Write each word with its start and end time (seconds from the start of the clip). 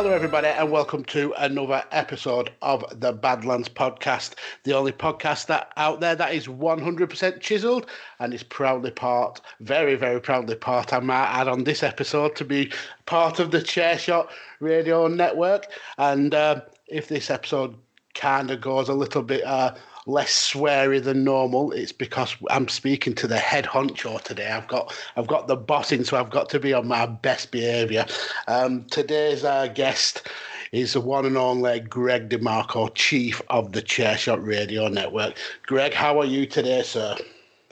Hello, 0.00 0.12
everybody, 0.14 0.46
and 0.46 0.72
welcome 0.72 1.04
to 1.04 1.34
another 1.36 1.84
episode 1.92 2.50
of 2.62 2.82
the 2.98 3.12
Badlands 3.12 3.68
Podcast, 3.68 4.32
the 4.64 4.72
only 4.72 4.92
podcast 4.92 5.44
that 5.48 5.74
out 5.76 6.00
there 6.00 6.14
that 6.14 6.32
is 6.32 6.46
100% 6.46 7.40
chiseled 7.40 7.86
and 8.18 8.32
is 8.32 8.42
proudly 8.42 8.92
part, 8.92 9.42
very, 9.60 9.96
very 9.96 10.18
proudly 10.18 10.54
part, 10.54 10.94
I 10.94 11.00
might 11.00 11.26
add 11.26 11.48
on 11.48 11.64
this 11.64 11.82
episode 11.82 12.34
to 12.36 12.46
be 12.46 12.72
part 13.04 13.40
of 13.40 13.50
the 13.50 13.58
Chairshot 13.58 14.30
Radio 14.60 15.06
Network. 15.06 15.66
And 15.98 16.34
uh, 16.34 16.62
if 16.86 17.08
this 17.08 17.28
episode 17.28 17.76
kind 18.14 18.50
of 18.50 18.62
goes 18.62 18.88
a 18.88 18.94
little 18.94 19.22
bit 19.22 19.44
uh, 19.44 19.74
less 20.06 20.52
sweary 20.52 21.02
than 21.02 21.24
normal, 21.24 21.72
it's 21.72 21.92
because 21.92 22.36
I'm 22.50 22.68
speaking 22.68 23.14
to 23.16 23.26
the 23.26 23.38
head 23.38 23.64
honcho 23.64 24.20
today. 24.22 24.50
I've 24.50 24.68
got 24.68 24.94
I've 25.16 25.26
got 25.26 25.46
the 25.46 25.56
boss 25.56 25.92
in, 25.92 26.04
so 26.04 26.18
I've 26.18 26.30
got 26.30 26.48
to 26.50 26.60
be 26.60 26.72
on 26.72 26.86
my 26.86 27.06
best 27.06 27.50
behaviour. 27.50 28.06
Um, 28.48 28.84
today's 28.86 29.44
uh, 29.44 29.68
guest 29.68 30.28
is 30.72 30.92
the 30.92 31.00
one 31.00 31.26
and 31.26 31.36
only 31.36 31.80
Greg 31.80 32.28
DeMarco, 32.28 32.94
chief 32.94 33.42
of 33.48 33.72
the 33.72 33.82
Chairshot 33.82 34.44
Radio 34.46 34.88
Network. 34.88 35.34
Greg, 35.66 35.92
how 35.92 36.20
are 36.20 36.24
you 36.24 36.46
today, 36.46 36.82
sir? 36.82 37.16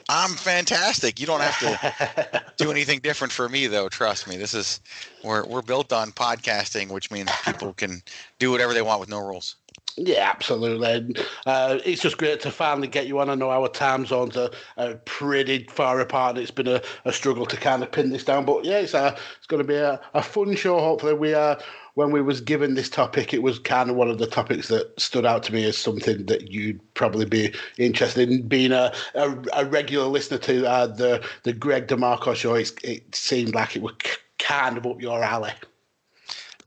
I'm 0.09 0.31
fantastic. 0.31 1.21
You 1.21 1.27
don't 1.27 1.43
have 1.43 1.59
to 1.61 2.45
do 2.57 2.71
anything 2.71 3.01
different 3.01 3.33
for 3.33 3.49
me, 3.49 3.67
though. 3.67 3.89
Trust 3.91 4.27
me. 4.27 4.37
This 4.37 4.55
is 4.55 4.81
we're 5.23 5.45
we're 5.47 5.63
built 5.63 5.93
on 5.93 6.13
podcasting, 6.13 6.89
which 6.91 7.11
means 7.11 7.31
people 7.45 7.75
can 7.75 8.03
do 8.39 8.51
whatever 8.51 8.73
they 8.73 8.83
want 8.83 9.01
with 9.01 9.11
no 9.11 9.19
rules. 9.19 9.57
Yeah, 9.97 10.31
absolutely. 10.31 11.17
Uh, 11.45 11.79
it's 11.85 12.03
just 12.03 12.19
great 12.19 12.41
to 12.41 12.51
finally 12.51 12.87
get 12.87 13.07
you 13.07 13.19
on. 13.19 13.31
I 13.31 13.35
know 13.35 13.51
our 13.51 13.69
time 13.69 14.07
zones 14.07 14.37
are, 14.37 14.51
are 14.77 14.95
pretty 15.05 15.65
far 15.65 15.99
apart. 16.01 16.37
And 16.37 16.43
it's 16.43 16.51
been 16.51 16.69
a, 16.69 16.81
a, 17.05 17.13
struggle 17.13 17.47
to 17.47 17.57
kind 17.57 17.83
of 17.83 17.91
pin 17.91 18.11
this 18.11 18.25
down, 18.25 18.45
but 18.45 18.65
yeah, 18.65 18.79
it's 18.79 18.95
a, 18.95 19.17
it's 19.37 19.47
going 19.47 19.63
to 19.63 19.67
be 19.67 19.75
a, 19.75 20.01
a 20.15 20.23
fun 20.23 20.55
show. 20.55 20.79
Hopefully, 20.79 21.15
we 21.15 21.35
are. 21.35 21.59
When 21.95 22.13
we 22.13 22.23
was 22.23 22.41
given 22.41 22.75
this 22.75 22.89
topic, 22.89 23.35
it 23.35 23.43
was 23.43 23.59
kind 23.59 23.91
of 23.91 23.97
one 23.97 24.09
of 24.09 24.19
the 24.19 24.29
topics 24.29 24.69
that 24.69 25.01
stood 25.01 25.27
out 25.27 25.43
to 25.45 25.53
me 25.53 25.65
as 25.65 25.77
something 25.77 26.27
that 26.27 26.53
you'd 26.53 26.81
probably 26.95 27.25
be 27.25 27.53
interested 27.77 28.31
in. 28.31 28.47
Being 28.47 28.71
a, 28.71 28.93
a, 29.17 29.65
regular 29.65 30.07
listener 30.07 30.39
to 30.39 30.65
uh, 30.65 30.87
the 30.87 31.27
the 31.43 31.53
Greg 31.53 31.89
DeMarco 31.89 32.37
show, 32.37 32.55
it 32.55 33.17
seemed 33.17 33.53
like 33.53 33.75
it 33.75 33.83
was 33.83 33.95
kind 34.39 34.79
of 34.79 34.87
up 34.87 35.03
your 35.03 35.25
alley 35.25 35.51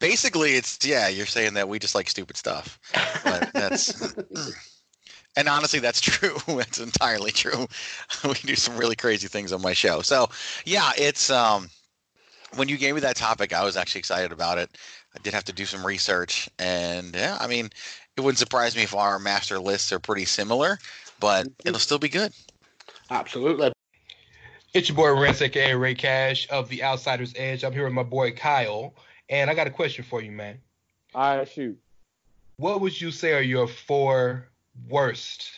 basically 0.02 0.54
it's 0.56 0.80
yeah 0.84 1.08
you're 1.08 1.26
saying 1.26 1.54
that 1.54 1.70
we 1.70 1.80
just 1.80 1.96
like 1.96 2.10
stupid 2.10 2.36
stuff 2.36 2.80
but 3.24 3.50
that's 3.54 4.14
and 5.38 5.48
honestly 5.48 5.80
that's 5.80 6.02
true. 6.02 6.36
That's 6.48 6.80
entirely 6.80 7.32
true. 7.32 7.68
We 8.26 8.34
do 8.34 8.56
some 8.56 8.76
really 8.76 8.98
crazy 8.98 9.30
things 9.30 9.54
on 9.54 9.62
my 9.62 9.72
show. 9.72 10.02
So 10.02 10.28
yeah 10.66 10.92
it's 10.98 11.30
um 11.30 11.70
when 12.56 12.68
you 12.68 12.78
gave 12.78 12.96
me 12.96 13.02
that 13.02 13.16
topic 13.16 13.54
i 13.54 13.64
was 13.64 13.78
actually 13.78 14.00
excited 14.00 14.34
about 14.34 14.58
it. 14.58 14.78
I 15.16 15.20
did 15.20 15.34
have 15.34 15.46
to 15.46 15.54
do 15.54 15.66
some 15.66 15.86
research 15.86 16.50
and 16.60 17.16
yeah 17.16 17.38
i 17.40 17.48
mean 17.48 17.70
it 18.18 18.22
wouldn't 18.22 18.40
surprise 18.40 18.76
me 18.76 18.84
if 18.84 18.94
our 18.94 19.20
master 19.20 19.60
lists 19.60 19.94
are 19.94 20.00
pretty 20.00 20.26
similar 20.26 20.78
but 21.22 21.46
mm-hmm. 21.46 21.68
it'll 21.68 21.80
still 21.80 22.00
be 22.00 22.10
good. 22.10 22.34
Absolutely. 23.10 23.72
It's 24.74 24.88
your 24.88 24.96
boy 24.96 25.22
Rance, 25.22 25.42
aka 25.42 25.74
Ray 25.74 25.96
Cash 25.96 26.48
of 26.50 26.70
the 26.70 26.82
Outsiders 26.82 27.34
Edge. 27.36 27.64
I'm 27.64 27.74
here 27.74 27.84
with 27.84 27.94
my 27.94 28.04
boy 28.04 28.32
Kyle. 28.32 28.94
And 29.32 29.50
I 29.50 29.56
got 29.56 29.66
a 29.66 29.72
question 29.72 30.04
for 30.04 30.22
you, 30.22 30.32
man. 30.32 30.60
All 31.16 31.38
right, 31.38 31.50
shoot. 31.50 31.80
What 32.58 32.82
would 32.82 33.00
you 33.00 33.12
say 33.12 33.34
are 33.34 33.42
your 33.42 33.66
four 33.66 34.50
worst, 34.90 35.52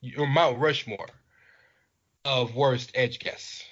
your 0.00 0.26
Mount 0.26 0.58
Rushmore 0.58 1.08
of 2.24 2.54
worst 2.56 2.90
edge 2.94 3.20
guests? 3.20 3.62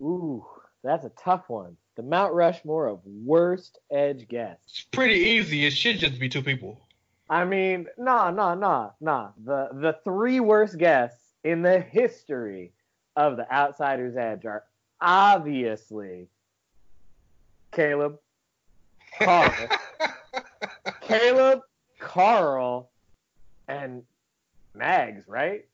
Ooh, 0.00 0.46
that's 0.84 1.04
a 1.04 1.10
tough 1.22 1.48
one. 1.48 1.76
The 1.96 2.04
Mount 2.04 2.32
Rushmore 2.32 2.86
of 2.86 3.00
worst 3.04 3.80
edge 3.90 4.28
guests. 4.28 4.64
It's 4.68 4.82
pretty 4.92 5.16
easy. 5.16 5.66
It 5.66 5.72
should 5.72 5.98
just 5.98 6.20
be 6.20 6.28
two 6.28 6.42
people. 6.42 6.80
I 7.28 7.44
mean, 7.44 7.88
nah, 7.98 8.30
nah, 8.30 8.54
nah, 8.54 8.90
nah. 9.00 9.30
The 9.44 9.68
the 9.72 9.98
three 10.04 10.38
worst 10.38 10.78
guests 10.78 11.34
in 11.42 11.62
the 11.62 11.80
history 11.80 12.72
of 13.16 13.36
the 13.36 13.52
Outsiders 13.52 14.16
Edge 14.16 14.46
are 14.46 14.62
obviously 15.00 16.28
Caleb, 17.72 18.18
Carl, 19.20 19.52
Caleb, 21.02 21.62
Carl, 21.98 22.90
and 23.66 24.02
Mags, 24.74 25.26
right? 25.28 25.64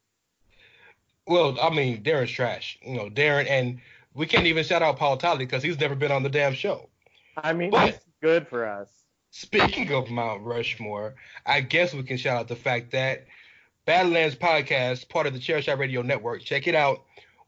Well, 1.26 1.58
I 1.60 1.70
mean, 1.70 2.02
Darren's 2.02 2.30
trash. 2.30 2.78
You 2.82 2.94
know, 2.94 3.08
Darren, 3.08 3.48
and 3.48 3.80
we 4.14 4.26
can't 4.26 4.46
even 4.46 4.64
shout 4.64 4.82
out 4.82 4.98
Paul 4.98 5.16
Talley 5.16 5.46
because 5.46 5.62
he's 5.62 5.80
never 5.80 5.94
been 5.94 6.12
on 6.12 6.22
the 6.22 6.28
damn 6.28 6.54
show. 6.54 6.88
I 7.36 7.52
mean, 7.52 7.70
but, 7.70 7.86
that's 7.86 8.04
good 8.20 8.46
for 8.46 8.66
us. 8.66 8.88
Speaking 9.30 9.92
of 9.92 10.10
Mount 10.10 10.42
Rushmore, 10.42 11.14
I 11.44 11.60
guess 11.60 11.92
we 11.92 12.02
can 12.04 12.16
shout 12.16 12.36
out 12.36 12.48
the 12.48 12.56
fact 12.56 12.92
that 12.92 13.26
Badlands 13.84 14.36
Podcast, 14.36 15.08
part 15.08 15.26
of 15.26 15.32
the 15.32 15.38
Chairshot 15.38 15.78
Radio 15.78 16.02
Network. 16.02 16.42
Check 16.42 16.66
it 16.66 16.74
out. 16.74 17.02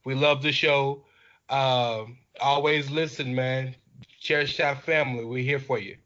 We 0.04 0.14
love 0.14 0.42
the 0.42 0.52
show. 0.52 1.04
Uh, 1.48 2.04
always 2.40 2.90
listen, 2.90 3.34
man. 3.34 3.76
Chairshot 4.22 4.82
family, 4.82 5.24
we're 5.24 5.42
here 5.42 5.58
for 5.58 5.78
you. 5.78 5.96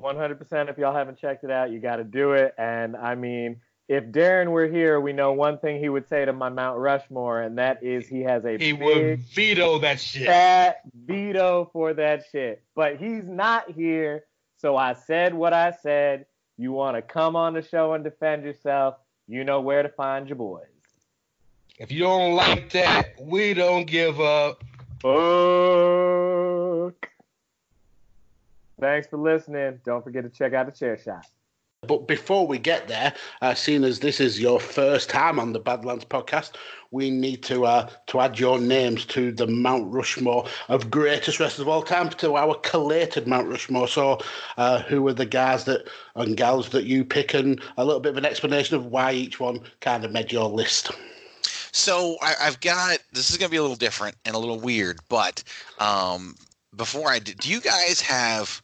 100%. 0.00 0.70
If 0.70 0.78
y'all 0.78 0.94
haven't 0.94 1.18
checked 1.18 1.44
it 1.44 1.50
out, 1.50 1.70
you 1.70 1.80
got 1.80 1.96
to 1.96 2.04
do 2.04 2.32
it. 2.32 2.54
And 2.56 2.96
I 2.96 3.14
mean, 3.14 3.60
if 3.88 4.04
Darren 4.04 4.50
were 4.50 4.68
here, 4.68 5.00
we 5.00 5.12
know 5.12 5.32
one 5.32 5.58
thing 5.58 5.80
he 5.80 5.88
would 5.88 6.08
say 6.08 6.24
to 6.24 6.32
my 6.32 6.50
Mount 6.50 6.78
Rushmore, 6.78 7.40
and 7.40 7.58
that 7.58 7.82
is 7.82 8.06
he 8.06 8.20
has 8.20 8.44
a 8.44 8.58
he 8.58 8.72
would 8.72 9.20
veto 9.20 9.78
that 9.78 9.98
shit. 10.00 10.26
Fat 10.26 10.82
veto 10.94 11.70
for 11.72 11.94
that 11.94 12.24
shit. 12.30 12.62
But 12.74 12.96
he's 12.96 13.24
not 13.24 13.70
here, 13.70 14.24
so 14.58 14.76
I 14.76 14.92
said 14.92 15.34
what 15.34 15.52
I 15.52 15.72
said. 15.82 16.26
You 16.58 16.72
want 16.72 16.96
to 16.96 17.02
come 17.02 17.34
on 17.34 17.54
the 17.54 17.62
show 17.62 17.94
and 17.94 18.04
defend 18.04 18.44
yourself? 18.44 18.96
You 19.26 19.44
know 19.44 19.60
where 19.60 19.82
to 19.82 19.88
find 19.88 20.28
your 20.28 20.36
boys. 20.36 20.64
If 21.78 21.92
you 21.92 22.00
don't 22.00 22.34
like 22.34 22.70
that, 22.70 23.12
we 23.20 23.54
don't 23.54 23.86
give 23.86 24.20
up. 24.20 24.64
Fuck. 25.00 26.27
Thanks 28.80 29.08
for 29.08 29.18
listening. 29.18 29.80
Don't 29.84 30.04
forget 30.04 30.24
to 30.24 30.30
check 30.30 30.52
out 30.54 30.66
the 30.66 30.72
chair 30.72 30.98
shot. 30.98 31.26
But 31.86 32.08
before 32.08 32.44
we 32.44 32.58
get 32.58 32.88
there, 32.88 33.14
uh, 33.40 33.54
seeing 33.54 33.84
as 33.84 34.00
this 34.00 34.18
is 34.18 34.40
your 34.40 34.58
first 34.58 35.08
time 35.08 35.38
on 35.38 35.52
the 35.52 35.60
Badlands 35.60 36.04
podcast, 36.04 36.56
we 36.90 37.08
need 37.08 37.44
to 37.44 37.66
uh, 37.66 37.88
to 38.08 38.20
add 38.20 38.38
your 38.38 38.58
names 38.58 39.04
to 39.06 39.30
the 39.30 39.46
Mount 39.46 39.92
Rushmore 39.92 40.46
of 40.68 40.90
greatest 40.90 41.38
wrestlers 41.38 41.60
of 41.60 41.68
all 41.68 41.82
time, 41.82 42.08
to 42.10 42.36
our 42.36 42.56
collated 42.56 43.28
Mount 43.28 43.46
Rushmore. 43.46 43.86
So, 43.86 44.18
uh, 44.56 44.82
who 44.82 45.06
are 45.06 45.12
the 45.12 45.24
guys 45.24 45.64
that 45.64 45.88
and 46.16 46.36
gals 46.36 46.70
that 46.70 46.84
you 46.84 47.04
pick, 47.04 47.32
and 47.32 47.60
a 47.76 47.84
little 47.84 48.00
bit 48.00 48.10
of 48.10 48.18
an 48.18 48.24
explanation 48.24 48.74
of 48.74 48.86
why 48.86 49.12
each 49.12 49.38
one 49.38 49.60
kind 49.80 50.04
of 50.04 50.10
made 50.10 50.32
your 50.32 50.48
list. 50.48 50.90
So 51.70 52.16
I, 52.20 52.34
have 52.40 52.60
got 52.60 52.98
this 53.12 53.30
is 53.30 53.36
going 53.36 53.48
to 53.48 53.52
be 53.52 53.56
a 53.56 53.62
little 53.62 53.76
different 53.76 54.16
and 54.24 54.34
a 54.34 54.38
little 54.38 54.58
weird, 54.58 54.98
but 55.08 55.44
um, 55.78 56.34
before 56.76 57.10
I 57.10 57.18
do, 57.18 57.34
do 57.34 57.50
you 57.50 57.60
guys 57.60 58.00
have? 58.00 58.62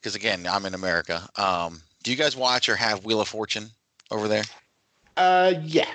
Because 0.00 0.14
again, 0.14 0.46
I'm 0.46 0.66
in 0.66 0.74
America. 0.74 1.28
Um, 1.36 1.80
do 2.02 2.10
you 2.10 2.16
guys 2.16 2.36
watch 2.36 2.68
or 2.68 2.76
have 2.76 3.04
Wheel 3.04 3.20
of 3.20 3.28
Fortune 3.28 3.70
over 4.10 4.28
there? 4.28 4.44
Uh, 5.16 5.54
yeah. 5.62 5.88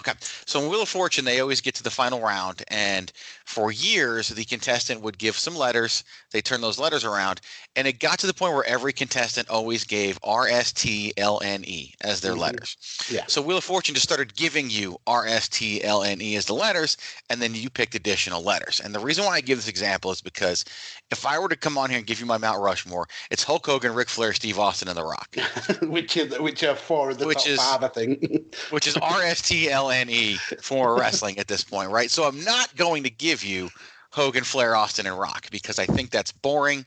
Okay. 0.00 0.12
So 0.46 0.60
in 0.60 0.68
Wheel 0.68 0.82
of 0.82 0.88
Fortune, 0.88 1.24
they 1.24 1.40
always 1.40 1.60
get 1.60 1.74
to 1.76 1.82
the 1.82 1.90
final 1.90 2.20
round, 2.20 2.62
and 2.68 3.12
for 3.44 3.72
years, 3.72 4.28
the 4.28 4.44
contestant 4.44 5.00
would 5.02 5.18
give 5.18 5.36
some 5.36 5.56
letters. 5.56 6.04
They 6.30 6.40
turn 6.40 6.60
those 6.60 6.78
letters 6.78 7.04
around, 7.04 7.40
and 7.76 7.86
it 7.86 7.98
got 7.98 8.18
to 8.20 8.26
the 8.26 8.34
point 8.34 8.54
where 8.54 8.64
every 8.64 8.92
contestant 8.92 9.50
always 9.50 9.84
gave 9.84 10.18
R, 10.22 10.46
S, 10.46 10.72
T, 10.72 11.12
L, 11.16 11.40
N, 11.42 11.64
E 11.66 11.94
as 12.00 12.20
their 12.20 12.32
mm-hmm. 12.32 12.40
letters. 12.40 12.76
Yeah. 13.10 13.24
So 13.26 13.42
Wheel 13.42 13.58
of 13.58 13.64
Fortune 13.64 13.94
just 13.94 14.06
started 14.06 14.34
giving 14.34 14.70
you 14.70 14.98
R, 15.06 15.26
S, 15.26 15.48
T, 15.48 15.82
L, 15.82 16.02
N, 16.02 16.20
E 16.20 16.36
as 16.36 16.46
the 16.46 16.54
letters, 16.54 16.96
and 17.28 17.42
then 17.42 17.54
you 17.54 17.68
picked 17.68 17.94
additional 17.94 18.42
letters. 18.42 18.80
And 18.80 18.94
the 18.94 19.00
reason 19.00 19.24
why 19.24 19.34
I 19.34 19.40
give 19.40 19.58
this 19.58 19.68
example 19.68 20.10
is 20.10 20.20
because 20.20 20.64
if 21.10 21.26
I 21.26 21.38
were 21.38 21.48
to 21.48 21.56
come 21.56 21.76
on 21.76 21.90
here 21.90 21.98
and 21.98 22.06
give 22.06 22.20
you 22.20 22.26
my 22.26 22.38
Mount 22.38 22.60
Rushmore, 22.60 23.08
it's 23.30 23.42
Hulk 23.42 23.66
Hogan, 23.66 23.94
Ric 23.94 24.08
Flair, 24.08 24.32
Steve 24.32 24.58
Austin, 24.58 24.88
and 24.88 24.96
The 24.96 25.04
Rock. 25.04 25.36
which 25.82 26.16
is 26.16 26.38
which 26.38 26.62
are 26.62 26.76
four 26.76 27.10
of 27.10 27.18
the 27.18 27.26
which 27.26 27.38
top 27.38 27.46
is, 27.48 27.58
five, 27.58 27.82
I 27.82 27.88
think. 27.88 28.54
which 28.70 28.86
is 28.86 28.96
R, 28.96 29.22
S, 29.22 29.42
T, 29.42 29.68
L, 29.68 29.89
N, 29.89 29.89
E 29.89 29.89
for 30.62 30.96
wrestling 30.96 31.38
at 31.38 31.48
this 31.48 31.64
point, 31.64 31.90
right? 31.90 32.10
So 32.10 32.24
I'm 32.24 32.44
not 32.44 32.74
going 32.76 33.02
to 33.04 33.10
give 33.10 33.44
you 33.44 33.70
Hogan, 34.12 34.44
Flair, 34.44 34.74
Austin, 34.74 35.06
and 35.06 35.18
Rock 35.18 35.48
because 35.50 35.78
I 35.78 35.86
think 35.86 36.10
that's 36.10 36.32
boring, 36.32 36.84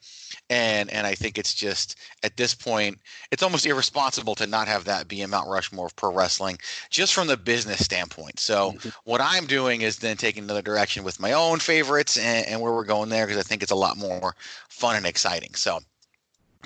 and 0.50 0.90
and 0.90 1.08
I 1.08 1.16
think 1.16 1.38
it's 1.38 1.54
just 1.54 1.98
at 2.24 2.36
this 2.38 2.54
point 2.54 3.00
it's 3.32 3.44
almost 3.44 3.66
irresponsible 3.66 4.36
to 4.36 4.48
not 4.48 4.68
have 4.68 4.84
that 4.86 5.08
be 5.08 5.22
a 5.22 5.28
Mount 5.28 5.50
Rushmore 5.50 5.86
of 5.86 5.96
pro 5.96 6.12
wrestling, 6.14 6.58
just 6.90 7.14
from 7.14 7.28
the 7.28 7.38
business 7.38 7.84
standpoint. 7.84 8.40
So 8.40 8.74
Mhm. 8.74 8.94
what 9.06 9.22
I'm 9.22 9.46
doing 9.46 9.82
is 9.82 10.00
then 10.00 10.18
taking 10.18 10.44
another 10.44 10.62
direction 10.62 11.04
with 11.04 11.20
my 11.20 11.32
own 11.32 11.60
favorites 11.60 12.18
and, 12.18 12.46
and 12.48 12.62
where 12.62 12.74
we're 12.74 12.84
going 12.84 13.10
there 13.10 13.26
because 13.26 13.40
I 13.40 13.48
think 13.48 13.64
it's 13.64 13.72
a 13.72 13.76
lot 13.76 13.98
more 13.98 14.36
fun 14.70 14.96
and 14.98 15.06
exciting. 15.06 15.56
So 15.56 15.80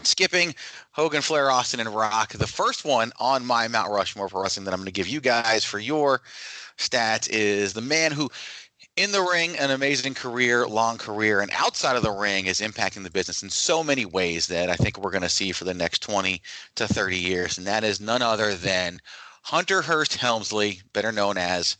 skipping 0.03 0.55
Hogan, 0.91 1.21
Flair, 1.21 1.51
Austin, 1.51 1.79
and 1.79 1.93
Rock. 1.93 2.33
The 2.33 2.47
first 2.47 2.85
one 2.85 3.11
on 3.19 3.45
my 3.45 3.67
Mount 3.67 3.91
Rushmore 3.91 4.29
for 4.29 4.41
wrestling 4.41 4.65
that 4.65 4.73
I'm 4.73 4.79
going 4.79 4.87
to 4.87 4.91
give 4.91 5.07
you 5.07 5.21
guys 5.21 5.63
for 5.63 5.79
your 5.79 6.21
stats 6.77 7.29
is 7.29 7.73
the 7.73 7.81
man 7.81 8.11
who, 8.11 8.29
in 8.95 9.11
the 9.11 9.21
ring, 9.21 9.55
an 9.57 9.71
amazing 9.71 10.13
career, 10.13 10.67
long 10.67 10.97
career, 10.97 11.41
and 11.41 11.51
outside 11.53 11.95
of 11.95 12.03
the 12.03 12.11
ring 12.11 12.47
is 12.47 12.61
impacting 12.61 13.03
the 13.03 13.11
business 13.11 13.43
in 13.43 13.49
so 13.49 13.83
many 13.83 14.05
ways 14.05 14.47
that 14.47 14.69
I 14.69 14.75
think 14.75 14.97
we're 14.97 15.11
going 15.11 15.21
to 15.21 15.29
see 15.29 15.51
for 15.51 15.65
the 15.65 15.73
next 15.73 16.01
20 16.01 16.41
to 16.75 16.87
30 16.87 17.17
years. 17.17 17.57
And 17.57 17.67
that 17.67 17.83
is 17.83 17.99
none 17.99 18.21
other 18.21 18.55
than 18.55 18.99
Hunter 19.43 19.81
Hearst 19.81 20.15
Helmsley, 20.15 20.81
better 20.93 21.11
known 21.11 21.37
as 21.37 21.77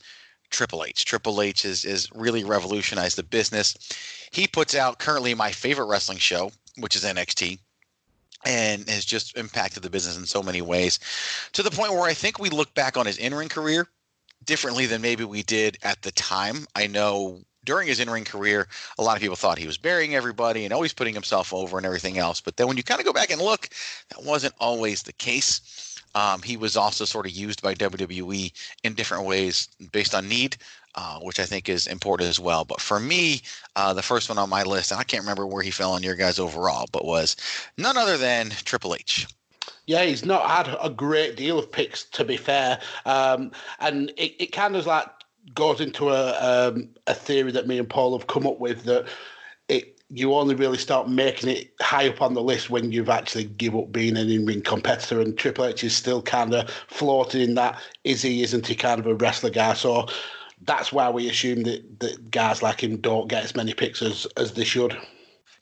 Triple 0.50 0.84
H. 0.84 1.04
Triple 1.04 1.42
H 1.42 1.64
is, 1.64 1.84
is 1.84 2.08
really 2.14 2.44
revolutionized 2.44 3.18
the 3.18 3.22
business. 3.22 3.76
He 4.30 4.46
puts 4.46 4.74
out 4.74 4.98
currently 4.98 5.34
my 5.34 5.52
favorite 5.52 5.86
wrestling 5.86 6.18
show, 6.18 6.52
which 6.78 6.96
is 6.96 7.04
NXT 7.04 7.58
and 8.44 8.88
has 8.88 9.04
just 9.04 9.36
impacted 9.36 9.82
the 9.82 9.90
business 9.90 10.16
in 10.16 10.26
so 10.26 10.42
many 10.42 10.62
ways 10.62 10.98
to 11.52 11.62
the 11.62 11.70
point 11.70 11.92
where 11.92 12.02
I 12.02 12.14
think 12.14 12.38
we 12.38 12.50
look 12.50 12.72
back 12.74 12.96
on 12.96 13.06
his 13.06 13.18
in 13.18 13.34
ring 13.34 13.48
career 13.48 13.88
differently 14.44 14.86
than 14.86 15.02
maybe 15.02 15.24
we 15.24 15.42
did 15.42 15.78
at 15.82 16.02
the 16.02 16.12
time. 16.12 16.66
I 16.74 16.86
know 16.86 17.40
during 17.64 17.88
his 17.88 18.00
in 18.00 18.08
ring 18.08 18.24
career, 18.24 18.66
a 18.98 19.02
lot 19.02 19.16
of 19.16 19.20
people 19.20 19.36
thought 19.36 19.58
he 19.58 19.66
was 19.66 19.76
burying 19.76 20.14
everybody 20.14 20.64
and 20.64 20.72
always 20.72 20.92
putting 20.94 21.14
himself 21.14 21.52
over 21.52 21.76
and 21.76 21.84
everything 21.84 22.16
else. 22.16 22.40
But 22.40 22.56
then 22.56 22.66
when 22.66 22.76
you 22.76 22.82
kind 22.82 23.00
of 23.00 23.04
go 23.04 23.12
back 23.12 23.30
and 23.30 23.42
look, 23.42 23.68
that 24.10 24.24
wasn't 24.24 24.54
always 24.58 25.02
the 25.02 25.12
case. 25.12 25.87
Um, 26.14 26.42
he 26.42 26.56
was 26.56 26.76
also 26.76 27.04
sort 27.04 27.26
of 27.26 27.32
used 27.32 27.62
by 27.62 27.74
WWE 27.74 28.52
in 28.84 28.94
different 28.94 29.26
ways 29.26 29.68
based 29.92 30.14
on 30.14 30.28
need, 30.28 30.56
uh, 30.94 31.18
which 31.20 31.38
I 31.38 31.44
think 31.44 31.68
is 31.68 31.86
important 31.86 32.28
as 32.28 32.40
well. 32.40 32.64
But 32.64 32.80
for 32.80 32.98
me, 32.98 33.42
uh, 33.76 33.94
the 33.94 34.02
first 34.02 34.28
one 34.28 34.38
on 34.38 34.50
my 34.50 34.62
list, 34.62 34.90
and 34.90 35.00
I 35.00 35.04
can't 35.04 35.22
remember 35.22 35.46
where 35.46 35.62
he 35.62 35.70
fell 35.70 35.92
on 35.92 36.02
your 36.02 36.16
guys 36.16 36.38
overall, 36.38 36.86
but 36.92 37.04
was 37.04 37.36
none 37.76 37.96
other 37.96 38.16
than 38.16 38.50
Triple 38.50 38.94
H. 38.94 39.26
Yeah, 39.86 40.04
he's 40.04 40.24
not 40.24 40.48
had 40.48 40.76
a 40.82 40.90
great 40.90 41.36
deal 41.36 41.58
of 41.58 41.70
picks, 41.70 42.04
to 42.04 42.24
be 42.24 42.36
fair. 42.36 42.80
Um, 43.06 43.52
and 43.80 44.10
it, 44.16 44.42
it 44.42 44.52
kind 44.52 44.76
of 44.76 44.86
like 44.86 45.08
goes 45.54 45.80
into 45.80 46.10
a 46.10 46.32
um, 46.40 46.90
a 47.06 47.14
theory 47.14 47.52
that 47.52 47.66
me 47.66 47.78
and 47.78 47.88
Paul 47.88 48.16
have 48.18 48.26
come 48.26 48.46
up 48.46 48.60
with 48.60 48.84
that 48.84 49.06
it 49.68 49.97
you 50.10 50.34
only 50.34 50.54
really 50.54 50.78
start 50.78 51.08
making 51.08 51.50
it 51.50 51.70
high 51.80 52.08
up 52.08 52.22
on 52.22 52.34
the 52.34 52.42
list 52.42 52.70
when 52.70 52.92
you've 52.92 53.10
actually 53.10 53.44
give 53.44 53.76
up 53.76 53.92
being 53.92 54.16
an 54.16 54.30
in-ring 54.30 54.62
competitor. 54.62 55.20
And 55.20 55.36
Triple 55.36 55.66
H 55.66 55.84
is 55.84 55.94
still 55.94 56.22
kind 56.22 56.54
of 56.54 56.70
floating 56.88 57.42
in 57.42 57.54
that 57.54 57.78
is 58.04 58.22
he, 58.22 58.42
isn't 58.42 58.66
he, 58.66 58.74
kind 58.74 59.00
of 59.00 59.06
a 59.06 59.14
wrestler 59.14 59.50
guy. 59.50 59.74
So 59.74 60.06
that's 60.62 60.92
why 60.92 61.10
we 61.10 61.28
assume 61.28 61.64
that, 61.64 62.00
that 62.00 62.30
guys 62.30 62.62
like 62.62 62.82
him 62.82 62.96
don't 62.96 63.28
get 63.28 63.44
as 63.44 63.54
many 63.54 63.74
picks 63.74 64.00
as, 64.00 64.26
as 64.36 64.52
they 64.52 64.64
should. 64.64 64.96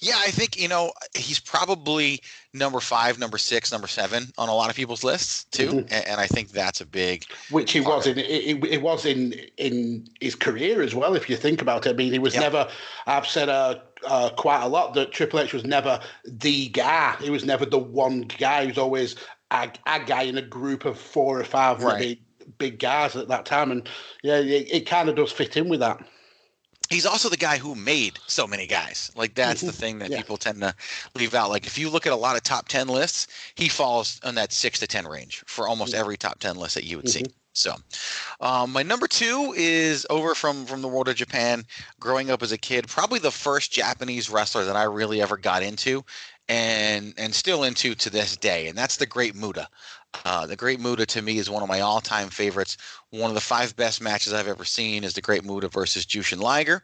Yeah, 0.01 0.17
I 0.19 0.31
think 0.31 0.61
you 0.61 0.69
know 0.69 0.93
he's 1.15 1.41
probably 1.41 2.21
number 2.53 2.81
five, 2.81 3.19
number 3.19 3.39
six, 3.39 3.73
number 3.73 3.87
seven 3.89 4.33
on 4.39 4.49
a 4.49 4.55
lot 4.55 4.71
of 4.71 4.77
people's 4.77 5.03
lists 5.05 5.45
too, 5.45 5.69
Mhm. 5.69 5.79
and, 5.91 6.07
and 6.07 6.21
I 6.21 6.27
think 6.27 6.51
that's 6.51 6.81
a 6.81 6.87
big. 6.87 7.25
which 7.51 7.73
he 7.73 7.81
was 7.81 8.07
in. 8.07 8.19
It, 8.19 8.25
it, 8.27 8.65
it 8.65 8.83
was 8.83 9.07
in 9.07 9.33
in 9.57 10.07
his 10.21 10.35
career 10.35 10.83
as 10.83 10.95
well. 10.95 11.15
If 11.15 11.31
you 11.31 11.37
think 11.37 11.63
about 11.63 11.87
it, 11.87 11.91
I 11.91 11.93
mean, 11.95 12.13
he 12.13 12.19
was 12.19 12.35
Yeah. 12.35 12.41
never. 12.41 12.69
I've 13.07 13.27
said 13.27 13.49
uh, 13.49 13.77
uh, 14.07 14.31
quite 14.31 14.63
a 14.63 14.69
lot 14.69 14.95
that 14.95 15.13
Triple 15.13 15.41
H 15.41 15.53
was 15.53 15.65
never 15.65 16.01
the 16.25 16.69
guy. 16.69 17.17
He 17.21 17.31
was 17.31 17.45
never 17.45 17.65
the 17.65 17.79
one 17.79 18.23
guy. 18.23 18.63
He 18.63 18.69
was 18.69 18.79
always 18.79 19.17
a, 19.51 19.71
a 19.87 20.01
guy 20.05 20.23
in 20.23 20.37
a 20.37 20.43
group 20.43 20.85
of 20.85 20.99
four 20.99 21.41
or 21.41 21.45
five 21.45 21.83
Right. 21.83 21.99
maybe 21.99 22.21
big 22.59 22.79
guys 22.79 23.17
at 23.17 23.29
that 23.29 23.45
time. 23.47 23.71
And 23.71 23.89
yeah, 24.23 24.37
it, 24.39 24.69
it 24.71 24.87
kind 24.87 25.09
of 25.09 25.17
does 25.17 25.33
fit 25.33 25.57
in 25.57 25.69
with 25.69 25.81
that. 25.81 26.05
He's 26.91 27.07
also 27.07 27.29
the 27.29 27.37
guy 27.37 27.59
who 27.59 27.75
made 27.75 28.21
so 28.27 28.47
many 28.47 28.67
guys. 28.67 29.11
Like 29.17 29.35
that's 29.35 29.63
the 29.63 29.73
Mhm. 29.73 29.75
thing 29.75 29.99
that 30.01 30.11
Yeah. 30.11 30.19
people 30.19 30.37
tend 30.37 30.61
to 30.61 30.75
leave 31.15 31.35
out. 31.35 31.51
Like 31.51 31.67
if 31.67 31.79
you 31.79 31.91
look 31.91 32.07
at 32.07 32.13
a 32.13 32.17
lot 32.17 32.37
of 32.37 32.43
top 32.43 32.69
ten 32.69 32.89
lists, 32.89 33.27
he 33.55 33.69
falls 33.69 34.21
on 34.23 34.35
that 34.37 34.53
six 34.53 34.79
to 34.81 34.87
ten 34.87 35.07
range 35.07 35.43
for 35.47 35.69
almost 35.69 35.95
every 35.95 36.17
top 36.17 36.39
ten 36.39 36.57
list 36.57 36.75
that 36.75 36.85
you 36.85 36.97
would 36.97 37.09
see. 37.09 37.23
Mhm. 37.23 37.33
So, 37.55 37.75
um, 38.41 38.73
my 38.73 38.83
number 38.83 39.09
two 39.09 39.55
is 39.57 40.07
over 40.11 40.35
from 40.35 40.67
from 40.67 40.83
the 40.83 40.89
world 40.89 41.09
of 41.09 41.17
Japan. 41.17 41.65
Growing 41.99 42.31
up 42.31 42.43
as 42.43 42.53
a 42.53 42.59
kid, 42.59 42.87
probably 42.89 43.19
the 43.19 43.31
first 43.31 43.73
Japanese 43.73 44.29
wrestler 44.29 44.65
that 44.65 44.77
I 44.77 44.83
really 44.85 45.23
ever 45.23 45.37
got 45.39 45.63
into, 45.63 46.05
and 46.49 47.15
and 47.17 47.35
still 47.35 47.65
into 47.65 47.95
to 47.95 48.11
this 48.11 48.37
day, 48.37 48.69
and 48.69 48.77
that's 48.77 48.97
the 48.99 49.07
Great 49.07 49.35
Muta. 49.35 49.69
Uh, 50.25 50.47
the 50.47 50.57
Great 50.57 50.81
Muta 50.81 51.07
to 51.07 51.23
me 51.23 51.39
is 51.39 51.51
one 51.51 51.63
of 51.63 51.69
my 51.69 51.81
all-time 51.81 52.29
favorites. 52.29 52.77
One 53.11 53.31
of 53.31 53.35
the 53.35 53.41
five 53.41 53.77
best 53.77 54.01
matches 54.01 54.33
I've 54.33 54.49
ever 54.49 54.65
seen 54.65 55.05
is 55.05 55.15
the 55.15 55.21
Great 55.21 55.45
Muta 55.45 55.69
versus 55.69 56.07
Jushin 56.07 56.41
Liger, 56.41 56.83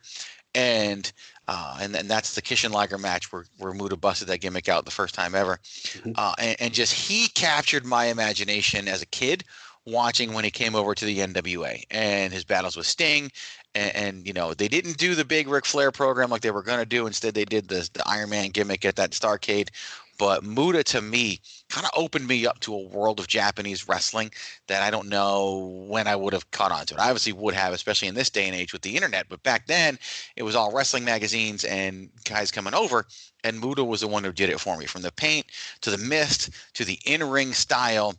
and 0.55 1.11
uh, 1.49 1.79
and 1.81 1.95
and 1.97 2.09
that's 2.09 2.35
the 2.35 2.43
Kishin 2.43 2.71
Liger 2.71 2.99
match 2.99 3.33
where 3.33 3.45
where 3.59 3.73
Muta 3.73 3.97
busted 3.97 4.29
that 4.29 4.41
gimmick 4.41 4.69
out 4.69 4.85
the 4.85 4.91
first 4.91 5.15
time 5.15 5.35
ever, 5.35 5.59
Mhm. 5.63 6.15
uh, 6.17 6.35
and, 6.39 6.57
and 6.61 6.75
just 6.75 6.93
he 6.93 7.29
captured 7.29 7.85
my 7.85 8.07
imagination 8.07 8.89
as 8.89 9.03
a 9.03 9.07
kid 9.07 9.45
watching 9.85 10.33
when 10.33 10.45
he 10.45 10.51
came 10.51 10.77
over 10.77 10.95
to 10.95 11.05
the 11.05 11.19
NWA 11.19 11.83
and 11.91 12.33
his 12.33 12.45
battles 12.45 12.77
with 12.77 12.87
Sting. 12.87 13.31
And, 13.75 13.97
and 13.97 14.27
you 14.27 14.35
know 14.35 14.53
they 14.53 14.69
didn't 14.69 14.99
do 14.99 15.15
the 15.15 15.25
big 15.25 15.49
Ric 15.49 15.65
Flair 15.65 15.91
program 15.91 16.29
like 16.29 16.43
they 16.43 16.51
were 16.51 16.63
going 16.63 16.79
to 16.79 16.85
do. 16.85 17.07
Instead, 17.07 17.33
they 17.33 17.47
did 17.47 17.69
the 17.69 17.89
the 17.95 18.03
Iron 18.07 18.29
Man 18.29 18.51
gimmick 18.51 18.85
at 18.85 18.97
that 18.97 19.13
Starcade. 19.13 19.71
But 20.19 20.45
Muta 20.45 20.85
to 20.85 21.01
me 21.03 21.41
kind 21.69 21.87
of 21.87 21.93
opened 21.97 22.29
me 22.29 22.47
up 22.47 22.61
to 22.61 22.75
a 22.75 22.89
world 22.89 23.19
of 23.19 23.27
Japanese 23.27 23.89
wrestling 23.89 24.31
that 24.69 24.83
I 24.83 24.91
don't 24.91 25.09
know 25.09 25.85
when 25.89 26.07
I 26.07 26.15
would 26.15 26.33
have 26.33 26.51
caught 26.51 26.71
on 26.71 26.87
to 26.87 26.95
it. 26.95 27.01
I 27.01 27.09
obviously 27.09 27.33
would 27.33 27.55
have, 27.55 27.73
especially 27.73 28.09
in 28.09 28.15
this 28.15 28.31
day 28.31 28.47
and 28.47 28.55
age 28.55 28.73
with 28.73 28.83
the 28.83 28.95
internet. 28.95 29.29
But 29.29 29.43
back 29.43 29.67
then, 29.67 29.99
it 30.37 30.43
was 30.43 30.55
all 30.55 30.73
wrestling 30.73 31.05
magazines 31.05 31.65
and 31.65 32.11
guys 32.25 32.51
coming 32.51 32.75
over, 32.75 33.07
and 33.43 33.59
Muta 33.59 33.83
was 33.83 34.01
the 34.01 34.09
one 34.09 34.23
who 34.23 34.33
did 34.33 34.51
it 34.51 34.61
for 34.61 34.77
me. 34.77 34.87
From 34.87 35.03
the 35.03 35.13
paint 35.13 35.47
to 35.81 35.91
the 35.91 35.99
mist 35.99 36.51
to 36.75 36.85
the 36.85 36.99
in-ring 37.05 37.53
style, 37.53 38.15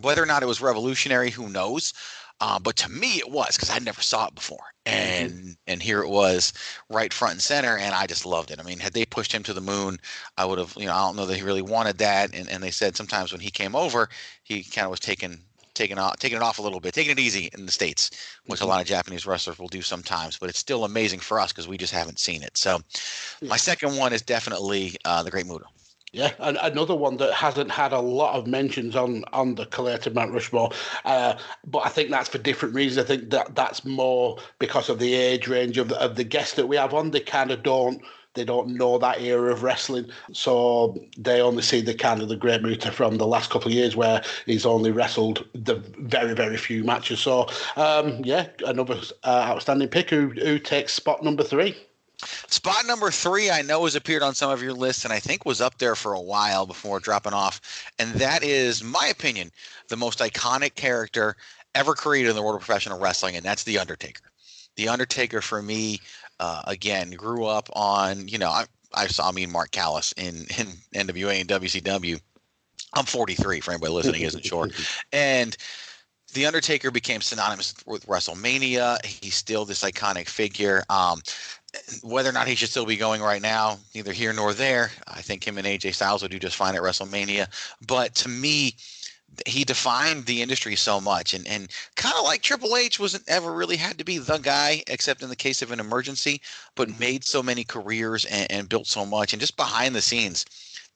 whether 0.00 0.22
or 0.22 0.26
not 0.26 0.42
it 0.42 0.46
was 0.46 0.60
revolutionary, 0.60 1.30
who 1.30 1.48
knows? 1.48 1.92
Uh, 2.40 2.58
but 2.58 2.76
to 2.76 2.90
me, 2.90 3.18
it 3.18 3.30
was 3.30 3.56
because 3.56 3.70
I 3.70 3.78
never 3.78 4.02
saw 4.02 4.26
it 4.26 4.34
before, 4.34 4.66
and 4.84 5.56
and 5.66 5.82
here 5.82 6.02
it 6.02 6.08
was, 6.08 6.52
right 6.90 7.12
front 7.12 7.34
and 7.34 7.42
center, 7.42 7.78
and 7.78 7.94
I 7.94 8.06
just 8.06 8.26
loved 8.26 8.50
it. 8.50 8.60
I 8.60 8.64
mean, 8.64 8.80
had 8.80 8.92
they 8.92 9.06
pushed 9.06 9.32
him 9.32 9.42
to 9.44 9.52
the 9.52 9.60
moon, 9.60 9.98
I 10.36 10.44
would 10.44 10.58
have, 10.58 10.74
you 10.76 10.86
know, 10.86 10.94
I 10.94 11.06
don't 11.06 11.16
know 11.16 11.26
that 11.26 11.36
he 11.36 11.42
really 11.42 11.62
wanted 11.62 11.98
that, 11.98 12.34
and 12.34 12.48
and 12.50 12.62
they 12.62 12.70
said 12.70 12.96
sometimes 12.96 13.32
when 13.32 13.40
he 13.40 13.50
came 13.50 13.76
over, 13.76 14.08
he 14.42 14.64
kind 14.64 14.84
of 14.84 14.90
was 14.90 15.00
taking 15.00 15.40
taking 15.74 15.98
off 15.98 16.18
taking 16.18 16.36
it 16.36 16.42
off 16.42 16.58
a 16.58 16.62
little 16.62 16.80
bit, 16.80 16.94
taking 16.94 17.12
it 17.12 17.18
easy 17.18 17.50
in 17.56 17.66
the 17.66 17.72
states, 17.72 18.10
which 18.46 18.60
a 18.60 18.66
lot 18.66 18.80
of 18.80 18.86
Japanese 18.86 19.26
wrestlers 19.26 19.58
will 19.58 19.68
do 19.68 19.82
sometimes. 19.82 20.38
But 20.38 20.48
it's 20.48 20.58
still 20.58 20.84
amazing 20.84 21.20
for 21.20 21.40
us 21.40 21.52
because 21.52 21.68
we 21.68 21.76
just 21.78 21.92
haven't 21.92 22.18
seen 22.18 22.42
it. 22.42 22.56
So, 22.56 22.80
my 23.48 23.56
second 23.56 23.96
one 23.96 24.12
is 24.12 24.22
definitely 24.22 24.96
uh, 25.04 25.22
the 25.22 25.30
Great 25.30 25.46
Muta. 25.46 25.66
Yeah, 26.14 26.30
and 26.38 26.56
another 26.62 26.94
one 26.94 27.16
that 27.16 27.32
hasn't 27.32 27.72
had 27.72 27.92
a 27.92 27.98
lot 27.98 28.36
of 28.36 28.46
mentions 28.46 28.94
on 28.94 29.24
on 29.32 29.56
the 29.56 29.66
collated 29.66 30.14
Mount 30.14 30.32
Rushmore, 30.32 30.70
uh, 31.04 31.34
but 31.66 31.80
I 31.80 31.88
think 31.88 32.10
that's 32.10 32.28
for 32.28 32.38
different 32.38 32.72
reasons. 32.72 33.04
I 33.04 33.08
think 33.08 33.30
that 33.30 33.56
that's 33.56 33.84
more 33.84 34.38
because 34.60 34.88
of 34.88 35.00
the 35.00 35.12
age 35.12 35.48
range 35.48 35.76
of 35.76 35.88
the, 35.88 36.00
of 36.00 36.14
the 36.14 36.22
guests 36.22 36.54
that 36.54 36.68
we 36.68 36.76
have 36.76 36.94
on. 36.94 37.10
They 37.10 37.18
kind 37.18 37.50
of 37.50 37.64
don't 37.64 38.00
they 38.34 38.44
don't 38.44 38.76
know 38.76 38.96
that 38.98 39.22
era 39.22 39.50
of 39.52 39.64
wrestling, 39.64 40.08
so 40.32 40.96
they 41.18 41.40
only 41.40 41.64
see 41.64 41.80
the 41.80 41.94
kind 41.94 42.22
of 42.22 42.28
the 42.28 42.36
Great 42.36 42.62
Muta 42.62 42.92
from 42.92 43.16
the 43.16 43.26
last 43.26 43.50
couple 43.50 43.66
of 43.66 43.74
years 43.74 43.96
where 43.96 44.22
he's 44.46 44.64
only 44.64 44.92
wrestled 44.92 45.44
the 45.52 45.74
very 45.98 46.34
very 46.34 46.56
few 46.56 46.84
matches. 46.84 47.18
So 47.18 47.48
um, 47.74 48.20
yeah, 48.22 48.46
another 48.64 49.00
uh, 49.24 49.46
outstanding 49.48 49.88
pick 49.88 50.10
who 50.10 50.28
who 50.28 50.60
takes 50.60 50.92
spot 50.92 51.24
number 51.24 51.42
three. 51.42 51.74
Spot 52.18 52.86
number 52.86 53.10
three, 53.10 53.50
I 53.50 53.62
know 53.62 53.84
has 53.84 53.96
appeared 53.96 54.22
on 54.22 54.34
some 54.34 54.50
of 54.50 54.62
your 54.62 54.72
lists, 54.72 55.04
and 55.04 55.12
I 55.12 55.18
think 55.18 55.44
was 55.44 55.60
up 55.60 55.78
there 55.78 55.94
for 55.94 56.14
a 56.14 56.20
while 56.20 56.66
before 56.66 57.00
dropping 57.00 57.32
off. 57.32 57.90
And 57.98 58.12
that 58.14 58.42
is, 58.42 58.82
my 58.84 59.06
opinion, 59.08 59.50
the 59.88 59.96
most 59.96 60.20
iconic 60.20 60.74
character 60.74 61.36
ever 61.74 61.94
created 61.94 62.30
in 62.30 62.36
the 62.36 62.42
world 62.42 62.56
of 62.56 62.62
professional 62.62 62.98
wrestling, 62.98 63.36
and 63.36 63.44
that's 63.44 63.64
The 63.64 63.78
Undertaker. 63.78 64.22
The 64.76 64.88
Undertaker, 64.88 65.40
for 65.40 65.62
me, 65.62 66.00
uh, 66.40 66.62
again, 66.66 67.10
grew 67.10 67.44
up 67.44 67.68
on, 67.74 68.28
you 68.28 68.38
know, 68.38 68.48
I, 68.48 68.64
I 68.94 69.06
saw 69.08 69.30
me 69.32 69.42
and 69.44 69.52
Mark 69.52 69.70
Callous 69.70 70.12
in, 70.12 70.46
in 70.58 71.08
NWA 71.08 71.40
and 71.40 71.48
WCW. 71.48 72.20
I'm 72.96 73.06
43, 73.06 73.60
for 73.60 73.72
anybody 73.72 73.92
listening 73.92 74.22
isn't 74.22 74.44
sure. 74.44 74.68
And 75.12 75.56
the 76.32 76.46
Undertaker 76.46 76.90
became 76.90 77.20
synonymous 77.20 77.74
with 77.86 78.06
WrestleMania. 78.06 79.04
He's 79.04 79.34
still 79.34 79.64
this 79.64 79.82
iconic 79.82 80.28
figure. 80.28 80.84
Um, 80.88 81.20
whether 82.02 82.30
or 82.30 82.32
not 82.32 82.48
he 82.48 82.54
should 82.54 82.68
still 82.68 82.86
be 82.86 82.96
going 82.96 83.20
right 83.20 83.42
now, 83.42 83.78
neither 83.94 84.12
here 84.12 84.32
nor 84.32 84.52
there. 84.52 84.90
I 85.08 85.22
think 85.22 85.46
him 85.46 85.58
and 85.58 85.66
AJ 85.66 85.94
Styles 85.94 86.22
would 86.22 86.30
do 86.30 86.38
just 86.38 86.56
fine 86.56 86.74
at 86.74 86.82
WrestleMania. 86.82 87.48
But 87.86 88.14
to 88.16 88.28
me, 88.28 88.76
he 89.46 89.64
defined 89.64 90.26
the 90.26 90.42
industry 90.42 90.76
so 90.76 91.00
much 91.00 91.34
and, 91.34 91.46
and 91.48 91.68
kind 91.96 92.14
of 92.16 92.24
like 92.24 92.42
Triple 92.42 92.76
H 92.76 93.00
wasn't 93.00 93.28
ever 93.28 93.52
really 93.52 93.76
had 93.76 93.98
to 93.98 94.04
be 94.04 94.18
the 94.18 94.38
guy 94.38 94.82
except 94.86 95.22
in 95.22 95.28
the 95.28 95.36
case 95.36 95.62
of 95.62 95.72
an 95.72 95.80
emergency, 95.80 96.40
but 96.76 97.00
made 97.00 97.24
so 97.24 97.42
many 97.42 97.64
careers 97.64 98.24
and, 98.26 98.50
and 98.50 98.68
built 98.68 98.86
so 98.86 99.04
much 99.04 99.32
and 99.32 99.40
just 99.40 99.56
behind 99.56 99.94
the 99.94 100.02
scenes 100.02 100.44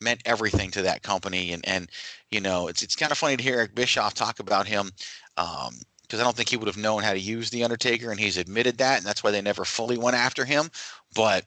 meant 0.00 0.22
everything 0.24 0.70
to 0.70 0.82
that 0.82 1.02
company. 1.02 1.52
And, 1.52 1.66
and, 1.66 1.90
you 2.30 2.40
know, 2.40 2.68
it's, 2.68 2.82
it's 2.82 2.94
kind 2.96 3.10
of 3.10 3.18
funny 3.18 3.36
to 3.36 3.42
hear 3.42 3.56
Eric 3.56 3.74
Bischoff 3.74 4.14
talk 4.14 4.38
about 4.38 4.68
him. 4.68 4.92
Um, 5.36 5.74
because 6.08 6.20
I 6.20 6.24
don't 6.24 6.34
think 6.34 6.48
he 6.48 6.56
would 6.56 6.68
have 6.68 6.78
known 6.78 7.02
how 7.02 7.12
to 7.12 7.18
use 7.18 7.50
the 7.50 7.64
Undertaker, 7.64 8.10
and 8.10 8.18
he's 8.18 8.38
admitted 8.38 8.78
that, 8.78 8.98
and 8.98 9.06
that's 9.06 9.22
why 9.22 9.30
they 9.30 9.42
never 9.42 9.64
fully 9.66 9.98
went 9.98 10.16
after 10.16 10.46
him. 10.46 10.70
But 11.14 11.44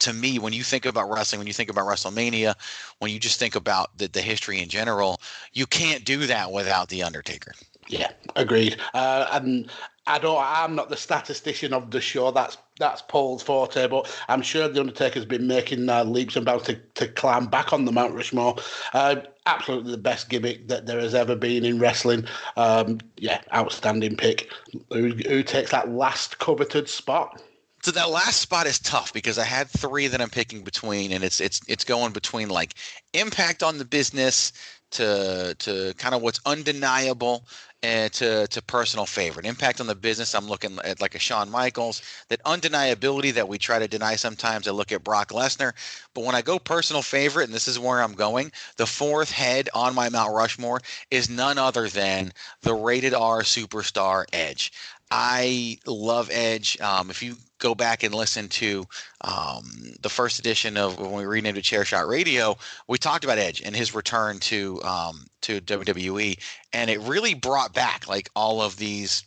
to 0.00 0.12
me, 0.12 0.38
when 0.38 0.52
you 0.52 0.64
think 0.64 0.84
about 0.84 1.10
wrestling, 1.10 1.38
when 1.38 1.46
you 1.46 1.52
think 1.52 1.70
about 1.70 1.86
WrestleMania, 1.86 2.54
when 2.98 3.12
you 3.12 3.20
just 3.20 3.38
think 3.38 3.54
about 3.54 3.96
the, 3.96 4.08
the 4.08 4.20
history 4.20 4.60
in 4.60 4.68
general, 4.68 5.20
you 5.52 5.66
can't 5.66 6.04
do 6.04 6.26
that 6.26 6.50
without 6.50 6.88
the 6.88 7.02
Undertaker. 7.02 7.52
Yeah, 7.88 8.10
agreed. 8.36 8.76
Uh, 8.94 9.28
and 9.32 9.70
I 10.06 10.18
don't. 10.18 10.38
I'm 10.40 10.74
not 10.74 10.88
the 10.88 10.96
statistician 10.96 11.72
of 11.72 11.90
the 11.90 12.00
show. 12.00 12.30
That's 12.30 12.58
that's 12.78 13.02
Paul's 13.02 13.42
forte. 13.42 13.86
But 13.86 14.14
I'm 14.28 14.42
sure 14.42 14.68
the 14.68 14.80
Undertaker's 14.80 15.24
been 15.24 15.46
making 15.46 15.88
uh, 15.88 16.04
leaps 16.04 16.36
and 16.36 16.44
bounds 16.44 16.64
to, 16.64 16.74
to 16.94 17.08
climb 17.08 17.46
back 17.46 17.72
on 17.72 17.84
the 17.84 17.92
Mount 17.92 18.14
Rushmore. 18.14 18.56
Uh, 18.92 19.16
absolutely 19.46 19.92
the 19.92 19.98
best 19.98 20.28
gimmick 20.28 20.68
that 20.68 20.86
there 20.86 21.00
has 21.00 21.14
ever 21.14 21.34
been 21.36 21.64
in 21.64 21.78
wrestling. 21.78 22.26
Um, 22.56 23.00
yeah, 23.16 23.40
outstanding 23.54 24.16
pick. 24.16 24.50
Who, 24.90 25.08
who 25.08 25.42
takes 25.42 25.70
that 25.70 25.90
last 25.90 26.38
coveted 26.38 26.88
spot? 26.88 27.42
So 27.82 27.92
that 27.92 28.10
last 28.10 28.40
spot 28.40 28.66
is 28.66 28.78
tough 28.78 29.12
because 29.12 29.38
I 29.38 29.44
had 29.44 29.68
three 29.68 30.08
that 30.08 30.20
I'm 30.20 30.30
picking 30.30 30.62
between, 30.62 31.12
and 31.12 31.22
it's 31.22 31.40
it's 31.40 31.60
it's 31.68 31.84
going 31.84 32.12
between 32.12 32.48
like 32.48 32.74
impact 33.14 33.62
on 33.62 33.78
the 33.78 33.84
business 33.84 34.52
to 34.92 35.54
to 35.58 35.94
kind 35.98 36.14
of 36.14 36.22
what's 36.22 36.40
undeniable 36.46 37.44
and 37.82 38.12
to 38.12 38.46
to 38.48 38.62
personal 38.62 39.06
favorite 39.06 39.46
impact 39.46 39.80
on 39.80 39.86
the 39.86 39.94
business. 39.94 40.34
I'm 40.34 40.48
looking 40.48 40.78
at 40.84 41.00
like 41.00 41.14
a 41.14 41.18
Shawn 41.18 41.50
Michaels. 41.50 42.02
That 42.28 42.42
undeniability 42.44 43.32
that 43.34 43.48
we 43.48 43.58
try 43.58 43.78
to 43.78 43.88
deny 43.88 44.16
sometimes. 44.16 44.66
I 44.66 44.72
look 44.72 44.92
at 44.92 45.04
Brock 45.04 45.28
Lesnar, 45.28 45.72
but 46.14 46.24
when 46.24 46.34
I 46.34 46.42
go 46.42 46.58
personal 46.58 47.02
favorite, 47.02 47.44
and 47.44 47.54
this 47.54 47.68
is 47.68 47.78
where 47.78 48.02
I'm 48.02 48.14
going, 48.14 48.52
the 48.76 48.86
fourth 48.86 49.30
head 49.30 49.68
on 49.74 49.94
my 49.94 50.08
Mount 50.08 50.34
Rushmore 50.34 50.80
is 51.10 51.30
none 51.30 51.58
other 51.58 51.88
than 51.88 52.32
the 52.62 52.74
rated 52.74 53.14
R 53.14 53.42
superstar 53.42 54.24
Edge. 54.32 54.72
I 55.10 55.78
love 55.86 56.30
Edge. 56.32 56.80
Um, 56.80 57.10
if 57.10 57.22
you 57.22 57.36
go 57.58 57.74
back 57.74 58.02
and 58.02 58.14
listen 58.14 58.48
to 58.48 58.86
um, 59.22 59.94
the 60.00 60.08
first 60.08 60.38
edition 60.38 60.76
of 60.76 60.98
when 61.00 61.12
we 61.12 61.24
renamed 61.24 61.58
it 61.58 61.62
Chair 61.62 61.84
Shot 61.84 62.06
Radio, 62.06 62.56
we 62.86 62.98
talked 62.98 63.24
about 63.24 63.38
Edge 63.38 63.62
and 63.62 63.74
his 63.74 63.94
return 63.94 64.38
to 64.40 64.82
um, 64.82 65.26
to 65.42 65.60
WWE, 65.60 66.38
and 66.72 66.90
it 66.90 67.00
really 67.00 67.34
brought 67.34 67.72
back 67.72 68.06
like 68.06 68.28
all 68.36 68.60
of 68.60 68.76
these 68.76 69.24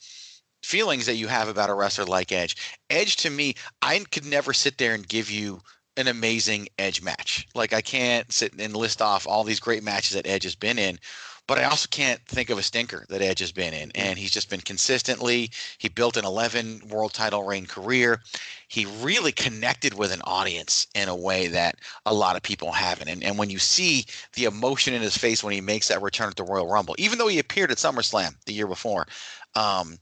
feelings 0.63 1.07
that 1.07 1.15
you 1.15 1.27
have 1.27 1.47
about 1.47 1.69
a 1.69 1.73
wrestler 1.73 2.05
like 2.05 2.31
Edge. 2.31 2.55
Edge 2.89 3.15
to 3.17 3.29
me, 3.29 3.55
I 3.81 3.99
could 4.11 4.25
never 4.25 4.53
sit 4.53 4.77
there 4.77 4.93
and 4.93 5.07
give 5.07 5.31
you 5.31 5.61
an 5.97 6.07
amazing 6.07 6.67
Edge 6.77 7.01
match. 7.01 7.47
Like 7.55 7.73
I 7.73 7.81
can't 7.81 8.31
sit 8.31 8.53
and 8.59 8.75
list 8.75 9.01
off 9.01 9.27
all 9.27 9.43
these 9.43 9.59
great 9.59 9.83
matches 9.83 10.11
that 10.11 10.27
Edge 10.27 10.43
has 10.43 10.55
been 10.55 10.77
in 10.77 10.99
but 11.47 11.59
I 11.59 11.65
also 11.65 11.87
can't 11.89 12.25
think 12.27 12.49
of 12.49 12.57
a 12.57 12.63
stinker 12.63 13.05
that 13.09 13.21
Edge 13.21 13.39
has 13.39 13.51
been 13.51 13.73
in. 13.73 13.91
And 13.95 14.17
he's 14.17 14.31
just 14.31 14.49
been 14.49 14.61
consistently, 14.61 15.51
he 15.79 15.89
built 15.89 16.17
an 16.17 16.25
11 16.25 16.83
world 16.89 17.13
title 17.13 17.43
reign 17.43 17.65
career. 17.65 18.21
He 18.67 18.85
really 19.01 19.31
connected 19.31 19.93
with 19.93 20.13
an 20.13 20.21
audience 20.23 20.87
in 20.95 21.09
a 21.09 21.15
way 21.15 21.47
that 21.47 21.75
a 22.05 22.13
lot 22.13 22.35
of 22.35 22.43
people 22.43 22.71
haven't. 22.71 23.09
And, 23.09 23.23
and 23.23 23.37
when 23.37 23.49
you 23.49 23.59
see 23.59 24.05
the 24.33 24.45
emotion 24.45 24.93
in 24.93 25.01
his 25.01 25.17
face 25.17 25.43
when 25.43 25.53
he 25.53 25.61
makes 25.61 25.87
that 25.89 26.01
return 26.01 26.29
at 26.29 26.35
the 26.35 26.43
Royal 26.43 26.67
Rumble, 26.67 26.95
even 26.97 27.17
though 27.17 27.27
he 27.27 27.39
appeared 27.39 27.71
at 27.71 27.77
SummerSlam 27.77 28.35
the 28.45 28.53
year 28.53 28.67
before, 28.67 29.05
um, 29.55 29.97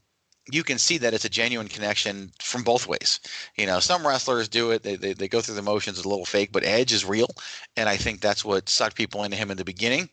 you 0.52 0.62
can 0.62 0.78
see 0.78 0.98
that 0.98 1.14
it's 1.14 1.24
a 1.24 1.28
genuine 1.28 1.68
connection 1.68 2.32
from 2.40 2.62
both 2.62 2.86
ways. 2.86 3.20
You 3.56 3.66
know, 3.66 3.80
some 3.80 4.06
wrestlers 4.06 4.48
do 4.48 4.70
it, 4.70 4.82
they, 4.82 4.96
they, 4.96 5.12
they 5.14 5.28
go 5.28 5.40
through 5.40 5.54
the 5.54 5.62
motions, 5.62 5.98
it's 5.98 6.06
a 6.06 6.08
little 6.08 6.24
fake, 6.24 6.50
but 6.52 6.64
Edge 6.64 6.92
is 6.92 7.04
real. 7.04 7.28
And 7.76 7.88
I 7.88 7.96
think 7.96 8.20
that's 8.20 8.44
what 8.44 8.68
sucked 8.68 8.96
people 8.96 9.24
into 9.24 9.36
him 9.36 9.50
in 9.50 9.56
the 9.56 9.64
beginning 9.64 10.10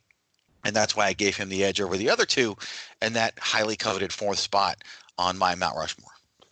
and 0.67 0.75
that's 0.75 0.97
why 0.97 1.05
I 1.05 1.13
gave 1.13 1.37
him 1.37 1.47
the 1.47 1.63
edge 1.63 1.79
over 1.79 1.95
the 1.95 2.09
other 2.09 2.25
two, 2.25 2.57
and 3.01 3.15
that 3.15 3.39
highly 3.39 3.77
coveted 3.77 4.11
fourth 4.11 4.37
spot 4.37 4.75
on 5.17 5.37
my 5.37 5.55
Mount 5.55 5.77
Rushmore. 5.77 6.11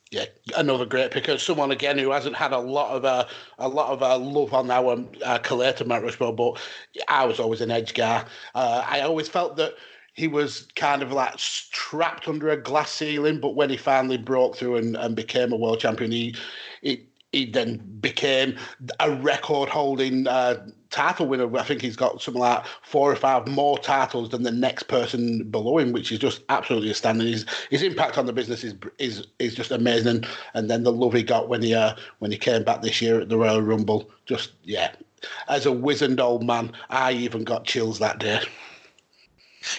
Yeah, 0.10 0.26
another 0.56 0.86
great 0.86 1.12
pick. 1.12 1.28
Someone 1.38 1.72
again 1.72 1.98
who 1.98 2.12
hasn't 2.12 2.38
had 2.38 2.54
a 2.54 2.58
lot 2.58 2.96
of 2.96 3.04
uh, 3.04 3.26
a 3.60 3.68
lot 3.68 3.92
of 3.92 4.02
uh, 4.02 4.18
love 4.18 4.54
on 4.54 4.72
our 4.72 4.94
uh, 5.26 5.40
collator 5.40 5.86
Mount 5.86 6.06
Rushmore, 6.06 6.34
but 6.34 6.62
I 7.10 7.26
was 7.26 7.42
always 7.42 7.60
an 7.60 7.72
edge 7.72 7.94
guy. 7.94 8.24
Uh, 8.56 8.86
I 8.88 9.02
always 9.02 9.28
felt 9.28 9.58
that 9.58 9.74
he 10.14 10.30
was 10.30 10.70
kind 10.78 11.04
of 11.04 11.12
like 11.12 11.36
trapped 11.36 12.30
under 12.30 12.48
a 12.50 12.58
glass 12.58 12.92
ceiling, 12.92 13.42
but 13.42 13.56
when 13.56 13.70
he 13.70 13.76
finally 13.76 14.18
broke 14.18 14.56
through 14.56 14.78
and, 14.78 14.96
and 14.96 15.14
became 15.14 15.52
a 15.52 15.58
world 15.58 15.82
champion, 15.82 16.12
he, 16.12 16.36
he 16.82 17.06
he 17.36 17.46
then 17.46 17.78
became 18.00 18.58
a 19.02 19.12
record 19.12 19.68
holding 19.68 20.26
uh, 20.26 20.66
title 20.90 21.28
winner. 21.28 21.58
I 21.58 21.64
think 21.64 21.82
he's 21.82 21.98
got 21.98 22.22
something 22.22 22.40
like 22.40 22.64
four 22.82 23.12
or 23.12 23.16
five 23.18 23.46
more 23.46 23.78
titles 23.78 24.30
than 24.30 24.44
the 24.44 24.52
next 24.52 24.84
person 24.84 25.44
below 25.52 25.78
him, 25.80 25.92
which 25.92 26.14
is 26.14 26.20
just 26.20 26.44
absolutely 26.48 26.92
astounding. 26.92 27.28
His 27.28 27.46
his 27.70 27.84
impact 27.84 28.18
on 28.18 28.26
the 28.26 28.32
business 28.32 28.64
is 28.64 28.74
is 29.00 29.28
is 29.40 29.54
just 29.54 29.72
amazing. 29.72 30.08
And, 30.08 30.28
and 30.54 30.70
then 30.70 30.84
the 30.84 30.94
love 30.94 31.12
he 31.12 31.24
got 31.24 31.50
when 31.50 31.62
he 31.62 31.76
uh, 31.76 31.96
when 32.20 32.32
he 32.32 32.38
came 32.38 32.64
back 32.64 32.82
this 32.82 33.02
year 33.02 33.20
at 33.20 33.28
the 33.28 33.38
Royal 33.38 33.62
Rumble, 33.62 34.10
just 34.26 34.54
yeah. 34.64 34.94
As 35.50 35.66
a 35.66 35.74
wizened 35.74 36.22
old 36.22 36.46
man, 36.46 36.72
I 36.90 37.12
even 37.12 37.44
got 37.44 37.66
chills 37.66 38.00
that 38.00 38.20
day. 38.20 38.44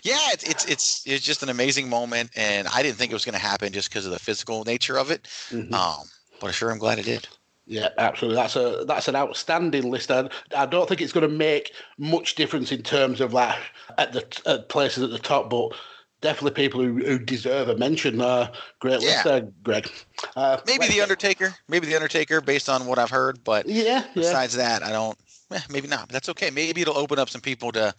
Yeah, 0.02 0.18
it's 0.32 0.44
it's 0.44 0.64
it's 0.66 1.06
it's 1.06 1.24
just 1.24 1.42
an 1.42 1.48
amazing 1.48 1.88
moment, 1.88 2.32
and 2.36 2.68
I 2.68 2.82
didn't 2.82 2.96
think 2.98 3.12
it 3.12 3.14
was 3.14 3.24
going 3.24 3.34
to 3.34 3.38
happen 3.38 3.72
just 3.72 3.88
because 3.88 4.04
of 4.04 4.12
the 4.12 4.18
physical 4.18 4.64
nature 4.64 4.98
of 4.98 5.10
it. 5.10 5.22
Mm-hmm. 5.50 5.72
Um, 5.72 6.08
but 6.40 6.48
I 6.48 6.50
sure, 6.50 6.70
I'm 6.70 6.78
glad 6.78 6.98
it 6.98 7.04
did. 7.04 7.28
Yeah, 7.66 7.88
absolutely. 7.98 8.36
That's 8.36 8.56
a 8.56 8.84
that's 8.86 9.08
an 9.08 9.16
outstanding 9.16 9.90
list. 9.90 10.10
I, 10.10 10.28
I 10.56 10.66
don't 10.66 10.88
think 10.88 11.00
it's 11.00 11.12
going 11.12 11.28
to 11.28 11.34
make 11.34 11.72
much 11.98 12.36
difference 12.36 12.70
in 12.70 12.82
terms 12.82 13.20
of 13.20 13.32
like 13.32 13.58
at 13.98 14.12
the 14.12 14.24
at 14.46 14.68
places 14.68 15.02
at 15.02 15.10
the 15.10 15.18
top, 15.18 15.50
but 15.50 15.72
definitely 16.20 16.52
people 16.52 16.80
who, 16.80 16.94
who 17.04 17.18
deserve 17.18 17.68
a 17.68 17.76
mention. 17.76 18.20
Uh, 18.20 18.52
great 18.78 19.02
yeah. 19.02 19.08
list 19.08 19.24
there, 19.24 19.48
Greg. 19.64 19.90
Uh, 20.36 20.58
maybe 20.66 20.86
the 20.86 21.00
Undertaker. 21.00 21.54
Maybe 21.68 21.86
the 21.86 21.96
Undertaker, 21.96 22.40
based 22.40 22.68
on 22.68 22.86
what 22.86 22.98
I've 22.98 23.10
heard. 23.10 23.42
But 23.42 23.66
yeah, 23.66 24.04
besides 24.14 24.56
yeah. 24.56 24.78
that, 24.78 24.82
I 24.84 24.92
don't 24.92 25.18
eh, 25.50 25.60
maybe 25.70 25.88
not. 25.88 26.08
But 26.08 26.10
that's 26.10 26.28
okay. 26.30 26.50
Maybe 26.50 26.82
it'll 26.82 26.98
open 26.98 27.18
up 27.18 27.28
some 27.28 27.40
people 27.40 27.72
to 27.72 27.94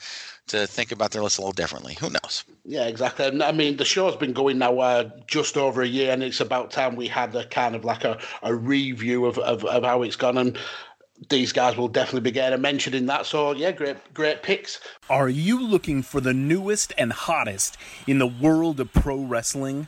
to 0.48 0.68
think 0.68 0.92
about 0.92 1.12
their 1.12 1.22
list 1.22 1.38
a 1.38 1.42
little 1.42 1.54
differently. 1.54 1.96
Who 2.00 2.10
knows? 2.10 2.44
Yeah, 2.66 2.86
exactly. 2.86 3.28
And 3.28 3.44
I 3.44 3.52
mean, 3.52 3.78
the 3.78 3.86
show's 3.86 4.16
been 4.16 4.34
going 4.34 4.58
now 4.58 4.80
uh, 4.80 5.10
just 5.28 5.58
over 5.58 5.82
a 5.82 5.88
year, 5.88 6.12
and 6.12 6.24
it's 6.24 6.40
about 6.40 6.72
time 6.72 6.96
we 6.96 7.08
had 7.08 7.36
a 7.36 7.46
kind 7.46 7.76
of 7.76 7.86
like 7.86 8.04
a, 8.04 8.18
a 8.44 8.54
review 8.54 9.26
of, 9.26 9.38
of, 9.40 9.66
of 9.66 9.84
how 9.84 10.04
it's 10.04 10.16
gone. 10.16 10.38
And 10.38 10.58
these 11.30 11.52
guys 11.52 11.76
will 11.78 11.88
definitely 11.88 12.22
be 12.22 12.32
getting 12.32 12.56
a 12.56 12.62
mention 12.62 12.94
in 12.94 13.08
that. 13.08 13.26
So 13.26 13.54
yeah, 13.54 13.72
great 13.72 13.98
great 14.14 14.44
picks. 14.44 14.80
Are 15.10 15.30
you 15.30 15.62
looking 15.62 16.02
for 16.02 16.22
the 16.22 16.34
newest 16.34 16.94
and 16.98 17.12
hottest 17.12 17.78
in 18.06 18.20
the 18.20 18.28
world 18.28 18.80
of 18.80 18.94
pro 18.94 19.18
wrestling? 19.18 19.88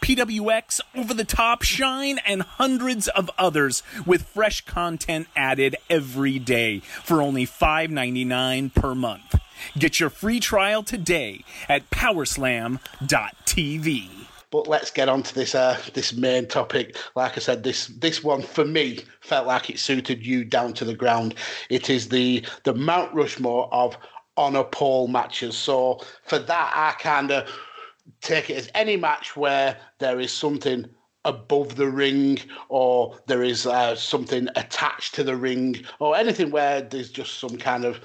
PWX, 0.00 0.80
Over 0.94 1.14
the 1.14 1.24
Top, 1.24 1.62
Shine, 1.62 2.18
and 2.26 2.42
hundreds 2.42 3.08
of 3.08 3.30
others 3.38 3.82
with 4.06 4.22
fresh 4.22 4.64
content 4.64 5.28
added 5.36 5.76
every 5.88 6.38
day 6.38 6.80
for 6.80 7.22
only 7.22 7.46
$5.99 7.46 8.74
per 8.74 8.94
month. 8.94 9.36
Get 9.78 10.00
your 10.00 10.10
free 10.10 10.40
trial 10.40 10.82
today 10.82 11.44
at 11.68 11.90
powerslam.tv. 11.90 12.80
But 14.50 14.66
let's 14.66 14.90
get 14.90 15.08
on 15.08 15.22
to 15.22 15.34
this 15.34 15.54
uh, 15.54 15.78
this 15.94 16.12
main 16.12 16.48
topic. 16.48 16.96
Like 17.14 17.36
I 17.36 17.40
said, 17.40 17.62
this 17.62 17.86
this 17.86 18.24
one 18.24 18.42
for 18.42 18.64
me 18.64 18.98
felt 19.20 19.46
like 19.46 19.70
it 19.70 19.78
suited 19.78 20.26
you 20.26 20.44
down 20.44 20.72
to 20.74 20.84
the 20.84 20.94
ground. 20.94 21.36
It 21.68 21.88
is 21.88 22.08
the 22.08 22.44
the 22.64 22.74
Mount 22.74 23.14
Rushmore 23.14 23.72
of 23.72 23.96
honor 24.36 24.64
pole 24.64 25.06
matches. 25.06 25.56
So 25.56 26.00
for 26.24 26.38
that, 26.40 26.72
I 26.74 27.00
kind 27.00 27.30
of 27.30 27.48
take 28.20 28.50
it 28.50 28.56
as 28.56 28.70
any 28.74 28.96
match 28.96 29.36
where 29.36 29.76
there 29.98 30.20
is 30.20 30.32
something 30.32 30.88
above 31.24 31.76
the 31.76 31.88
ring 31.88 32.38
or 32.68 33.18
there 33.26 33.42
is 33.42 33.66
uh, 33.66 33.94
something 33.94 34.48
attached 34.56 35.14
to 35.14 35.22
the 35.22 35.36
ring 35.36 35.84
or 35.98 36.16
anything 36.16 36.50
where 36.50 36.80
there's 36.80 37.10
just 37.10 37.38
some 37.38 37.56
kind 37.56 37.84
of 37.84 38.00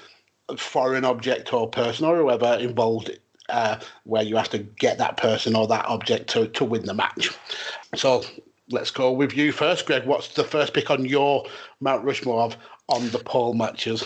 foreign 0.57 1.05
object 1.05 1.53
or 1.53 1.69
person 1.69 2.05
or 2.05 2.17
whoever 2.17 2.55
involved 2.55 3.17
uh, 3.49 3.79
where 4.03 4.23
you 4.23 4.35
have 4.35 4.49
to 4.49 4.59
get 4.59 4.97
that 4.97 5.17
person 5.17 5.55
or 5.55 5.67
that 5.67 5.85
object 5.85 6.29
to, 6.29 6.47
to 6.49 6.65
win 6.65 6.85
the 6.85 6.93
match. 6.93 7.29
So 7.95 8.23
let's 8.69 8.91
go 8.91 9.11
with 9.11 9.35
you 9.35 9.51
first, 9.51 9.85
Greg. 9.85 10.05
What's 10.05 10.29
the 10.29 10.43
first 10.43 10.73
pick 10.73 10.89
on 10.89 11.05
your 11.05 11.45
Mount 11.79 12.03
Rushmore 12.03 12.41
of 12.41 12.57
on 12.87 13.09
the 13.09 13.19
pole 13.19 13.53
matches? 13.53 14.03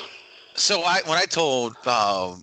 So 0.56 0.82
I 0.82 1.02
when 1.06 1.18
I 1.18 1.26
told 1.26 1.76
uh, 1.86 2.36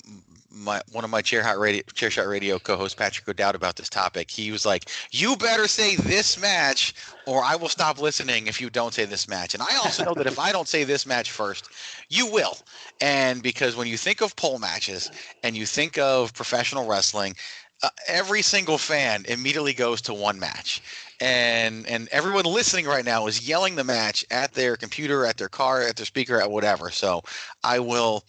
my 0.56 0.80
one 0.92 1.04
of 1.04 1.10
my 1.10 1.22
chair 1.22 1.42
hot 1.42 1.58
radio 1.58 1.82
chair 1.94 2.10
shot 2.10 2.26
radio 2.26 2.58
co-host 2.58 2.96
Patrick 2.96 3.28
O'Dowd 3.28 3.54
about 3.54 3.76
this 3.76 3.88
topic, 3.88 4.30
he 4.30 4.50
was 4.50 4.64
like, 4.64 4.90
"You 5.10 5.36
better 5.36 5.68
say 5.68 5.96
this 5.96 6.38
match, 6.38 6.94
or 7.26 7.42
I 7.44 7.56
will 7.56 7.68
stop 7.68 8.00
listening 8.00 8.46
if 8.46 8.60
you 8.60 8.70
don't 8.70 8.94
say 8.94 9.04
this 9.04 9.28
match." 9.28 9.54
And 9.54 9.62
I 9.62 9.76
also 9.76 10.04
know 10.04 10.14
that 10.14 10.26
if 10.26 10.38
I 10.38 10.52
don't 10.52 10.68
say 10.68 10.84
this 10.84 11.06
match 11.06 11.30
first, 11.30 11.68
you 12.08 12.26
will. 12.26 12.58
And 13.00 13.42
because 13.42 13.76
when 13.76 13.86
you 13.86 13.96
think 13.96 14.20
of 14.20 14.36
pole 14.36 14.58
matches 14.58 15.10
and 15.42 15.56
you 15.56 15.66
think 15.66 15.98
of 15.98 16.32
professional 16.34 16.86
wrestling, 16.86 17.34
uh, 17.82 17.90
every 18.08 18.42
single 18.42 18.78
fan 18.78 19.24
immediately 19.28 19.74
goes 19.74 20.00
to 20.02 20.14
one 20.14 20.38
match 20.38 20.82
and 21.20 21.86
and 21.86 22.08
everyone 22.10 22.44
listening 22.44 22.86
right 22.86 23.04
now 23.04 23.26
is 23.26 23.48
yelling 23.48 23.74
the 23.74 23.84
match 23.84 24.24
at 24.30 24.52
their 24.52 24.76
computer 24.76 25.24
at 25.24 25.36
their 25.36 25.48
car 25.48 25.82
at 25.82 25.96
their 25.96 26.06
speaker 26.06 26.40
at 26.40 26.50
whatever 26.50 26.90
so 26.90 27.22
i 27.64 27.78
will 27.78 28.24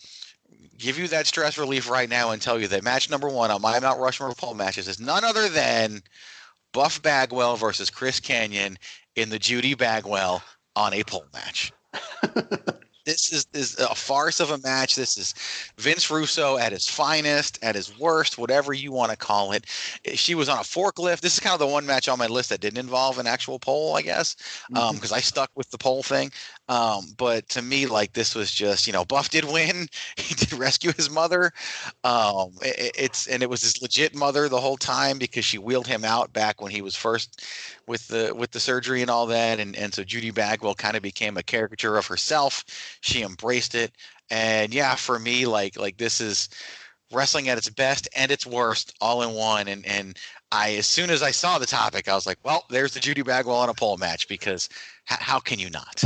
give 0.77 0.97
you 0.97 1.07
that 1.07 1.27
stress 1.27 1.57
relief 1.57 1.89
right 1.89 2.09
now 2.09 2.31
and 2.31 2.41
tell 2.41 2.59
you 2.59 2.67
that 2.67 2.83
match 2.83 3.09
number 3.09 3.29
one 3.29 3.51
on 3.51 3.61
my 3.61 3.79
mount 3.79 3.99
rushmore 3.99 4.33
pole 4.33 4.53
matches 4.53 4.87
is 4.87 4.99
none 4.99 5.23
other 5.23 5.49
than 5.49 6.01
buff 6.73 7.01
bagwell 7.01 7.55
versus 7.55 7.89
chris 7.89 8.19
Kanyon 8.19 8.77
in 9.15 9.29
the 9.29 9.39
judy 9.39 9.73
bagwell 9.73 10.43
on 10.75 10.93
a 10.93 11.03
pole 11.03 11.25
match 11.33 11.71
this 13.07 13.31
is, 13.31 13.47
is 13.53 13.79
a 13.79 13.95
farce 13.95 14.41
of 14.41 14.51
a 14.51 14.57
match. 14.59 14.95
This 14.95 15.17
is 15.17 15.33
Vince 15.77 16.11
Russo 16.11 16.57
at 16.57 16.73
his 16.73 16.87
finest, 16.87 17.57
at 17.63 17.73
his 17.73 17.97
worst, 17.97 18.37
whatever 18.37 18.73
you 18.73 18.91
want 18.91 19.11
to 19.11 19.17
call 19.17 19.53
it. 19.53 19.65
She 20.13 20.35
was 20.35 20.49
on 20.49 20.57
a 20.57 20.61
forklift. 20.61 21.21
This 21.21 21.35
is 21.35 21.39
kind 21.39 21.53
of 21.53 21.59
the 21.59 21.67
one 21.67 21.85
match 21.85 22.09
on 22.09 22.19
my 22.19 22.27
list 22.27 22.49
that 22.49 22.59
didn't 22.59 22.79
involve 22.79 23.17
an 23.17 23.25
actual 23.25 23.59
pole, 23.59 23.95
I 23.95 24.01
guess, 24.01 24.35
because 24.67 24.89
um, 24.89 24.97
mm-hmm. 24.97 25.15
I 25.15 25.19
stuck 25.21 25.49
with 25.55 25.71
the 25.71 25.77
pole 25.77 26.03
thing. 26.03 26.31
Um, 26.69 27.13
but 27.17 27.47
to 27.49 27.61
me, 27.61 27.85
like 27.85 28.11
this 28.13 28.35
was 28.35 28.51
just, 28.51 28.87
you 28.87 28.93
know, 28.93 29.05
Buff 29.05 29.29
did 29.29 29.45
win. 29.45 29.87
He 30.17 30.35
did 30.35 30.53
rescue 30.53 30.91
his 30.91 31.09
mother. 31.09 31.51
Um, 32.03 32.51
it, 32.61 32.91
it's 32.97 33.27
and 33.27 33.41
it 33.41 33.49
was 33.49 33.61
his 33.61 33.81
legit 33.81 34.13
mother 34.15 34.49
the 34.49 34.59
whole 34.59 34.77
time 34.77 35.17
because 35.17 35.45
she 35.45 35.57
wheeled 35.57 35.87
him 35.87 36.03
out 36.03 36.33
back 36.33 36.61
when 36.61 36.71
he 36.71 36.81
was 36.81 36.95
first 36.95 37.41
with 37.87 38.07
the 38.07 38.33
with 38.35 38.51
the 38.51 38.59
surgery 38.59 39.01
and 39.01 39.09
all 39.09 39.25
that. 39.27 39.59
And 39.59 39.75
and 39.77 39.93
so 39.93 40.03
Judy 40.03 40.31
Bagwell 40.31 40.75
kind 40.75 40.97
of 40.97 41.03
became 41.03 41.37
a 41.37 41.43
caricature 41.43 41.97
of 41.97 42.07
herself. 42.07 42.65
She 43.01 43.23
embraced 43.23 43.75
it, 43.75 43.93
and 44.29 44.73
yeah, 44.73 44.95
for 44.95 45.19
me, 45.19 45.45
like 45.45 45.77
like 45.77 45.97
this 45.97 46.19
is 46.21 46.49
wrestling 47.11 47.49
at 47.49 47.57
its 47.57 47.69
best 47.69 48.07
and 48.15 48.31
its 48.31 48.45
worst 48.45 48.93
all 49.01 49.21
in 49.23 49.33
one. 49.33 49.67
And 49.67 49.85
and 49.85 50.17
I 50.51 50.75
as 50.75 50.87
soon 50.87 51.09
as 51.09 51.23
I 51.23 51.31
saw 51.31 51.57
the 51.59 51.65
topic, 51.65 52.07
I 52.07 52.15
was 52.15 52.25
like, 52.25 52.39
well, 52.43 52.65
there's 52.69 52.93
the 52.93 52.99
Judy 52.99 53.21
Bagwell 53.21 53.57
on 53.57 53.69
a 53.69 53.73
pole 53.73 53.97
match 53.97 54.27
because 54.27 54.69
h- 55.11 55.19
how 55.21 55.39
can 55.39 55.59
you 55.59 55.69
not? 55.69 56.03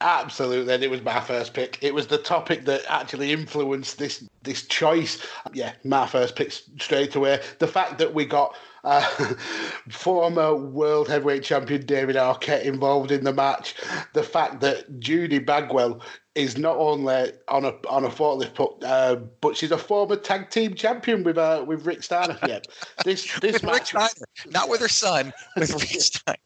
Absolutely, 0.00 0.72
and 0.72 0.84
it 0.84 0.90
was 0.90 1.02
my 1.02 1.18
first 1.18 1.54
pick. 1.54 1.78
It 1.82 1.92
was 1.92 2.06
the 2.06 2.18
topic 2.18 2.64
that 2.66 2.82
actually 2.88 3.32
influenced 3.32 3.98
this 3.98 4.28
this 4.44 4.62
choice. 4.64 5.26
Yeah, 5.52 5.72
my 5.84 6.06
first 6.06 6.36
pick 6.36 6.52
straight 6.52 7.16
away. 7.16 7.42
The 7.58 7.66
fact 7.66 7.98
that 7.98 8.14
we 8.14 8.24
got 8.24 8.54
uh, 8.84 9.00
former 9.90 10.54
world 10.54 11.08
heavyweight 11.08 11.42
champion 11.42 11.84
David 11.84 12.16
Arquette 12.16 12.62
involved 12.62 13.10
in 13.10 13.24
the 13.24 13.32
match, 13.32 13.74
the 14.14 14.22
fact 14.22 14.60
that 14.60 15.00
Judy 15.00 15.38
Bagwell 15.38 16.00
is 16.38 16.56
not 16.56 16.76
only 16.76 17.32
on 17.48 17.64
a 17.64 17.74
on 17.88 18.04
a 18.04 18.08
forklift, 18.08 18.54
but, 18.54 18.86
uh, 18.86 19.16
but 19.40 19.56
she's 19.56 19.72
a 19.72 19.76
former 19.76 20.14
tag 20.14 20.50
team 20.50 20.72
champion 20.74 21.24
with 21.24 21.36
uh, 21.36 21.64
with 21.66 21.84
Rick 21.84 22.04
Steiner. 22.04 22.38
Yeah, 22.46 22.60
this 23.04 23.38
this 23.40 23.62
match, 23.64 23.92
Rick 23.92 24.02
Steiner, 24.04 24.52
not 24.52 24.68
with 24.68 24.80
her 24.80 24.88
son, 24.88 25.32
with 25.56 25.72
Rick 25.72 25.82
Steiner. 26.00 26.36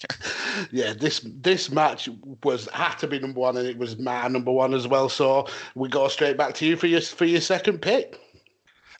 Yeah, 0.70 0.94
this 0.94 1.20
this 1.34 1.70
match 1.70 2.08
was 2.42 2.68
had 2.72 2.94
to 2.96 3.06
be 3.06 3.18
number 3.18 3.40
one, 3.40 3.58
and 3.58 3.68
it 3.68 3.76
was 3.76 3.98
my 3.98 4.26
number 4.28 4.50
one 4.50 4.72
as 4.72 4.88
well. 4.88 5.10
So 5.10 5.46
we 5.74 5.90
go 5.90 6.08
straight 6.08 6.38
back 6.38 6.54
to 6.54 6.66
you 6.66 6.76
for 6.76 6.86
your 6.86 7.02
for 7.02 7.26
your 7.26 7.42
second 7.42 7.82
pick. 7.82 8.18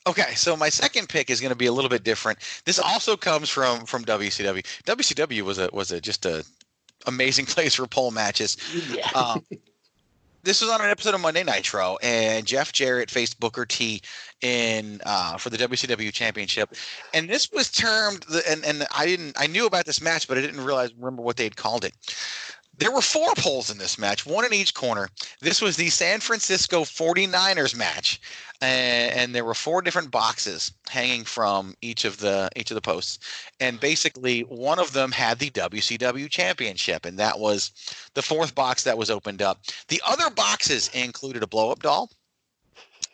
Okay, 0.05 0.33
so 0.35 0.57
my 0.57 0.69
second 0.69 1.07
pick 1.07 1.29
is 1.29 1.39
going 1.39 1.51
to 1.51 1.57
be 1.57 1.67
a 1.67 1.71
little 1.71 1.89
bit 1.89 2.03
different. 2.03 2.39
This 2.65 2.77
also 2.77 3.15
comes 3.15 3.49
from 3.49 3.85
from 3.85 4.03
WCW. 4.03 4.63
WCW 4.83 5.41
was 5.43 5.57
a 5.57 5.69
was 5.71 5.91
a 5.91 6.01
just 6.01 6.25
a 6.25 6.45
amazing 7.05 7.45
place 7.47 7.75
for 7.75 7.87
pole 7.87 8.11
matches. 8.11 8.57
Yeah. 8.91 9.09
Um, 9.15 9.45
this 10.43 10.59
was 10.59 10.69
on 10.69 10.81
an 10.81 10.89
episode 10.89 11.13
of 11.13 11.21
Monday 11.21 11.43
Nitro, 11.43 11.97
and 12.03 12.45
Jeff 12.45 12.73
Jarrett 12.73 13.09
faced 13.09 13.39
Booker 13.39 13.65
T 13.65 14.01
in 14.41 14.99
uh, 15.05 15.37
for 15.37 15.49
the 15.49 15.57
WCW 15.57 16.11
Championship, 16.11 16.73
and 17.13 17.29
this 17.29 17.49
was 17.51 17.71
termed 17.71 18.23
the 18.23 18.43
and 18.49 18.65
and 18.65 18.85
I 18.93 19.05
didn't 19.05 19.39
I 19.39 19.47
knew 19.47 19.65
about 19.65 19.85
this 19.85 20.01
match, 20.01 20.27
but 20.27 20.37
I 20.37 20.41
didn't 20.41 20.63
realize 20.63 20.93
remember 20.95 21.21
what 21.21 21.37
they 21.37 21.45
had 21.45 21.55
called 21.55 21.85
it. 21.85 21.93
There 22.75 22.91
were 22.91 23.01
four 23.01 23.33
poles 23.35 23.69
in 23.69 23.77
this 23.77 23.97
match, 23.97 24.25
one 24.25 24.45
in 24.45 24.53
each 24.53 24.73
corner. 24.73 25.09
This 25.39 25.61
was 25.61 25.77
the 25.77 25.89
San 25.89 26.19
Francisco 26.19 26.83
49ers 26.83 27.75
match 27.75 28.19
and, 28.61 29.13
and, 29.13 29.35
there 29.35 29.45
were 29.45 29.53
four 29.53 29.81
different 29.81 30.09
boxes 30.09 30.71
hanging 30.89 31.23
from 31.25 31.75
each 31.81 32.05
of 32.05 32.17
the 32.17 32.49
each 32.55 32.71
of 32.71 32.75
the 32.75 32.81
posts 32.81 33.19
and 33.59 33.79
basically 33.79 34.41
one 34.41 34.79
of 34.79 34.93
them 34.93 35.11
had 35.11 35.39
the 35.39 35.49
WCW 35.51 36.29
championship 36.29 37.05
and 37.05 37.19
that 37.19 37.39
was 37.39 37.71
the 38.13 38.21
fourth 38.21 38.55
box 38.55 38.83
that 38.83 38.97
was 38.97 39.09
opened 39.09 39.41
up 39.41 39.61
the 39.89 40.01
other 40.05 40.29
boxes 40.29 40.89
included 40.93 41.43
a 41.43 41.47
blow 41.47 41.71
up 41.71 41.81
doll 41.81 42.09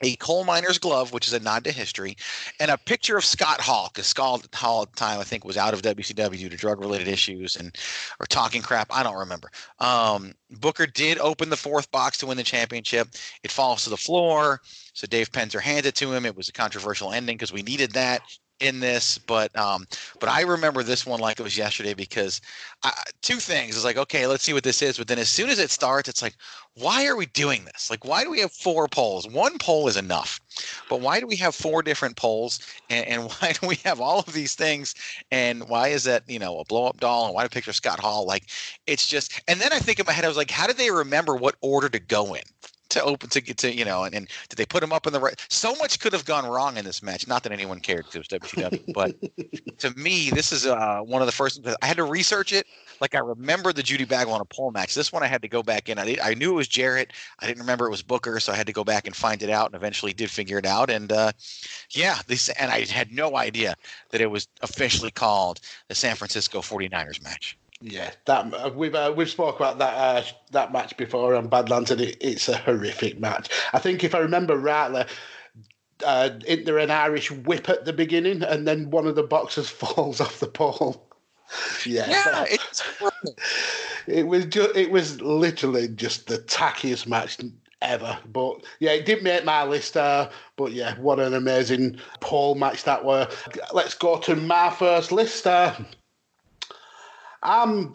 a 0.01 0.15
coal 0.17 0.43
miner's 0.43 0.77
glove, 0.77 1.13
which 1.13 1.27
is 1.27 1.33
a 1.33 1.39
nod 1.39 1.63
to 1.65 1.71
history, 1.71 2.15
and 2.59 2.71
a 2.71 2.77
picture 2.77 3.17
of 3.17 3.25
Scott 3.25 3.61
Hall, 3.61 3.89
because 3.93 4.07
Scott 4.07 4.47
Hall 4.53 4.83
at 4.83 4.91
the 4.91 4.97
time 4.97 5.19
I 5.19 5.23
think 5.23 5.45
was 5.45 5.57
out 5.57 5.73
of 5.73 5.81
WCW 5.81 6.37
due 6.37 6.49
to 6.49 6.57
drug 6.57 6.79
related 6.79 7.07
issues 7.07 7.55
and 7.55 7.75
or 8.19 8.25
talking 8.25 8.61
crap. 8.61 8.87
I 8.91 9.03
don't 9.03 9.17
remember. 9.17 9.49
Um, 9.79 10.33
Booker 10.51 10.85
did 10.85 11.19
open 11.19 11.49
the 11.49 11.57
fourth 11.57 11.91
box 11.91 12.17
to 12.19 12.27
win 12.27 12.37
the 12.37 12.43
championship. 12.43 13.09
It 13.43 13.51
falls 13.51 13.83
to 13.83 13.89
the 13.89 13.97
floor, 13.97 14.61
so 14.93 15.07
Dave 15.07 15.31
Penzer 15.31 15.61
hands 15.61 15.85
it 15.85 15.95
to 15.95 16.11
him. 16.13 16.25
It 16.25 16.35
was 16.35 16.49
a 16.49 16.53
controversial 16.53 17.11
ending 17.11 17.35
because 17.35 17.53
we 17.53 17.61
needed 17.61 17.91
that 17.91 18.21
in 18.59 18.79
this, 18.79 19.17
but 19.17 19.55
um, 19.57 19.87
but 20.19 20.29
I 20.29 20.41
remember 20.41 20.83
this 20.83 21.05
one 21.05 21.19
like 21.19 21.39
it 21.39 21.43
was 21.43 21.57
yesterday 21.57 21.93
because 21.93 22.41
I, 22.83 22.91
two 23.21 23.37
things. 23.37 23.75
It's 23.75 23.85
like 23.85 23.97
okay, 23.97 24.27
let's 24.27 24.43
see 24.43 24.53
what 24.53 24.63
this 24.63 24.81
is, 24.81 24.97
but 24.97 25.07
then 25.07 25.19
as 25.19 25.29
soon 25.29 25.49
as 25.49 25.59
it 25.59 25.71
starts, 25.71 26.09
it's 26.09 26.21
like, 26.21 26.35
why 26.75 27.05
are 27.07 27.15
we 27.15 27.25
doing 27.27 27.65
this? 27.65 27.89
Like, 27.89 28.05
why 28.05 28.23
do 28.23 28.31
we 28.31 28.39
have 28.39 28.51
four 28.51 28.87
poles? 28.87 29.27
One 29.27 29.57
pole 29.57 29.87
is 29.87 29.97
enough, 29.97 30.39
but 30.89 31.01
why 31.01 31.19
do 31.19 31.27
we 31.27 31.35
have 31.37 31.55
four 31.55 31.81
different 31.81 32.15
poles? 32.15 32.59
And, 32.89 33.05
and 33.07 33.23
why 33.39 33.53
do 33.53 33.67
we 33.67 33.75
have 33.85 34.01
all 34.01 34.19
of 34.19 34.33
these 34.33 34.55
things? 34.55 34.95
And 35.31 35.67
why 35.69 35.89
is 35.89 36.03
that 36.03 36.23
you 36.27 36.39
know 36.39 36.59
a 36.59 36.65
blow 36.65 36.85
up 36.87 36.99
doll? 36.99 37.25
And 37.25 37.35
why 37.35 37.43
do 37.43 37.49
picture 37.49 37.73
Scott 37.73 37.99
Hall? 37.99 38.25
Like, 38.25 38.49
it's 38.87 39.07
just. 39.07 39.41
And 39.47 39.59
then 39.59 39.73
I 39.73 39.79
think 39.79 39.99
in 39.99 40.05
my 40.05 40.13
head, 40.13 40.25
I 40.25 40.27
was 40.27 40.37
like, 40.37 40.51
how 40.51 40.67
did 40.67 40.77
they 40.77 40.91
remember 40.91 41.35
what 41.35 41.55
order 41.61 41.89
to 41.89 41.99
go 41.99 42.33
in? 42.33 42.43
To 42.89 43.03
open 43.03 43.29
to 43.29 43.41
get 43.41 43.57
to 43.57 43.73
you 43.73 43.85
know 43.85 44.03
and, 44.03 44.15
and 44.15 44.27
did 44.49 44.57
they 44.57 44.65
put 44.65 44.83
him 44.83 44.91
up 44.91 45.07
in 45.07 45.13
the 45.13 45.19
right 45.19 45.39
so 45.49 45.75
much 45.75 45.99
could 45.99 46.13
have 46.13 46.25
gone 46.25 46.45
wrong 46.45 46.77
in 46.77 46.85
this 46.85 47.01
match 47.01 47.27
not 47.27 47.43
that 47.43 47.51
anyone 47.51 47.79
cared 47.79 48.05
because 48.05 48.31
it 48.31 48.41
was 48.41 48.51
wcw 48.51 48.93
but 48.93 49.15
to 49.77 49.91
me 49.97 50.29
this 50.31 50.51
is 50.51 50.65
uh, 50.65 50.99
one 50.99 51.21
of 51.21 51.25
the 51.25 51.31
first 51.31 51.65
i 51.81 51.85
had 51.85 51.97
to 51.97 52.03
research 52.03 52.51
it 52.51 52.65
like 53.01 53.15
i 53.15 53.19
remember 53.19 53.71
the 53.71 53.83
judy 53.83 54.05
bagwell 54.05 54.35
on 54.35 54.41
a 54.41 54.45
pole 54.45 54.71
match 54.71 54.95
this 54.95 55.11
one 55.11 55.23
i 55.23 55.27
had 55.27 55.41
to 55.41 55.47
go 55.47 55.61
back 55.61 55.89
in 55.89 55.99
I, 55.99 56.17
I 56.23 56.33
knew 56.33 56.51
it 56.51 56.55
was 56.55 56.67
jarrett 56.67 57.13
i 57.39 57.47
didn't 57.47 57.59
remember 57.59 57.85
it 57.85 57.91
was 57.91 58.01
booker 58.01 58.39
so 58.39 58.51
i 58.51 58.55
had 58.55 58.67
to 58.67 58.73
go 58.73 58.83
back 58.83 59.05
and 59.05 59.15
find 59.15 59.41
it 59.43 59.49
out 59.49 59.67
and 59.67 59.75
eventually 59.75 60.13
did 60.13 60.29
figure 60.29 60.57
it 60.57 60.65
out 60.65 60.89
and 60.89 61.11
uh, 61.11 61.31
yeah 61.91 62.19
this 62.27 62.49
and 62.49 62.71
i 62.71 62.85
had 62.85 63.11
no 63.11 63.37
idea 63.37 63.75
that 64.11 64.21
it 64.21 64.27
was 64.27 64.47
officially 64.61 65.11
called 65.11 65.59
the 65.87 65.95
san 65.95 66.15
francisco 66.15 66.59
49ers 66.59 67.23
match 67.23 67.57
yeah, 67.81 68.11
that 68.25 68.53
uh, 68.53 68.71
we've 68.75 68.95
uh, 68.95 69.13
we've 69.15 69.29
spoke 69.29 69.55
about 69.55 69.77
that 69.79 69.93
uh, 69.93 70.23
that 70.51 70.73
match 70.73 70.97
before 70.97 71.35
on 71.35 71.47
Badlands, 71.47 71.91
and 71.91 72.01
it, 72.01 72.17
it's 72.19 72.49
a 72.49 72.57
horrific 72.57 73.19
match. 73.19 73.49
I 73.73 73.79
think 73.79 74.03
if 74.03 74.13
I 74.13 74.19
remember 74.19 74.57
rightly, 74.57 75.05
uh, 76.05 76.29
there 76.65 76.77
an 76.77 76.91
Irish 76.91 77.31
whip 77.31 77.69
at 77.69 77.85
the 77.85 77.93
beginning, 77.93 78.43
and 78.43 78.67
then 78.67 78.91
one 78.91 79.07
of 79.07 79.15
the 79.15 79.23
boxers 79.23 79.69
falls 79.69 80.19
off 80.19 80.39
the 80.39 80.47
pole. 80.47 81.07
yeah, 81.85 82.09
yeah 82.09 82.45
it's 82.47 82.83
it 84.07 84.27
was 84.27 84.45
just 84.45 84.75
it 84.75 84.91
was 84.91 85.21
literally 85.21 85.87
just 85.87 86.27
the 86.27 86.39
tackiest 86.39 87.07
match 87.07 87.37
ever. 87.81 88.17
But 88.31 88.65
yeah, 88.79 88.91
it 88.91 89.05
did 89.05 89.23
make 89.23 89.45
my 89.45 89.63
list. 89.63 89.95
Uh, 89.95 90.29
but 90.57 90.73
yeah, 90.73 90.95
what 90.97 91.19
an 91.19 91.33
amazing 91.33 91.97
pole 92.19 92.55
match 92.55 92.83
that 92.83 93.05
were. 93.05 93.27
Let's 93.73 93.93
go 93.93 94.19
to 94.19 94.35
my 94.35 94.69
first 94.69 95.11
list. 95.11 95.47
Uh, 95.47 95.75
I'm. 97.43 97.93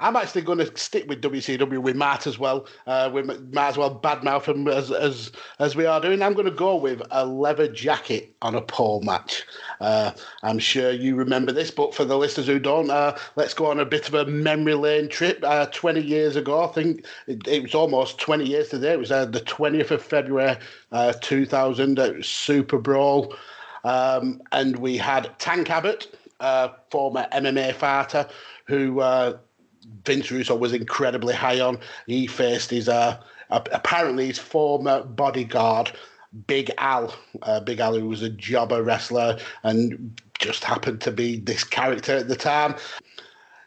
I'm 0.00 0.16
actually 0.16 0.42
going 0.42 0.58
to 0.58 0.76
stick 0.76 1.08
with 1.08 1.22
WCW 1.22 1.78
with 1.78 1.96
Matt 1.96 2.26
as 2.26 2.38
well. 2.38 2.66
Uh, 2.86 3.10
we 3.12 3.22
might 3.22 3.68
as 3.68 3.76
well 3.76 3.98
badmouth 3.98 4.44
him 4.44 4.66
as, 4.68 4.90
as 4.90 5.30
as 5.58 5.76
we 5.76 5.86
are 5.86 6.00
doing. 6.00 6.20
I'm 6.20 6.34
going 6.34 6.44
to 6.44 6.50
go 6.50 6.76
with 6.76 7.00
a 7.10 7.24
leather 7.24 7.68
jacket 7.68 8.34
on 8.42 8.54
a 8.54 8.60
pole 8.60 9.00
match. 9.02 9.44
Uh, 9.80 10.10
I'm 10.42 10.58
sure 10.58 10.90
you 10.90 11.14
remember 11.14 11.52
this, 11.52 11.70
but 11.70 11.94
for 11.94 12.04
the 12.04 12.18
listeners 12.18 12.46
who 12.46 12.58
don't, 12.58 12.90
uh, 12.90 13.16
let's 13.36 13.54
go 13.54 13.66
on 13.66 13.80
a 13.80 13.86
bit 13.86 14.08
of 14.08 14.14
a 14.14 14.26
memory 14.26 14.74
lane 14.74 15.08
trip. 15.08 15.38
Uh, 15.42 15.66
20 15.66 16.00
years 16.00 16.36
ago, 16.36 16.64
I 16.64 16.66
think 16.68 17.06
it, 17.26 17.46
it, 17.46 17.62
was 17.62 17.74
almost 17.74 18.18
20 18.18 18.44
years 18.44 18.68
today. 18.68 18.92
It 18.92 18.98
was 18.98 19.12
uh, 19.12 19.26
the 19.26 19.40
20th 19.40 19.92
of 19.92 20.02
February, 20.02 20.56
uh, 20.92 21.12
2000. 21.20 21.98
It 21.98 22.16
was 22.16 22.26
Super 22.26 22.78
Brawl, 22.78 23.34
um, 23.84 24.42
and 24.52 24.76
we 24.76 24.96
had 24.96 25.38
Tank 25.38 25.70
Abbott 25.70 26.14
uh, 26.40 26.68
former 26.90 27.26
MMA 27.32 27.74
fighter 27.74 28.28
who 28.66 29.00
uh, 29.00 29.38
Vince 30.04 30.30
Russo 30.30 30.56
was 30.56 30.72
incredibly 30.72 31.34
high 31.34 31.60
on. 31.60 31.78
He 32.06 32.26
faced 32.26 32.70
his 32.70 32.88
uh, 32.88 33.20
apparently 33.50 34.26
his 34.26 34.38
former 34.38 35.02
bodyguard, 35.02 35.92
Big 36.46 36.70
Al. 36.78 37.14
Uh, 37.42 37.60
Big 37.60 37.80
Al, 37.80 37.98
who 37.98 38.08
was 38.08 38.22
a 38.22 38.30
jobber 38.30 38.82
wrestler 38.82 39.38
and 39.62 40.20
just 40.38 40.64
happened 40.64 41.00
to 41.02 41.12
be 41.12 41.38
this 41.38 41.64
character 41.64 42.16
at 42.16 42.28
the 42.28 42.36
time. 42.36 42.74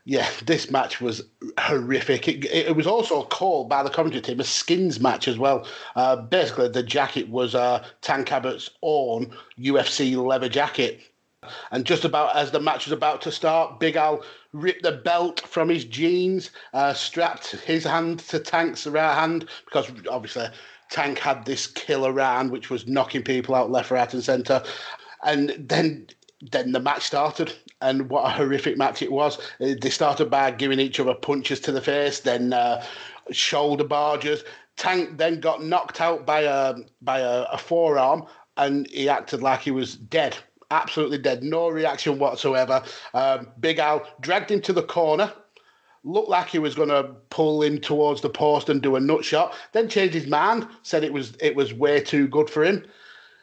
Yeah, 0.05 0.29
this 0.45 0.71
match 0.71 1.01
was 1.01 1.21
horrific. 1.59 2.29
It, 2.29 2.45
it 2.45 2.75
was 2.77 2.87
also 2.87 3.23
called 3.23 3.67
by 3.67 3.83
the 3.83 3.89
commentary 3.89 4.21
team 4.21 4.39
a 4.39 4.45
skins 4.45 5.01
match 5.01 5.27
as 5.27 5.37
well. 5.37 5.67
Uh, 5.97 6.15
basically, 6.15 6.69
the 6.69 6.81
jacket 6.81 7.27
was 7.27 7.53
uh, 7.55 7.85
Tank 8.01 8.31
Abbott's 8.31 8.69
own 8.81 9.35
UFC 9.59 10.15
leather 10.15 10.47
jacket. 10.47 11.01
And 11.71 11.85
just 11.85 12.03
about 12.03 12.35
as 12.35 12.49
the 12.49 12.59
match 12.59 12.85
was 12.85 12.91
about 12.91 13.21
to 13.21 13.31
start, 13.31 13.79
Big 13.79 13.95
Al 13.95 14.23
ripped 14.53 14.81
the 14.81 14.91
belt 14.91 15.41
from 15.41 15.69
his 15.69 15.85
jeans, 15.85 16.49
uh, 16.73 16.93
strapped 16.93 17.51
his 17.51 17.83
hand 17.83 18.19
to 18.19 18.39
Tank's 18.39 18.87
right 18.87 19.13
hand 19.13 19.47
because 19.65 19.91
obviously 20.09 20.47
Tank 20.89 21.19
had 21.19 21.45
this 21.45 21.67
killer 21.67 22.11
round 22.11 22.51
which 22.51 22.69
was 22.69 22.87
knocking 22.87 23.21
people 23.21 23.53
out 23.53 23.69
left, 23.69 23.91
right, 23.91 24.11
and 24.11 24.23
centre. 24.23 24.63
And 25.23 25.49
then 25.57 26.07
then 26.41 26.71
the 26.71 26.79
match 26.79 27.03
started, 27.03 27.53
and 27.81 28.09
what 28.09 28.25
a 28.25 28.29
horrific 28.29 28.77
match 28.77 29.01
it 29.01 29.11
was. 29.11 29.37
Uh, 29.59 29.73
they 29.79 29.89
started 29.89 30.29
by 30.29 30.51
giving 30.51 30.79
each 30.79 30.99
other 30.99 31.13
punches 31.13 31.59
to 31.61 31.71
the 31.71 31.81
face, 31.81 32.19
then 32.19 32.53
uh, 32.53 32.83
shoulder 33.31 33.83
barges. 33.83 34.43
Tank 34.75 35.17
then 35.17 35.39
got 35.39 35.63
knocked 35.63 36.01
out 36.01 36.25
by 36.25 36.41
a 36.41 36.75
by 37.01 37.19
a, 37.19 37.43
a 37.51 37.57
forearm, 37.57 38.25
and 38.55 38.87
he 38.89 39.07
acted 39.07 39.43
like 39.43 39.61
he 39.61 39.71
was 39.71 39.95
dead 39.95 40.37
absolutely 40.71 41.17
dead, 41.17 41.43
no 41.43 41.69
reaction 41.69 42.19
whatsoever. 42.19 42.83
Um, 43.13 43.47
Big 43.59 43.79
Al 43.79 44.05
dragged 44.21 44.51
him 44.51 44.61
to 44.61 44.73
the 44.73 44.83
corner, 44.83 45.31
looked 46.03 46.29
like 46.29 46.47
he 46.47 46.59
was 46.59 46.75
going 46.75 46.89
to 46.89 47.03
pull 47.29 47.61
him 47.61 47.79
towards 47.79 48.21
the 48.21 48.29
post 48.29 48.69
and 48.69 48.81
do 48.81 48.95
a 48.95 48.99
nut 48.99 49.23
shot. 49.23 49.53
Then 49.73 49.89
changed 49.89 50.13
his 50.13 50.27
mind, 50.27 50.67
said 50.83 51.03
it 51.03 51.13
was 51.13 51.35
it 51.39 51.55
was 51.55 51.73
way 51.73 52.01
too 52.01 52.27
good 52.27 52.49
for 52.49 52.63
him. 52.63 52.85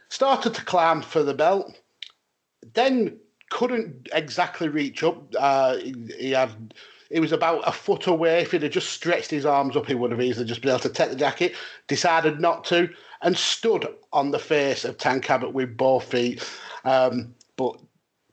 Started 0.08 0.54
to 0.54 0.64
climb 0.64 1.02
for 1.02 1.22
the 1.22 1.34
belt, 1.34 1.78
then 2.74 3.18
couldn't 3.50 4.08
exactly 4.12 4.68
reach 4.68 5.02
up. 5.02 5.22
Uh, 5.38 5.76
he, 6.18 6.30
had. 6.32 6.74
He 7.10 7.20
was 7.20 7.32
about 7.32 7.62
a 7.68 7.70
foot 7.70 8.08
away. 8.08 8.40
If 8.40 8.50
he'd 8.50 8.62
have 8.62 8.72
just 8.72 8.90
stretched 8.90 9.30
his 9.30 9.46
arms 9.46 9.76
up, 9.76 9.86
he 9.86 9.94
would 9.94 10.10
have 10.10 10.20
easily 10.20 10.46
just 10.46 10.62
been 10.62 10.70
able 10.70 10.80
to 10.80 10.88
take 10.88 11.10
the 11.10 11.16
jacket. 11.16 11.54
Decided 11.86 12.40
not 12.40 12.64
to 12.64 12.88
and 13.22 13.36
stood 13.36 13.86
on 14.12 14.30
the 14.30 14.38
face 14.38 14.84
of 14.84 14.98
Tank 14.98 15.30
Abbott 15.30 15.52
with 15.52 15.76
both 15.76 16.04
feet. 16.04 16.42
Um, 16.84 17.34
but 17.56 17.78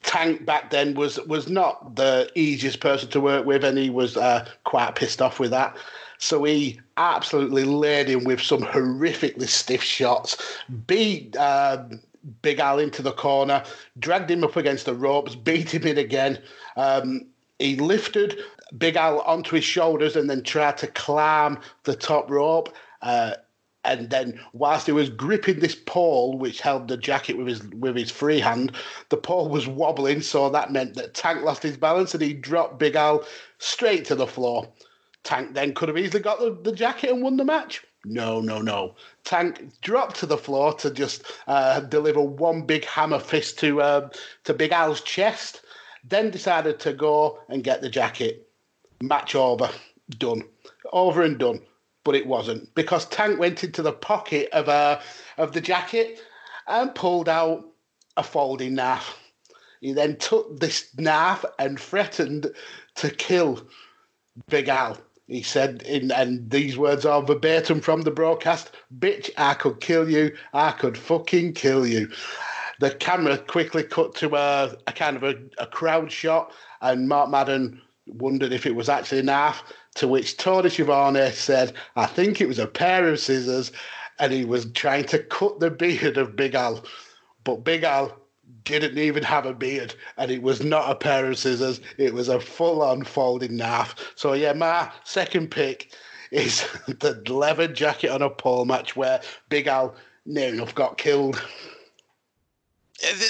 Tank 0.03 0.45
back 0.45 0.71
then 0.71 0.95
was 0.95 1.19
was 1.27 1.47
not 1.47 1.95
the 1.95 2.29
easiest 2.35 2.79
person 2.79 3.09
to 3.09 3.21
work 3.21 3.45
with, 3.45 3.63
and 3.63 3.77
he 3.77 3.89
was 3.89 4.17
uh, 4.17 4.47
quite 4.63 4.95
pissed 4.95 5.21
off 5.21 5.39
with 5.39 5.51
that. 5.51 5.77
So 6.17 6.43
he 6.43 6.79
absolutely 6.97 7.63
laid 7.63 8.07
him 8.07 8.23
with 8.23 8.41
some 8.41 8.61
horrifically 8.61 9.47
stiff 9.47 9.83
shots, 9.83 10.37
beat 10.87 11.35
uh, 11.35 11.83
Big 12.41 12.59
Al 12.59 12.79
into 12.79 13.01
the 13.01 13.11
corner, 13.11 13.63
dragged 13.99 14.29
him 14.29 14.43
up 14.43 14.55
against 14.55 14.85
the 14.85 14.93
ropes, 14.93 15.35
beat 15.35 15.73
him 15.73 15.87
in 15.87 15.97
again. 15.97 16.39
Um, 16.77 17.25
he 17.59 17.75
lifted 17.75 18.39
Big 18.77 18.95
Al 18.95 19.21
onto 19.21 19.55
his 19.55 19.65
shoulders 19.65 20.15
and 20.15 20.29
then 20.29 20.43
tried 20.43 20.77
to 20.77 20.87
climb 20.87 21.59
the 21.83 21.95
top 21.95 22.29
rope. 22.29 22.69
Uh, 23.01 23.33
and 23.83 24.09
then 24.09 24.39
whilst 24.53 24.85
he 24.85 24.91
was 24.91 25.09
gripping 25.09 25.59
this 25.59 25.75
pole 25.75 26.37
which 26.37 26.61
held 26.61 26.87
the 26.87 26.97
jacket 26.97 27.37
with 27.37 27.47
his 27.47 27.63
with 27.69 27.95
his 27.95 28.11
free 28.11 28.39
hand 28.39 28.71
the 29.09 29.17
pole 29.17 29.49
was 29.49 29.67
wobbling 29.67 30.21
so 30.21 30.49
that 30.49 30.71
meant 30.71 30.93
that 30.95 31.13
tank 31.13 31.43
lost 31.43 31.63
his 31.63 31.77
balance 31.77 32.13
and 32.13 32.21
he 32.21 32.33
dropped 32.33 32.79
big 32.79 32.95
al 32.95 33.25
straight 33.57 34.05
to 34.05 34.15
the 34.15 34.27
floor. 34.27 34.67
Tank 35.23 35.53
then 35.53 35.73
could 35.73 35.87
have 35.87 35.97
easily 35.97 36.21
got 36.21 36.39
the, 36.39 36.57
the 36.63 36.71
jacket 36.71 37.11
and 37.11 37.21
won 37.21 37.37
the 37.37 37.45
match. 37.45 37.83
No 38.05 38.41
no 38.41 38.59
no. 38.61 38.95
Tank 39.23 39.71
dropped 39.81 40.15
to 40.17 40.25
the 40.25 40.37
floor 40.37 40.73
to 40.73 40.89
just 40.89 41.23
uh, 41.47 41.79
deliver 41.81 42.21
one 42.21 42.63
big 42.63 42.85
hammer 42.85 43.19
fist 43.19 43.59
to 43.59 43.81
uh, 43.81 44.09
to 44.45 44.53
big 44.53 44.71
al's 44.71 45.01
chest 45.01 45.61
then 46.03 46.31
decided 46.31 46.79
to 46.79 46.93
go 46.93 47.37
and 47.47 47.63
get 47.63 47.81
the 47.81 47.89
jacket. 47.89 48.49
Match 49.03 49.35
over. 49.35 49.69
Done. 50.17 50.41
Over 50.91 51.21
and 51.21 51.37
done 51.37 51.61
but 52.03 52.15
it 52.15 52.25
wasn't 52.25 52.73
because 52.75 53.05
Tank 53.07 53.39
went 53.39 53.63
into 53.63 53.81
the 53.81 53.93
pocket 53.93 54.49
of 54.51 54.69
uh, 54.69 54.99
of 55.37 55.53
the 55.53 55.61
jacket 55.61 56.19
and 56.67 56.93
pulled 56.95 57.29
out 57.29 57.65
a 58.17 58.23
folding 58.23 58.75
knife. 58.75 59.17
He 59.81 59.93
then 59.93 60.17
took 60.17 60.59
this 60.59 60.95
knife 60.97 61.43
and 61.57 61.79
threatened 61.79 62.51
to 62.95 63.09
kill 63.09 63.65
Big 64.47 64.67
Al. 64.67 64.97
He 65.27 65.41
said, 65.41 65.81
in, 65.83 66.11
and 66.11 66.49
these 66.49 66.77
words 66.77 67.05
are 67.05 67.23
verbatim 67.23 67.81
from 67.81 68.01
the 68.01 68.11
broadcast 68.11 68.71
Bitch, 68.99 69.29
I 69.37 69.53
could 69.53 69.79
kill 69.79 70.09
you. 70.09 70.35
I 70.53 70.71
could 70.71 70.97
fucking 70.97 71.53
kill 71.53 71.87
you. 71.87 72.11
The 72.79 72.91
camera 72.91 73.37
quickly 73.37 73.83
cut 73.83 74.13
to 74.15 74.35
a, 74.35 74.75
a 74.87 74.91
kind 74.91 75.15
of 75.15 75.23
a, 75.23 75.35
a 75.57 75.67
crowd 75.67 76.11
shot, 76.11 76.51
and 76.81 77.07
Mark 77.07 77.29
Madden 77.29 77.81
wondered 78.07 78.51
if 78.51 78.65
it 78.65 78.75
was 78.75 78.89
actually 78.89 79.19
a 79.19 79.23
knife. 79.23 79.63
To 79.95 80.07
which 80.07 80.37
Tony 80.37 80.69
Schiavone 80.69 81.31
said, 81.31 81.73
I 81.95 82.05
think 82.05 82.39
it 82.39 82.47
was 82.47 82.59
a 82.59 82.67
pair 82.67 83.07
of 83.07 83.19
scissors, 83.19 83.71
and 84.19 84.31
he 84.31 84.45
was 84.45 84.71
trying 84.71 85.05
to 85.05 85.19
cut 85.19 85.59
the 85.59 85.69
beard 85.69 86.17
of 86.17 86.35
Big 86.35 86.55
Al. 86.55 86.83
But 87.43 87.63
Big 87.63 87.83
Al 87.83 88.17
didn't 88.63 88.97
even 88.97 89.23
have 89.23 89.45
a 89.45 89.53
beard, 89.53 89.95
and 90.17 90.31
it 90.31 90.41
was 90.41 90.63
not 90.63 90.89
a 90.89 90.95
pair 90.95 91.29
of 91.29 91.37
scissors, 91.37 91.81
it 91.97 92.13
was 92.13 92.29
a 92.29 92.39
full 92.39 92.81
on 92.81 93.03
folding 93.03 93.57
knife. 93.57 93.95
So, 94.15 94.33
yeah, 94.33 94.53
my 94.53 94.89
second 95.03 95.51
pick 95.51 95.93
is 96.31 96.65
the 96.87 97.21
leather 97.27 97.67
jacket 97.67 98.09
on 98.09 98.21
a 98.21 98.29
pole 98.29 98.65
match 98.65 98.95
where 98.95 99.21
Big 99.49 99.67
Al 99.67 99.95
near 100.25 100.53
enough 100.53 100.73
got 100.75 100.97
killed. 100.97 101.43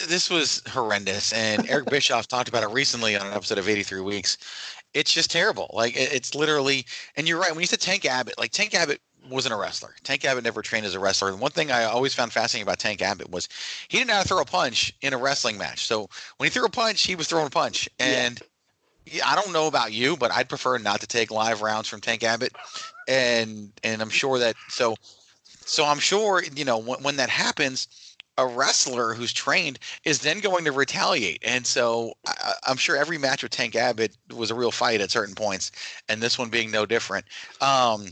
This 0.07 0.29
was 0.29 0.61
horrendous, 0.67 1.31
and 1.31 1.69
Eric 1.69 1.85
Bischoff 1.85 2.27
talked 2.27 2.49
about 2.49 2.63
it 2.63 2.69
recently 2.71 3.15
on 3.15 3.25
an 3.25 3.33
episode 3.33 3.57
of 3.57 3.69
83 3.69 4.01
Weeks 4.01 4.37
it's 4.93 5.13
just 5.13 5.31
terrible. 5.31 5.69
Like 5.73 5.93
it's 5.95 6.35
literally, 6.35 6.85
and 7.15 7.27
you're 7.27 7.39
right. 7.39 7.51
When 7.51 7.61
you 7.61 7.67
said 7.67 7.79
Tank 7.79 8.05
Abbott, 8.05 8.37
like 8.37 8.51
Tank 8.51 8.73
Abbott 8.73 9.01
wasn't 9.29 9.53
a 9.53 9.57
wrestler. 9.57 9.95
Tank 10.03 10.25
Abbott 10.25 10.43
never 10.43 10.61
trained 10.61 10.85
as 10.85 10.95
a 10.95 10.99
wrestler. 10.99 11.29
And 11.29 11.39
one 11.39 11.51
thing 11.51 11.71
I 11.71 11.83
always 11.83 12.13
found 12.13 12.33
fascinating 12.33 12.67
about 12.67 12.79
Tank 12.79 13.01
Abbott 13.01 13.29
was 13.29 13.47
he 13.87 13.97
didn't 13.97 14.09
know 14.09 14.15
how 14.15 14.21
to 14.23 14.27
throw 14.27 14.41
a 14.41 14.45
punch 14.45 14.93
in 15.01 15.13
a 15.13 15.17
wrestling 15.17 15.57
match. 15.57 15.85
So 15.85 16.09
when 16.37 16.47
he 16.47 16.49
threw 16.49 16.65
a 16.65 16.69
punch, 16.69 17.03
he 17.03 17.15
was 17.15 17.27
throwing 17.27 17.47
a 17.47 17.51
punch. 17.51 17.87
And 17.99 18.41
yeah. 19.05 19.27
I 19.27 19.35
don't 19.35 19.53
know 19.53 19.67
about 19.67 19.93
you, 19.93 20.17
but 20.17 20.31
I'd 20.31 20.49
prefer 20.49 20.77
not 20.77 21.01
to 21.01 21.07
take 21.07 21.31
live 21.31 21.61
rounds 21.61 21.87
from 21.87 22.01
Tank 22.01 22.23
Abbott. 22.23 22.55
And 23.07 23.71
and 23.83 24.01
I'm 24.01 24.09
sure 24.09 24.39
that 24.39 24.55
so 24.69 24.95
so 25.65 25.85
I'm 25.85 25.99
sure 25.99 26.43
you 26.55 26.65
know 26.65 26.77
when, 26.77 27.01
when 27.03 27.15
that 27.17 27.29
happens 27.29 28.10
a 28.37 28.47
wrestler 28.47 29.13
who's 29.13 29.33
trained 29.33 29.79
is 30.05 30.19
then 30.19 30.39
going 30.39 30.65
to 30.65 30.71
retaliate. 30.71 31.43
And 31.45 31.65
so 31.65 32.13
I, 32.25 32.53
am 32.67 32.77
sure 32.77 32.95
every 32.95 33.17
match 33.17 33.43
with 33.43 33.51
Tank 33.51 33.75
Abbott 33.75 34.17
was 34.35 34.51
a 34.51 34.55
real 34.55 34.71
fight 34.71 35.01
at 35.01 35.11
certain 35.11 35.35
points, 35.35 35.71
and 36.09 36.21
this 36.21 36.37
one 36.37 36.49
being 36.49 36.71
no 36.71 36.85
different. 36.85 37.25
Um, 37.59 38.07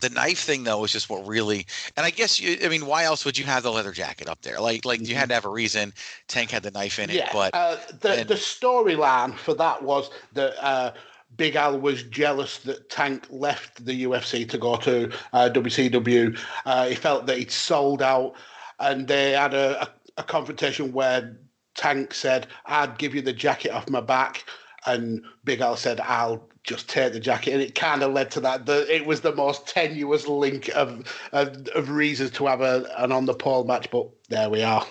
the 0.00 0.10
knife 0.10 0.40
thing 0.40 0.64
though 0.64 0.84
is 0.84 0.92
just 0.92 1.08
what 1.08 1.26
really 1.26 1.66
and 1.96 2.04
i 2.04 2.10
guess 2.10 2.38
you 2.38 2.58
i 2.62 2.68
mean 2.68 2.84
why 2.84 3.04
else 3.04 3.24
would 3.24 3.38
you 3.38 3.44
have 3.44 3.62
the 3.62 3.72
leather 3.72 3.92
jacket 3.92 4.28
up 4.28 4.42
there 4.42 4.60
like 4.60 4.84
like 4.84 5.00
you 5.00 5.14
had 5.14 5.22
mm-hmm. 5.22 5.28
to 5.28 5.34
have 5.34 5.44
a 5.46 5.48
reason 5.48 5.94
tank 6.28 6.50
had 6.50 6.62
the 6.62 6.70
knife 6.72 6.98
in 6.98 7.08
it 7.08 7.16
yeah, 7.16 7.30
but 7.32 7.54
uh, 7.54 7.76
the, 8.00 8.20
and, 8.20 8.28
the 8.28 8.34
storyline 8.34 9.34
for 9.34 9.54
that 9.54 9.82
was 9.82 10.10
that 10.34 10.52
uh, 10.62 10.92
Big 11.36 11.56
Al 11.56 11.80
was 11.80 12.04
jealous 12.04 12.58
that 12.58 12.88
Tank 12.90 13.26
left 13.28 13.84
the 13.84 14.04
UFC 14.04 14.48
to 14.48 14.56
go 14.56 14.76
to 14.76 15.10
uh, 15.32 15.50
WCW. 15.52 16.38
Uh, 16.64 16.86
he 16.86 16.94
felt 16.94 17.26
that 17.26 17.38
he'd 17.38 17.50
sold 17.50 18.02
out 18.02 18.34
and 18.80 19.08
they 19.08 19.32
had 19.32 19.54
a, 19.54 19.82
a, 19.82 19.88
a 20.18 20.22
confrontation 20.22 20.92
where 20.92 21.36
Tank 21.74 22.14
said, 22.14 22.46
"I'd 22.66 22.98
give 22.98 23.14
you 23.14 23.22
the 23.22 23.32
jacket 23.32 23.70
off 23.70 23.88
my 23.88 24.00
back," 24.00 24.44
and 24.86 25.22
Big 25.44 25.60
Al 25.60 25.76
said, 25.76 26.00
"I'll 26.00 26.48
just 26.62 26.88
take 26.88 27.12
the 27.12 27.20
jacket," 27.20 27.52
and 27.52 27.62
it 27.62 27.74
kind 27.74 28.02
of 28.02 28.12
led 28.12 28.30
to 28.32 28.40
that. 28.40 28.66
The, 28.66 28.92
it 28.94 29.06
was 29.06 29.20
the 29.20 29.34
most 29.34 29.66
tenuous 29.66 30.26
link 30.26 30.68
of 30.74 31.04
of, 31.32 31.66
of 31.68 31.90
reasons 31.90 32.30
to 32.32 32.46
have 32.46 32.60
a, 32.60 32.90
an 32.98 33.12
on 33.12 33.26
the 33.26 33.34
pole 33.34 33.64
match, 33.64 33.90
but 33.90 34.08
there 34.28 34.50
we 34.50 34.62
are. 34.62 34.86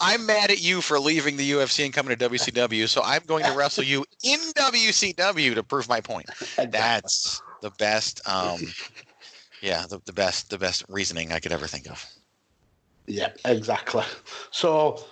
I'm 0.00 0.26
mad 0.26 0.50
at 0.50 0.60
you 0.60 0.80
for 0.80 0.98
leaving 0.98 1.36
the 1.36 1.52
UFC 1.52 1.84
and 1.84 1.94
coming 1.94 2.16
to 2.16 2.28
WCW, 2.28 2.88
so 2.88 3.02
I'm 3.02 3.22
going 3.26 3.44
to 3.44 3.52
wrestle 3.52 3.84
you 3.84 4.04
in 4.22 4.38
WCW 4.38 5.54
to 5.54 5.62
prove 5.62 5.88
my 5.88 6.00
point. 6.00 6.28
That's 6.56 7.40
the 7.62 7.70
best. 7.70 8.20
Um, 8.28 8.60
yeah, 9.62 9.86
the, 9.88 10.00
the 10.04 10.12
best, 10.12 10.50
the 10.50 10.58
best 10.58 10.84
reasoning 10.88 11.32
I 11.32 11.38
could 11.38 11.52
ever 11.52 11.66
think 11.66 11.88
of. 11.88 12.04
Yeah, 13.06 13.32
exactly. 13.44 14.04
So 14.50 15.04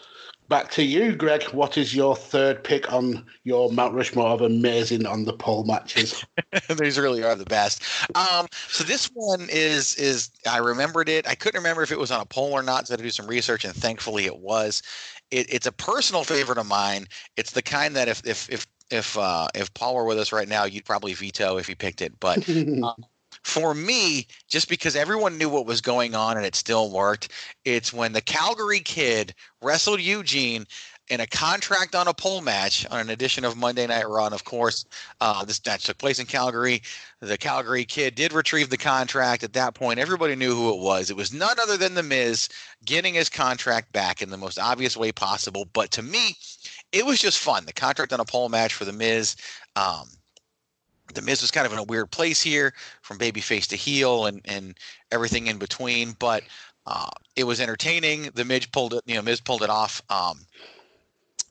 back 0.48 0.70
to 0.72 0.82
you, 0.82 1.14
Greg. 1.14 1.44
What 1.44 1.76
is 1.76 1.94
your 1.94 2.16
third 2.16 2.62
pick 2.64 2.92
on 2.92 3.26
your 3.44 3.70
Mount 3.72 3.94
Rushmore 3.94 4.28
of 4.30 4.40
amazing 4.42 5.06
on 5.06 5.24
the 5.24 5.32
pole 5.32 5.64
matches? 5.64 6.24
These 6.68 6.98
really 6.98 7.22
are 7.22 7.34
the 7.34 7.44
best. 7.46 7.82
Um, 8.14 8.46
so 8.68 8.84
this 8.84 9.06
one 9.14 9.48
is 9.50 9.94
is 9.96 10.30
I 10.50 10.58
remembered 10.58 11.08
it. 11.08 11.28
I 11.28 11.34
couldn't 11.34 11.58
remember 11.58 11.82
if 11.82 11.92
it 11.92 11.98
was 11.98 12.10
on 12.10 12.20
a 12.20 12.26
pole 12.26 12.52
or 12.52 12.62
not, 12.62 12.86
so 12.86 12.92
I 12.92 12.94
had 12.94 12.98
to 12.98 13.04
do 13.04 13.10
some 13.10 13.26
research, 13.26 13.64
and 13.64 13.74
thankfully 13.74 14.26
it 14.26 14.38
was. 14.38 14.82
it, 15.30 15.52
it's 15.52 15.66
a 15.66 15.72
personal 15.72 16.24
favorite 16.24 16.58
of 16.58 16.66
mine. 16.66 17.06
It's 17.36 17.52
the 17.52 17.62
kind 17.62 17.94
that 17.96 18.08
if 18.08 18.24
if 18.26 18.48
if 18.50 18.66
if 18.90 19.16
uh, 19.18 19.48
if 19.54 19.72
Paul 19.74 19.94
were 19.94 20.04
with 20.04 20.18
us 20.18 20.32
right 20.32 20.48
now, 20.48 20.64
you'd 20.64 20.84
probably 20.84 21.14
veto 21.14 21.56
if 21.58 21.66
he 21.68 21.74
picked 21.74 22.02
it. 22.02 22.18
But 22.20 22.44
uh, 22.82 22.94
for 23.44 23.74
me, 23.74 24.26
just 24.48 24.68
because 24.68 24.96
everyone 24.96 25.38
knew 25.38 25.48
what 25.48 25.66
was 25.66 25.80
going 25.80 26.14
on 26.14 26.36
and 26.36 26.46
it 26.46 26.54
still 26.54 26.90
worked, 26.90 27.28
it's 27.64 27.92
when 27.92 28.12
the 28.12 28.20
Calgary 28.20 28.80
kid 28.80 29.34
wrestled 29.62 30.00
Eugene 30.00 30.66
in 31.10 31.20
a 31.20 31.26
contract 31.26 31.96
on 31.96 32.06
a 32.06 32.14
pole 32.14 32.40
match 32.40 32.86
on 32.86 33.00
an 33.00 33.10
edition 33.10 33.44
of 33.44 33.56
Monday 33.56 33.84
Night 33.86 34.08
Raw. 34.08 34.26
And 34.26 34.34
of 34.34 34.44
course, 34.44 34.84
uh, 35.20 35.44
this 35.44 35.60
match 35.66 35.84
took 35.84 35.98
place 35.98 36.20
in 36.20 36.26
Calgary. 36.26 36.82
The 37.18 37.36
Calgary 37.36 37.84
kid 37.84 38.14
did 38.14 38.32
retrieve 38.32 38.70
the 38.70 38.76
contract. 38.76 39.42
At 39.42 39.52
that 39.54 39.74
point, 39.74 39.98
everybody 39.98 40.36
knew 40.36 40.54
who 40.54 40.72
it 40.72 40.80
was. 40.80 41.10
It 41.10 41.16
was 41.16 41.32
none 41.32 41.58
other 41.58 41.76
than 41.76 41.94
The 41.94 42.04
Miz 42.04 42.48
getting 42.84 43.14
his 43.14 43.28
contract 43.28 43.92
back 43.92 44.22
in 44.22 44.30
the 44.30 44.36
most 44.36 44.58
obvious 44.58 44.96
way 44.96 45.10
possible. 45.10 45.66
But 45.72 45.90
to 45.92 46.02
me, 46.02 46.36
it 46.92 47.04
was 47.04 47.20
just 47.20 47.38
fun. 47.38 47.66
The 47.66 47.72
contract 47.72 48.12
on 48.12 48.20
a 48.20 48.24
pole 48.24 48.48
match 48.48 48.74
for 48.74 48.84
The 48.84 48.92
Miz. 48.92 49.34
Um, 49.74 50.08
the 51.14 51.22
Miz 51.22 51.40
was 51.40 51.50
kind 51.50 51.66
of 51.66 51.72
in 51.72 51.78
a 51.78 51.84
weird 51.84 52.10
place 52.10 52.40
here, 52.40 52.72
from 53.02 53.18
babyface 53.18 53.66
to 53.68 53.76
heel, 53.76 54.26
and 54.26 54.40
and 54.44 54.78
everything 55.12 55.46
in 55.46 55.58
between. 55.58 56.12
But 56.18 56.44
uh, 56.86 57.08
it 57.36 57.44
was 57.44 57.60
entertaining. 57.60 58.30
The 58.34 58.44
Miz 58.44 58.66
pulled 58.66 58.94
it, 58.94 59.02
you 59.06 59.14
know, 59.14 59.22
Miz 59.22 59.40
pulled 59.40 59.62
it 59.62 59.70
off, 59.70 60.02
um, 60.10 60.40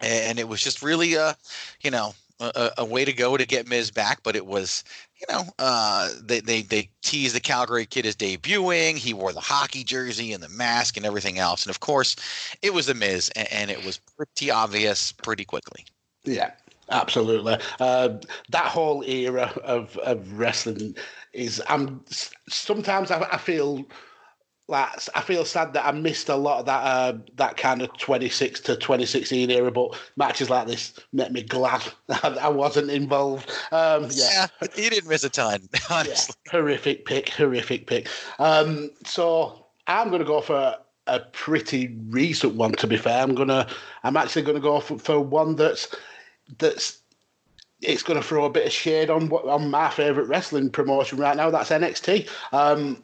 and 0.01 0.39
it 0.39 0.47
was 0.47 0.61
just 0.61 0.81
really, 0.81 1.17
uh, 1.17 1.33
you 1.81 1.91
know, 1.91 2.13
a, 2.39 2.71
a, 2.77 2.85
way 2.85 3.03
to 3.03 3.13
go 3.13 3.35
to 3.35 3.45
get 3.45 3.67
Miz 3.67 3.91
back. 3.91 4.23
But 4.23 4.35
it 4.35 4.45
was, 4.45 4.83
you 5.19 5.27
know, 5.33 5.43
uh, 5.59 6.09
they 6.21 6.39
they 6.39 6.61
they 6.61 6.89
teased 7.01 7.35
the 7.35 7.39
Calgary 7.39 7.85
kid 7.85 8.05
is 8.05 8.15
debuting. 8.15 8.97
He 8.97 9.13
wore 9.13 9.33
the 9.33 9.39
hockey 9.39 9.83
jersey 9.83 10.33
and 10.33 10.41
the 10.41 10.49
mask 10.49 10.97
and 10.97 11.05
everything 11.05 11.37
else, 11.37 11.63
and 11.63 11.69
of 11.69 11.79
course, 11.79 12.15
it 12.61 12.73
was 12.73 12.85
the 12.85 12.93
Miz, 12.93 13.29
and, 13.35 13.51
and 13.51 13.71
it 13.71 13.83
was 13.85 13.99
pretty 14.17 14.51
obvious 14.51 15.11
pretty 15.11 15.45
quickly. 15.45 15.85
Yeah, 16.23 16.51
Absolutely. 16.91 17.57
Uh, 17.79 18.09
that 18.49 18.65
whole 18.65 19.03
era 19.03 19.53
of, 19.63 19.95
of 19.97 20.39
wrestling 20.39 20.95
is. 21.33 21.61
I'm 21.67 22.03
sometimes 22.47 23.11
I, 23.11 23.21
I, 23.31 23.37
feel 23.37 23.85
like 24.67 24.89
I 25.15 25.21
feel 25.21 25.45
sad 25.45 25.73
that 25.73 25.85
I 25.85 25.91
missed 25.91 26.29
a 26.29 26.35
lot 26.35 26.59
of 26.59 26.65
that 26.65 26.83
uh, 26.83 27.17
that 27.35 27.57
kind 27.57 27.81
of 27.81 27.95
26 27.97 28.59
to 28.61 28.75
2016 28.75 29.49
era. 29.51 29.71
But 29.71 29.99
matches 30.15 30.49
like 30.49 30.67
this 30.67 30.93
make 31.13 31.31
me 31.31 31.43
glad 31.43 31.83
I 32.23 32.49
wasn't 32.49 32.89
involved. 32.89 33.49
Um, 33.71 34.07
yeah. 34.11 34.47
yeah, 34.61 34.67
you 34.75 34.89
didn't 34.89 35.09
miss 35.09 35.23
a 35.23 35.29
ton. 35.29 35.69
Honestly, 35.89 36.35
yeah, 36.45 36.51
horrific 36.51 37.05
pick. 37.05 37.29
Horrific 37.29 37.87
pick. 37.87 38.07
Um, 38.39 38.89
so 39.05 39.67
I'm 39.87 40.09
going 40.09 40.19
to 40.19 40.25
go 40.25 40.41
for 40.41 40.75
a 41.07 41.19
pretty 41.19 41.97
recent 42.09 42.55
one. 42.55 42.73
To 42.73 42.87
be 42.87 42.97
fair, 42.97 43.21
I'm 43.21 43.35
gonna. 43.35 43.67
I'm 44.03 44.17
actually 44.17 44.43
going 44.43 44.55
to 44.55 44.61
go 44.61 44.79
for, 44.79 44.97
for 44.97 45.19
one 45.19 45.55
that's 45.55 45.93
that's 46.57 46.99
it's 47.81 48.03
going 48.03 48.19
to 48.21 48.27
throw 48.27 48.45
a 48.45 48.49
bit 48.49 48.65
of 48.65 48.73
shade 48.73 49.09
on 49.09 49.29
what 49.29 49.45
on 49.45 49.69
my 49.69 49.89
favorite 49.89 50.27
wrestling 50.27 50.69
promotion 50.69 51.17
right 51.17 51.37
now. 51.37 51.49
That's 51.49 51.69
NXT. 51.69 52.27
Um, 52.51 53.01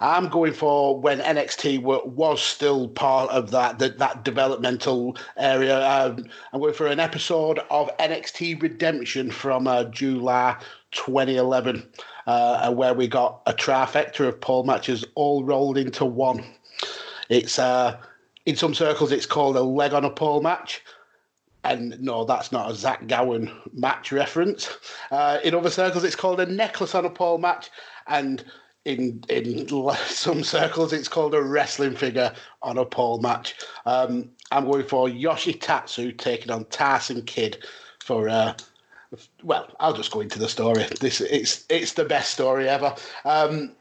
I'm 0.00 0.28
going 0.28 0.52
for 0.52 0.98
when 0.98 1.20
NXT 1.20 1.82
were, 1.82 2.04
was 2.04 2.42
still 2.42 2.88
part 2.88 3.30
of 3.30 3.50
that 3.50 3.78
that, 3.78 3.98
that 3.98 4.24
developmental 4.24 5.16
area. 5.36 5.86
Um, 5.88 6.24
I'm 6.52 6.60
going 6.60 6.74
for 6.74 6.86
an 6.86 7.00
episode 7.00 7.60
of 7.70 7.90
NXT 7.98 8.62
Redemption 8.62 9.30
from 9.30 9.66
uh, 9.66 9.84
July 9.84 10.56
2011, 10.92 11.88
uh, 12.26 12.72
where 12.72 12.94
we 12.94 13.06
got 13.08 13.42
a 13.46 13.52
trifecta 13.52 14.26
of 14.26 14.40
pole 14.40 14.64
matches 14.64 15.04
all 15.14 15.44
rolled 15.44 15.78
into 15.78 16.04
one. 16.04 16.44
It's 17.28 17.58
uh, 17.58 17.98
in 18.46 18.56
some 18.56 18.74
circles 18.74 19.12
it's 19.12 19.26
called 19.26 19.56
a 19.56 19.62
leg 19.62 19.92
on 19.92 20.04
a 20.04 20.10
pole 20.10 20.40
match. 20.40 20.82
And 21.68 22.00
no, 22.00 22.24
that's 22.24 22.50
not 22.50 22.70
a 22.70 22.74
Zach 22.74 23.06
Gowen 23.06 23.50
match 23.74 24.10
reference. 24.10 24.70
Uh, 25.10 25.38
in 25.44 25.54
other 25.54 25.68
circles, 25.68 26.02
it's 26.02 26.16
called 26.16 26.40
a 26.40 26.46
necklace 26.46 26.94
on 26.94 27.04
a 27.04 27.10
pole 27.10 27.36
match, 27.36 27.70
and 28.06 28.42
in 28.86 29.22
in 29.28 29.68
some 30.06 30.42
circles, 30.42 30.94
it's 30.94 31.08
called 31.08 31.34
a 31.34 31.42
wrestling 31.42 31.94
figure 31.94 32.32
on 32.62 32.78
a 32.78 32.86
pole 32.86 33.20
match. 33.20 33.54
Um, 33.84 34.30
I'm 34.50 34.64
going 34.64 34.86
for 34.86 35.10
Yoshi 35.10 35.52
Tatsu 35.52 36.12
taking 36.12 36.50
on 36.50 36.64
Tyson 36.66 37.22
Kidd 37.22 37.58
for. 38.00 38.30
Uh, 38.30 38.54
well, 39.42 39.68
I'll 39.80 39.94
just 39.94 40.10
go 40.10 40.20
into 40.20 40.38
the 40.38 40.48
story. 40.48 40.84
This 41.00 41.20
it's 41.20 41.66
it's 41.68 41.92
the 41.92 42.04
best 42.04 42.32
story 42.32 42.66
ever. 42.68 42.94
Um, 43.24 43.74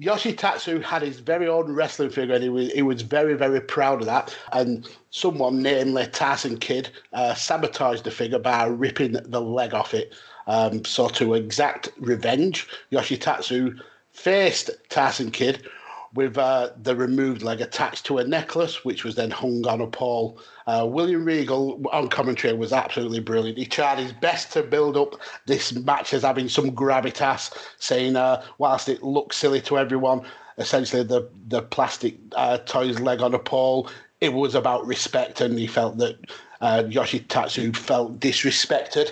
Yoshitatsu 0.00 0.82
had 0.82 1.02
his 1.02 1.18
very 1.18 1.48
own 1.48 1.74
wrestling 1.74 2.10
figure, 2.10 2.34
and 2.34 2.42
he 2.44 2.48
was, 2.48 2.72
he 2.72 2.82
was 2.82 3.02
very, 3.02 3.34
very 3.34 3.60
proud 3.60 4.00
of 4.00 4.06
that. 4.06 4.36
And 4.52 4.88
someone, 5.10 5.60
namely 5.60 6.06
Tyson 6.06 6.58
Kidd, 6.58 6.90
uh, 7.12 7.34
sabotaged 7.34 8.04
the 8.04 8.10
figure 8.10 8.38
by 8.38 8.64
ripping 8.64 9.12
the 9.12 9.40
leg 9.40 9.74
off 9.74 9.94
it. 9.94 10.14
Um, 10.46 10.84
so, 10.84 11.08
to 11.08 11.34
exact 11.34 11.90
revenge, 11.98 12.68
Yoshitatsu 12.92 13.80
faced 14.12 14.70
Tyson 14.88 15.30
Kidd 15.30 15.66
with 16.14 16.38
uh, 16.38 16.70
the 16.82 16.96
removed 16.96 17.42
leg 17.42 17.60
attached 17.60 18.06
to 18.06 18.18
a 18.18 18.24
necklace, 18.24 18.84
which 18.84 19.04
was 19.04 19.14
then 19.14 19.30
hung 19.30 19.66
on 19.66 19.80
a 19.80 19.86
pole. 19.86 20.38
Uh, 20.66 20.86
William 20.88 21.24
Regal 21.24 21.80
on 21.92 22.08
commentary 22.08 22.54
was 22.54 22.72
absolutely 22.72 23.20
brilliant. 23.20 23.58
He 23.58 23.66
tried 23.66 23.98
his 23.98 24.12
best 24.12 24.52
to 24.52 24.62
build 24.62 24.96
up 24.96 25.20
this 25.46 25.72
match 25.74 26.14
as 26.14 26.22
having 26.22 26.48
some 26.48 26.70
gravitas, 26.70 27.52
saying, 27.78 28.16
uh, 28.16 28.42
whilst 28.58 28.88
it 28.88 29.02
looks 29.02 29.36
silly 29.36 29.60
to 29.62 29.78
everyone, 29.78 30.22
essentially 30.56 31.02
the, 31.02 31.28
the 31.48 31.62
plastic 31.62 32.16
uh, 32.36 32.58
toy's 32.58 33.00
leg 33.00 33.20
on 33.20 33.34
a 33.34 33.38
pole, 33.38 33.90
it 34.20 34.32
was 34.32 34.54
about 34.54 34.86
respect, 34.86 35.40
and 35.40 35.58
he 35.58 35.66
felt 35.66 35.98
that 35.98 36.18
uh, 36.60 36.82
Yoshitatsu 36.84 37.76
felt 37.76 38.18
disrespected. 38.18 39.10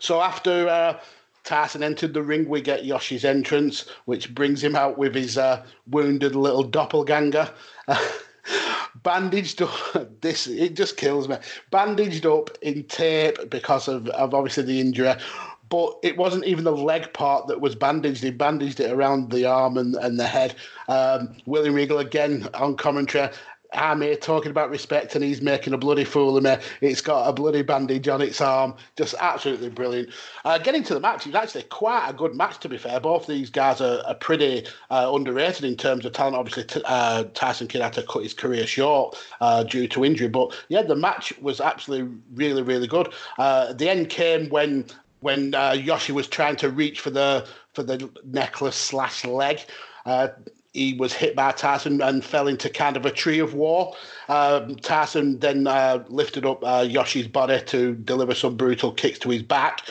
So 0.00 0.20
after 0.20 0.68
uh, 0.68 1.00
Tyson 1.44 1.82
entered 1.82 2.14
the 2.14 2.22
ring. 2.22 2.48
We 2.48 2.60
get 2.60 2.84
Yoshi's 2.84 3.24
entrance, 3.24 3.86
which 4.04 4.34
brings 4.34 4.62
him 4.62 4.76
out 4.76 4.98
with 4.98 5.14
his 5.14 5.38
uh, 5.38 5.64
wounded 5.88 6.34
little 6.34 6.62
doppelganger. 6.62 7.50
bandaged 9.02 9.62
up, 9.62 9.70
this 10.20 10.46
it 10.46 10.74
just 10.74 10.96
kills 10.96 11.28
me. 11.28 11.36
Bandaged 11.70 12.26
up 12.26 12.50
in 12.62 12.84
tape 12.84 13.50
because 13.50 13.88
of, 13.88 14.08
of 14.08 14.34
obviously 14.34 14.64
the 14.64 14.80
injury. 14.80 15.14
But 15.68 15.98
it 16.02 16.16
wasn't 16.16 16.46
even 16.46 16.64
the 16.64 16.72
leg 16.72 17.12
part 17.12 17.46
that 17.46 17.60
was 17.60 17.76
bandaged. 17.76 18.24
He 18.24 18.32
bandaged 18.32 18.80
it 18.80 18.90
around 18.90 19.30
the 19.30 19.46
arm 19.46 19.78
and, 19.78 19.94
and 19.94 20.18
the 20.18 20.26
head. 20.26 20.56
Um, 20.88 21.36
William 21.46 21.74
Regal 21.74 22.00
again 22.00 22.48
on 22.54 22.76
commentary 22.76 23.30
I'm 23.72 24.00
here 24.00 24.16
talking 24.16 24.50
about 24.50 24.70
respect 24.70 25.14
and 25.14 25.22
he's 25.22 25.40
making 25.40 25.72
a 25.72 25.78
bloody 25.78 26.04
fool 26.04 26.36
of 26.36 26.42
me. 26.42 26.56
It's 26.80 27.00
got 27.00 27.28
a 27.28 27.32
bloody 27.32 27.62
bandage 27.62 28.08
on 28.08 28.20
its 28.20 28.40
arm. 28.40 28.74
Just 28.96 29.14
absolutely 29.20 29.70
brilliant. 29.70 30.10
Uh, 30.44 30.58
getting 30.58 30.82
to 30.84 30.94
the 30.94 31.00
match, 31.00 31.26
it 31.26 31.32
was 31.32 31.36
actually 31.36 31.62
quite 31.64 32.08
a 32.08 32.12
good 32.12 32.34
match, 32.34 32.58
to 32.60 32.68
be 32.68 32.78
fair. 32.78 32.98
Both 33.00 33.26
these 33.26 33.50
guys 33.50 33.80
are, 33.80 34.02
are 34.06 34.14
pretty 34.14 34.66
uh, 34.90 35.10
underrated 35.14 35.64
in 35.64 35.76
terms 35.76 36.04
of 36.04 36.12
talent. 36.12 36.36
Obviously, 36.36 36.64
t- 36.64 36.82
uh, 36.84 37.24
Tyson 37.34 37.68
Kidd 37.68 37.82
had 37.82 37.92
to 37.94 38.02
cut 38.02 38.22
his 38.22 38.34
career 38.34 38.66
short 38.66 39.16
uh, 39.40 39.62
due 39.62 39.86
to 39.88 40.04
injury. 40.04 40.28
But 40.28 40.52
yeah, 40.68 40.82
the 40.82 40.96
match 40.96 41.32
was 41.40 41.60
absolutely 41.60 42.16
really, 42.34 42.62
really 42.62 42.86
good. 42.86 43.12
Uh, 43.38 43.72
the 43.72 43.88
end 43.88 44.08
came 44.08 44.48
when 44.48 44.86
when 45.20 45.54
uh, 45.54 45.72
Yoshi 45.72 46.12
was 46.12 46.26
trying 46.26 46.56
to 46.56 46.70
reach 46.70 47.00
for 47.00 47.10
the 47.10 47.46
for 47.74 47.82
the 47.82 48.10
necklace 48.24 48.76
slash 48.76 49.24
leg. 49.24 49.60
He 50.72 50.94
was 50.94 51.12
hit 51.12 51.34
by 51.34 51.52
Tyson 51.52 52.00
and 52.00 52.24
fell 52.24 52.46
into 52.46 52.70
kind 52.70 52.96
of 52.96 53.04
a 53.04 53.10
tree 53.10 53.40
of 53.40 53.54
woe. 53.54 53.94
Um, 54.28 54.76
Tyson 54.76 55.38
then 55.40 55.66
uh, 55.66 56.04
lifted 56.08 56.46
up 56.46 56.62
uh, 56.64 56.86
Yoshi's 56.88 57.26
body 57.26 57.60
to 57.66 57.94
deliver 57.94 58.34
some 58.34 58.56
brutal 58.56 58.92
kicks 58.92 59.18
to 59.20 59.30
his 59.30 59.42
back. 59.42 59.82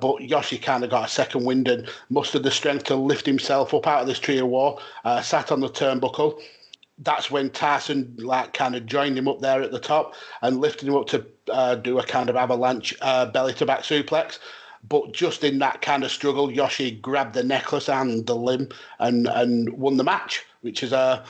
But 0.00 0.22
Yoshi 0.22 0.58
kind 0.58 0.82
of 0.82 0.90
got 0.90 1.06
a 1.06 1.08
second 1.08 1.44
wind 1.44 1.68
and 1.68 1.88
mustered 2.10 2.42
the 2.42 2.50
strength 2.50 2.84
to 2.86 2.96
lift 2.96 3.26
himself 3.26 3.72
up 3.72 3.86
out 3.86 4.02
of 4.02 4.08
this 4.08 4.18
tree 4.18 4.38
of 4.38 4.48
woe, 4.48 4.80
uh, 5.04 5.22
sat 5.22 5.52
on 5.52 5.60
the 5.60 5.68
turnbuckle. 5.68 6.40
That's 6.98 7.30
when 7.30 7.50
Tyson 7.50 8.14
like 8.18 8.54
kind 8.54 8.74
of 8.74 8.86
joined 8.86 9.16
him 9.16 9.28
up 9.28 9.40
there 9.40 9.62
at 9.62 9.70
the 9.70 9.80
top 9.80 10.14
and 10.42 10.60
lifted 10.60 10.88
him 10.88 10.96
up 10.96 11.06
to 11.08 11.24
uh, 11.48 11.76
do 11.76 11.98
a 11.98 12.04
kind 12.04 12.28
of 12.28 12.36
avalanche 12.36 12.94
uh, 13.02 13.26
belly 13.26 13.52
to 13.54 13.66
back 13.66 13.80
suplex. 13.80 14.38
But 14.88 15.12
just 15.12 15.44
in 15.44 15.58
that 15.60 15.82
kind 15.82 16.04
of 16.04 16.10
struggle, 16.10 16.50
Yoshi 16.50 16.90
grabbed 16.92 17.34
the 17.34 17.42
necklace 17.42 17.88
and 17.88 18.26
the 18.26 18.36
limb 18.36 18.68
and, 18.98 19.26
and 19.28 19.72
won 19.72 19.96
the 19.96 20.04
match, 20.04 20.44
which 20.60 20.82
is 20.82 20.92
a 20.92 20.98
uh, 20.98 21.26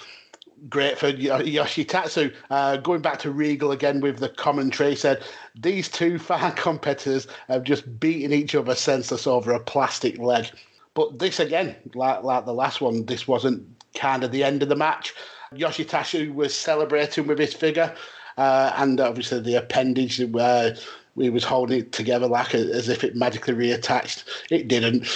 great 0.68 0.98
for 0.98 1.12
Yoshitatsu. 1.12 2.32
Uh, 2.50 2.76
going 2.78 3.02
back 3.02 3.18
to 3.20 3.30
Regal 3.30 3.72
again 3.72 4.00
with 4.00 4.18
the 4.18 4.28
commentary, 4.28 4.96
said 4.96 5.22
these 5.54 5.88
two 5.88 6.18
fine 6.18 6.52
competitors 6.56 7.26
have 7.48 7.64
just 7.64 8.00
beaten 8.00 8.32
each 8.32 8.54
other 8.54 8.74
senseless 8.74 9.26
over 9.26 9.52
a 9.52 9.60
plastic 9.60 10.18
leg. 10.18 10.46
But 10.94 11.18
this 11.18 11.40
again, 11.40 11.76
like 11.94 12.22
like 12.22 12.46
the 12.46 12.54
last 12.54 12.80
one, 12.80 13.04
this 13.06 13.26
wasn't 13.26 13.66
kind 13.94 14.24
of 14.24 14.32
the 14.32 14.44
end 14.44 14.62
of 14.62 14.68
the 14.68 14.76
match. 14.76 15.14
Yoshitatsu 15.52 16.34
was 16.34 16.54
celebrating 16.54 17.26
with 17.26 17.38
his 17.38 17.54
figure, 17.54 17.94
uh, 18.36 18.72
and 18.76 19.00
obviously 19.00 19.40
the 19.40 19.56
appendage. 19.56 20.20
Uh, 20.20 20.70
we 21.14 21.30
was 21.30 21.44
holding 21.44 21.80
it 21.80 21.92
together 21.92 22.26
like 22.26 22.54
a, 22.54 22.58
as 22.58 22.88
if 22.88 23.04
it 23.04 23.16
magically 23.16 23.54
reattached. 23.54 24.24
It 24.50 24.68
didn't. 24.68 25.06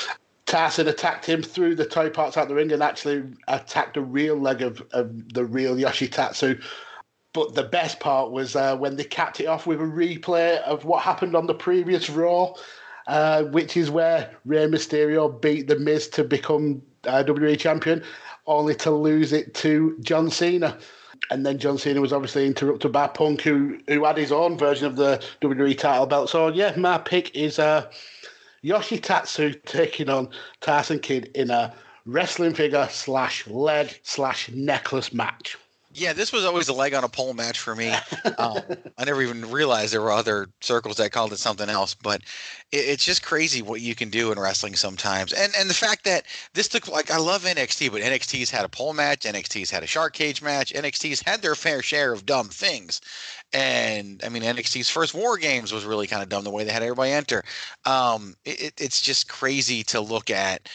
Tyson 0.47 0.89
attacked 0.89 1.27
him, 1.27 1.43
threw 1.43 1.75
the 1.75 1.85
toy 1.85 2.09
parts 2.09 2.37
out 2.37 2.49
the 2.49 2.55
ring, 2.55 2.73
and 2.73 2.83
actually 2.83 3.23
attacked 3.49 3.97
a 3.97 4.01
real 4.01 4.37
leg 4.37 4.63
of, 4.63 4.83
of 4.93 5.35
the 5.35 5.45
real 5.45 5.77
Yoshitatsu. 5.77 6.63
But 7.35 7.55
the 7.55 7.65
best 7.65 8.01
part 8.01 8.31
was 8.31 8.57
uh, 8.57 8.77
when 8.77 8.97
they 8.97 9.05
capped 9.05 9.41
it 9.41 9.47
off 9.47 9.67
with 9.67 9.81
a 9.81 9.85
replay 9.85 10.59
of 10.63 10.85
what 10.87 11.03
happened 11.03 11.37
on 11.37 11.47
the 11.47 11.55
previous 11.55 12.09
Raw, 12.09 12.55
uh, 13.07 13.45
which 13.45 13.77
is 13.77 13.91
where 13.91 14.35
Rey 14.47 14.67
Mysterio 14.67 15.41
beat 15.41 15.69
The 15.69 15.79
Miz 15.79 16.09
to 16.09 16.25
become 16.25 16.83
uh, 17.05 17.23
WWE 17.25 17.59
champion, 17.59 18.03
only 18.47 18.75
to 18.77 18.91
lose 18.91 19.35
it 19.35 19.53
to 19.55 19.99
John 20.01 20.31
Cena. 20.31 20.79
And 21.31 21.45
then 21.45 21.59
John 21.59 21.79
Cena 21.79 22.01
was 22.01 22.13
obviously 22.13 22.47
interrupted 22.47 22.93
by 22.93 23.07
Punk, 23.09 23.43
who 23.43 23.79
who 23.89 24.05
had 24.05 24.17
his 24.17 24.33
own 24.33 24.57
version 24.57 24.87
of 24.87 24.97
the 24.97 25.23
WWE 25.43 25.77
title 25.77 26.07
belt. 26.07 26.31
So 26.31 26.49
yeah, 26.49 26.75
my 26.77 26.99
pick 26.99 27.35
is 27.35 27.59
uh, 27.59 27.91
Yoshitatsu 28.65 29.63
taking 29.65 30.09
on 30.09 30.29
Tyson 30.61 30.99
Kidd 30.99 31.31
in 31.35 31.51
a 31.51 31.75
wrestling 32.07 32.55
figure 32.55 32.89
slash 32.91 33.47
leg 33.47 33.99
slash 34.03 34.49
necklace 34.51 35.13
match. 35.13 35.57
Yeah, 35.99 36.13
this 36.13 36.33
was 36.33 36.45
always 36.45 36.69
a 36.69 36.73
leg 36.73 36.95
on 36.95 37.05
a 37.05 37.09
pole 37.09 37.35
match 37.35 37.59
for 37.59 37.75
me. 37.75 37.93
Um, 38.39 38.61
I 38.97 39.05
never 39.05 39.21
even 39.23 39.51
realized 39.51 39.93
there 39.93 40.03
were 40.03 40.13
other 40.13 40.49
circles 40.61 40.97
that 40.99 41.11
called 41.11 41.33
it 41.33 41.39
something 41.39 41.69
else, 41.69 41.95
but 41.95 42.21
it, 42.71 42.77
it's 42.77 43.05
just 43.05 43.23
crazy 43.23 43.63
what 43.63 43.81
you 43.81 43.97
can 43.97 44.11
do 44.11 44.31
in 44.31 44.39
wrestling 44.39 44.77
sometimes. 44.77 45.33
And 45.33 45.53
and 45.59 45.69
the 45.69 45.75
fact 45.75 46.05
that 46.05 46.25
this 46.55 46.69
took 46.69 46.87
like 46.87 47.11
I 47.11 47.17
love 47.17 47.43
NXT, 47.43 47.91
but 47.91 48.03
NXT's 48.03 48.51
had 48.51 48.65
a 48.65 48.69
pole 48.69 48.93
match, 48.93 49.23
NXT's 49.23 49.71
had 49.71 49.83
a 49.83 49.89
shark 49.89 50.13
cage 50.15 50.41
match, 50.41 50.73
NXT's 50.73 51.23
had 51.23 51.43
their 51.43 51.57
fair 51.57 51.83
share 51.83 52.13
of 52.13 52.27
dumb 52.27 52.49
things. 52.49 53.01
And 53.53 54.21
I 54.25 54.29
mean, 54.29 54.43
NXT's 54.43 54.91
first 54.91 55.15
War 55.15 55.37
Games 55.37 55.73
was 55.73 55.85
really 55.85 56.07
kind 56.07 56.23
of 56.23 56.29
dumb 56.29 56.45
the 56.45 56.51
way 56.51 56.63
they 56.63 56.73
had 56.73 56.83
everybody 56.83 57.11
enter. 57.11 57.43
Um, 57.87 58.37
it, 58.45 58.75
it's 58.79 59.01
just 59.01 59.29
crazy 59.29 59.83
to 59.85 60.01
look 60.01 60.31
at 60.31 60.69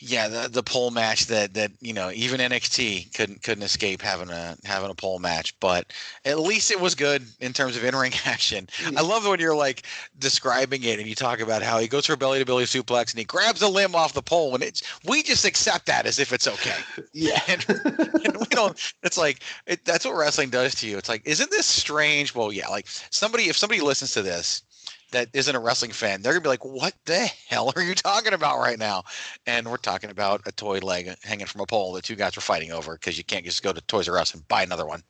yeah, 0.00 0.28
the 0.28 0.48
the 0.48 0.62
pole 0.62 0.90
match 0.90 1.26
that 1.26 1.54
that 1.54 1.70
you 1.80 1.94
know 1.94 2.10
even 2.10 2.40
NXT 2.40 3.14
couldn't 3.14 3.42
couldn't 3.42 3.62
escape 3.62 4.02
having 4.02 4.28
a 4.30 4.56
having 4.64 4.90
a 4.90 4.94
pole 4.94 5.18
match, 5.18 5.58
but 5.58 5.92
at 6.24 6.38
least 6.38 6.70
it 6.70 6.78
was 6.78 6.94
good 6.94 7.24
in 7.40 7.52
terms 7.52 7.76
of 7.76 7.84
in 7.84 7.96
ring 7.96 8.12
action. 8.26 8.68
I 8.96 9.00
love 9.00 9.26
when 9.26 9.40
you're 9.40 9.56
like 9.56 9.84
describing 10.18 10.82
it 10.82 10.98
and 10.98 11.08
you 11.08 11.14
talk 11.14 11.40
about 11.40 11.62
how 11.62 11.78
he 11.78 11.88
goes 11.88 12.06
for 12.06 12.12
a 12.12 12.16
belly 12.16 12.38
to 12.38 12.44
belly 12.44 12.64
suplex 12.64 13.10
and 13.12 13.18
he 13.18 13.24
grabs 13.24 13.62
a 13.62 13.68
limb 13.68 13.94
off 13.94 14.12
the 14.12 14.22
pole 14.22 14.54
and 14.54 14.62
it's 14.62 14.82
we 15.06 15.22
just 15.22 15.46
accept 15.46 15.86
that 15.86 16.06
as 16.06 16.18
if 16.18 16.32
it's 16.32 16.46
okay. 16.46 16.76
Yeah, 17.12 17.40
and, 17.48 17.64
and 17.68 18.36
we 18.36 18.46
don't. 18.50 18.78
It's 19.02 19.16
like 19.16 19.40
it, 19.66 19.84
that's 19.86 20.04
what 20.04 20.16
wrestling 20.16 20.50
does 20.50 20.74
to 20.76 20.86
you. 20.86 20.98
It's 20.98 21.08
like 21.08 21.22
isn't 21.24 21.50
this 21.50 21.64
strange? 21.66 22.34
Well, 22.34 22.52
yeah, 22.52 22.68
like 22.68 22.86
somebody 23.10 23.44
if 23.44 23.56
somebody 23.56 23.80
listens 23.80 24.12
to 24.12 24.22
this 24.22 24.62
that 25.12 25.28
isn't 25.32 25.54
a 25.54 25.60
wrestling 25.60 25.92
fan, 25.92 26.22
they're 26.22 26.32
gonna 26.32 26.42
be 26.42 26.48
like, 26.48 26.64
"What 26.64 26.94
the 27.04 27.30
hell 27.48 27.72
are 27.76 27.82
you 27.82 27.94
talking 27.94 28.32
about 28.32 28.58
right 28.58 28.78
now?" 28.78 29.04
And 29.46 29.68
we're 29.68 29.76
talking 29.76 30.10
about 30.10 30.42
a 30.46 30.52
toy 30.52 30.78
leg 30.78 31.14
hanging 31.22 31.46
from 31.46 31.60
a 31.60 31.66
pole 31.66 31.92
that 31.94 32.04
two 32.04 32.16
guys 32.16 32.36
were 32.36 32.42
fighting 32.42 32.72
over 32.72 32.94
because 32.94 33.16
you 33.18 33.24
can't 33.24 33.44
just 33.44 33.62
go 33.62 33.72
to 33.72 33.80
Toys 33.82 34.08
R 34.08 34.18
Us 34.18 34.34
and 34.34 34.46
buy 34.48 34.62
another 34.62 34.86
one. 34.86 35.02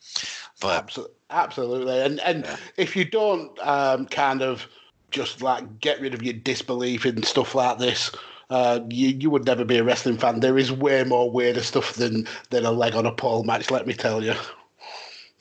But 0.61 0.83
absolutely, 0.83 1.17
absolutely. 1.31 2.01
and 2.03 2.21
and 2.21 2.45
Yeah. 2.45 2.57
if 2.77 2.97
you 2.97 3.05
don't 3.05 3.59
um, 3.61 4.07
kind 4.07 4.43
of 4.43 4.67
just 5.11 5.43
like 5.43 5.81
get 5.81 6.01
rid 6.01 6.15
of 6.15 6.23
your 6.23 6.35
disbelief 6.35 7.07
in 7.07 7.23
stuff 7.23 7.55
like 7.55 7.79
this. 7.79 8.11
Uh, 8.49 8.79
you 8.89 9.09
you 9.09 9.29
would 9.29 9.45
never 9.45 9.65
be 9.65 9.77
a 9.77 9.83
wrestling 9.83 10.17
fan. 10.17 10.39
There 10.39 10.57
is 10.57 10.71
way 10.71 11.03
more 11.03 11.29
weirder 11.31 11.63
stuff 11.63 11.95
than 11.95 12.29
than 12.51 12.65
a 12.65 12.71
leg 12.71 12.95
on 12.95 13.05
a 13.05 13.13
pole 13.13 13.43
match. 13.43 13.71
Let 13.73 13.89
me 13.89 13.95
tell 13.95 14.23
you. 14.23 14.35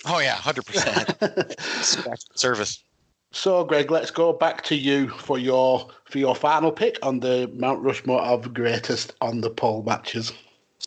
oh 0.06 0.20
yeah, 0.20 0.34
hundred 0.36 0.66
percent 0.66 1.16
service. 2.36 2.84
So, 3.36 3.66
Greg, 3.66 3.92
let's 3.92 4.12
go 4.12 4.32
back 4.32 4.62
to 4.64 4.76
you 4.76 5.10
for 5.10 5.38
your 5.38 5.90
for 6.06 6.20
your 6.20 6.36
final 6.36 6.72
pick 6.72 6.98
on 7.04 7.20
the 7.20 7.52
Mount 7.54 7.84
Rushmore 7.84 8.22
of 8.22 8.54
greatest 8.54 9.14
on 9.20 9.42
the 9.42 9.50
pole 9.50 9.84
matches. 9.84 10.32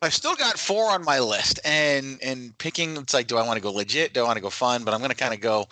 I've 0.00 0.14
still 0.14 0.34
got 0.34 0.58
four 0.58 0.90
on 0.90 1.04
my 1.04 1.20
list, 1.20 1.60
and 1.62 2.18
and 2.22 2.56
picking 2.56 2.96
it's 2.96 3.12
like, 3.12 3.26
do 3.26 3.36
I 3.36 3.46
want 3.46 3.58
to 3.58 3.62
go 3.62 3.70
legit? 3.70 4.14
Do 4.14 4.20
I 4.20 4.24
want 4.24 4.36
to 4.38 4.40
go 4.40 4.48
fun? 4.48 4.82
But 4.82 4.94
I'm 4.94 5.00
going 5.00 5.10
to 5.10 5.16
kind 5.16 5.34
of 5.34 5.40
go. 5.40 5.66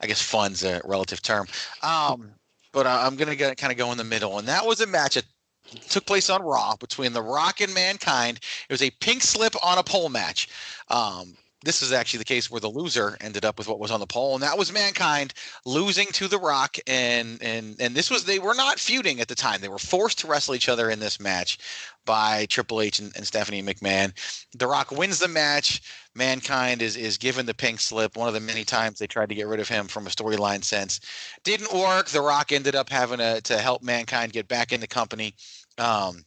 I 0.00 0.06
guess 0.06 0.22
fun's 0.22 0.64
a 0.64 0.80
relative 0.86 1.20
term. 1.20 1.46
Um, 1.82 2.32
but 2.72 2.86
I'm 2.86 3.16
going 3.16 3.36
to 3.36 3.54
kind 3.54 3.70
of 3.70 3.76
go 3.76 3.92
in 3.92 3.98
the 3.98 4.04
middle, 4.04 4.38
and 4.38 4.48
that 4.48 4.64
was 4.64 4.80
a 4.80 4.86
match 4.86 5.16
that 5.16 5.26
took 5.90 6.06
place 6.06 6.30
on 6.30 6.42
Raw 6.42 6.76
between 6.76 7.12
The 7.12 7.22
Rock 7.22 7.60
and 7.60 7.74
Mankind. 7.74 8.40
It 8.70 8.72
was 8.72 8.82
a 8.82 8.90
pink 8.90 9.22
slip 9.22 9.54
on 9.62 9.76
a 9.76 9.82
pole 9.82 10.08
match. 10.08 10.48
Um, 10.88 11.36
this 11.64 11.82
is 11.82 11.92
actually 11.92 12.18
the 12.18 12.24
case 12.24 12.50
where 12.50 12.60
the 12.60 12.68
loser 12.68 13.16
ended 13.20 13.44
up 13.44 13.58
with 13.58 13.68
what 13.68 13.78
was 13.78 13.90
on 13.90 14.00
the 14.00 14.06
pole, 14.06 14.34
and 14.34 14.42
that 14.42 14.58
was 14.58 14.72
Mankind 14.72 15.34
losing 15.64 16.06
to 16.08 16.28
The 16.28 16.38
Rock. 16.38 16.76
And 16.86 17.42
and 17.42 17.76
and 17.80 17.94
this 17.94 18.10
was 18.10 18.24
they 18.24 18.38
were 18.38 18.54
not 18.54 18.78
feuding 18.78 19.20
at 19.20 19.28
the 19.28 19.34
time; 19.34 19.60
they 19.60 19.68
were 19.68 19.78
forced 19.78 20.20
to 20.20 20.26
wrestle 20.26 20.54
each 20.54 20.68
other 20.68 20.90
in 20.90 21.00
this 21.00 21.20
match 21.20 21.58
by 22.04 22.46
Triple 22.46 22.80
H 22.80 22.98
and, 22.98 23.12
and 23.16 23.26
Stephanie 23.26 23.62
McMahon. 23.62 24.12
The 24.54 24.66
Rock 24.66 24.90
wins 24.90 25.18
the 25.18 25.28
match. 25.28 25.82
Mankind 26.14 26.82
is 26.82 26.96
is 26.96 27.18
given 27.18 27.46
the 27.46 27.54
pink 27.54 27.80
slip. 27.80 28.16
One 28.16 28.28
of 28.28 28.34
the 28.34 28.40
many 28.40 28.64
times 28.64 28.98
they 28.98 29.06
tried 29.06 29.28
to 29.28 29.34
get 29.34 29.46
rid 29.46 29.60
of 29.60 29.68
him 29.68 29.86
from 29.86 30.06
a 30.06 30.10
storyline 30.10 30.64
sense, 30.64 31.00
didn't 31.44 31.72
work. 31.72 32.08
The 32.08 32.20
Rock 32.20 32.52
ended 32.52 32.74
up 32.74 32.90
having 32.90 33.18
to 33.18 33.40
to 33.42 33.58
help 33.58 33.82
Mankind 33.82 34.32
get 34.32 34.48
back 34.48 34.72
in 34.72 34.80
the 34.80 34.86
company. 34.86 35.34
Um, 35.78 36.24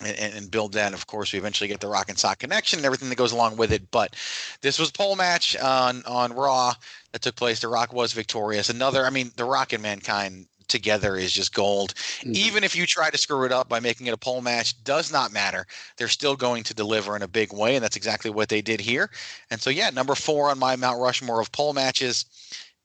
and, 0.00 0.34
and 0.34 0.50
build 0.50 0.72
that. 0.74 0.94
Of 0.94 1.06
course, 1.06 1.32
we 1.32 1.38
eventually 1.38 1.68
get 1.68 1.80
the 1.80 1.88
Rock 1.88 2.08
and 2.08 2.18
Sock 2.18 2.38
connection 2.38 2.78
and 2.78 2.86
everything 2.86 3.08
that 3.08 3.16
goes 3.16 3.32
along 3.32 3.56
with 3.56 3.72
it. 3.72 3.90
But 3.90 4.16
this 4.60 4.78
was 4.78 4.90
a 4.90 4.92
pole 4.92 5.16
match 5.16 5.56
on 5.56 6.02
on 6.06 6.32
Raw 6.32 6.74
that 7.12 7.22
took 7.22 7.36
place. 7.36 7.60
The 7.60 7.68
Rock 7.68 7.92
was 7.92 8.12
victorious. 8.12 8.68
Another, 8.68 9.04
I 9.04 9.10
mean, 9.10 9.32
the 9.36 9.44
Rock 9.44 9.72
and 9.72 9.82
Mankind 9.82 10.46
together 10.68 11.16
is 11.16 11.32
just 11.32 11.52
gold. 11.52 11.94
Mhm. 12.20 12.34
Even 12.36 12.64
if 12.64 12.76
you 12.76 12.86
try 12.86 13.10
to 13.10 13.18
screw 13.18 13.44
it 13.44 13.52
up 13.52 13.68
by 13.68 13.80
making 13.80 14.06
it 14.06 14.14
a 14.14 14.16
pole 14.16 14.40
match, 14.40 14.82
does 14.84 15.12
not 15.12 15.32
matter. 15.32 15.66
They're 15.96 16.08
still 16.08 16.36
going 16.36 16.62
to 16.64 16.74
deliver 16.74 17.16
in 17.16 17.22
a 17.22 17.28
big 17.28 17.52
way, 17.52 17.74
and 17.74 17.84
that's 17.84 17.96
exactly 17.96 18.30
what 18.30 18.48
they 18.48 18.62
did 18.62 18.80
here. 18.80 19.10
And 19.50 19.60
so, 19.60 19.68
yeah, 19.68 19.90
number 19.90 20.14
four 20.14 20.48
on 20.48 20.58
my 20.58 20.76
Mount 20.76 21.00
Rushmore 21.00 21.40
of 21.40 21.50
pole 21.52 21.72
matches 21.72 22.24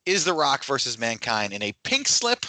is 0.05 0.23
The 0.23 0.33
Rock 0.33 0.63
versus 0.65 0.97
Mankind 0.97 1.53
in 1.53 1.61
a 1.61 1.73
pink 1.83 2.07
slip 2.07 2.45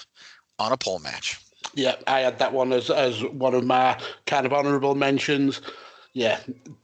on 0.58 0.72
a 0.72 0.76
pole 0.76 0.98
match. 0.98 1.38
Yeah, 1.76 1.96
I 2.06 2.20
had 2.20 2.38
that 2.38 2.54
one 2.54 2.72
as 2.72 2.88
as 2.90 3.22
one 3.22 3.54
of 3.54 3.64
my 3.64 4.00
kind 4.24 4.46
of 4.46 4.52
honourable 4.54 4.94
mentions. 4.94 5.60
Yeah, 6.14 6.40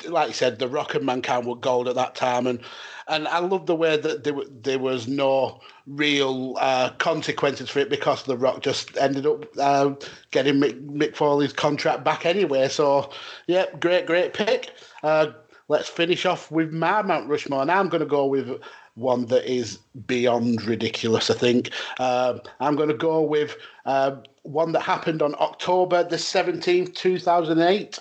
like 0.07 0.29
you 0.29 0.35
said, 0.35 0.59
the 0.59 0.69
Rock 0.69 0.95
and 0.95 1.07
Mankind 1.07 1.47
were 1.47 1.57
gold 1.57 1.89
at 1.89 1.95
that 1.95 2.15
time, 2.15 2.47
and 2.47 2.61
and 3.09 3.27
I 3.27 3.39
love 3.39 3.65
the 3.65 3.75
way 3.75 3.97
that 3.97 4.23
there, 4.23 4.35
there 4.51 4.79
was 4.79 5.09
no 5.09 5.61
real 5.87 6.57
uh, 6.61 6.91
consequences 6.99 7.71
for 7.71 7.79
it 7.79 7.89
because 7.89 8.25
the 8.25 8.37
Rock 8.37 8.61
just 8.61 8.95
ended 8.99 9.27
up 9.27 9.47
uh, 9.59 9.95
getting 10.31 10.57
Mick, 10.57 10.87
Mick 10.87 11.17
Foley's 11.17 11.55
contract 11.55 12.05
back 12.05 12.27
anyway. 12.27 12.69
So, 12.69 13.11
yeah, 13.47 13.65
great, 13.81 14.07
great 14.07 14.35
pick. 14.35 14.71
Uh, 15.03 15.29
let's 15.69 15.89
finish 15.89 16.27
off 16.27 16.51
with 16.51 16.71
my 16.73 17.01
Mount 17.01 17.29
Rushmore, 17.29 17.63
and 17.63 17.71
I'm 17.71 17.89
going 17.89 18.03
to 18.03 18.07
go 18.07 18.27
with 18.27 18.61
one 18.95 19.27
that 19.27 19.51
is 19.51 19.79
beyond 20.07 20.63
ridiculous. 20.65 21.31
I 21.31 21.35
think 21.35 21.71
Um 21.99 22.41
I'm 22.61 22.77
going 22.77 22.89
to 22.89 22.95
go 22.95 23.23
with 23.23 23.57
uh, 23.87 24.17
one 24.43 24.73
that 24.73 24.83
happened 24.83 25.23
on 25.23 25.35
October 25.39 26.05
the 26.05 26.19
seventeenth, 26.19 26.95
two 26.95 27.19
thousand 27.19 27.61
eight, 27.61 27.99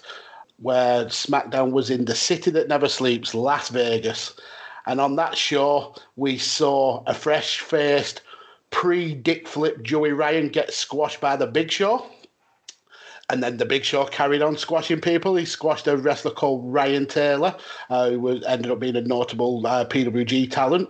where 0.57 1.05
SmackDown 1.05 1.71
was 1.71 1.89
in 1.89 2.05
the 2.05 2.15
city 2.15 2.51
that 2.51 2.67
never 2.67 2.87
sleeps, 2.87 3.33
Las 3.33 3.69
Vegas, 3.69 4.33
and 4.85 4.99
on 4.99 5.15
that 5.15 5.37
show 5.37 5.95
we 6.15 6.37
saw 6.37 7.03
a 7.07 7.13
fresh-faced 7.13 8.21
pre-Dick 8.69 9.47
Flip 9.47 9.81
Joey 9.83 10.11
Ryan 10.11 10.49
get 10.49 10.73
squashed 10.73 11.19
by 11.21 11.35
the 11.35 11.47
Big 11.47 11.71
Show. 11.71 12.05
And 13.31 13.41
then 13.41 13.55
the 13.55 13.65
Big 13.65 13.85
Show 13.85 14.03
carried 14.03 14.41
on 14.41 14.57
squashing 14.57 14.99
people. 14.99 15.37
He 15.37 15.45
squashed 15.45 15.87
a 15.87 15.95
wrestler 15.95 16.31
called 16.31 16.61
Ryan 16.65 17.05
Taylor, 17.05 17.55
uh, 17.89 18.09
who 18.09 18.19
was, 18.19 18.43
ended 18.43 18.69
up 18.69 18.81
being 18.81 18.97
a 18.97 19.01
notable 19.01 19.65
uh, 19.65 19.85
PWG 19.85 20.51
talent. 20.51 20.89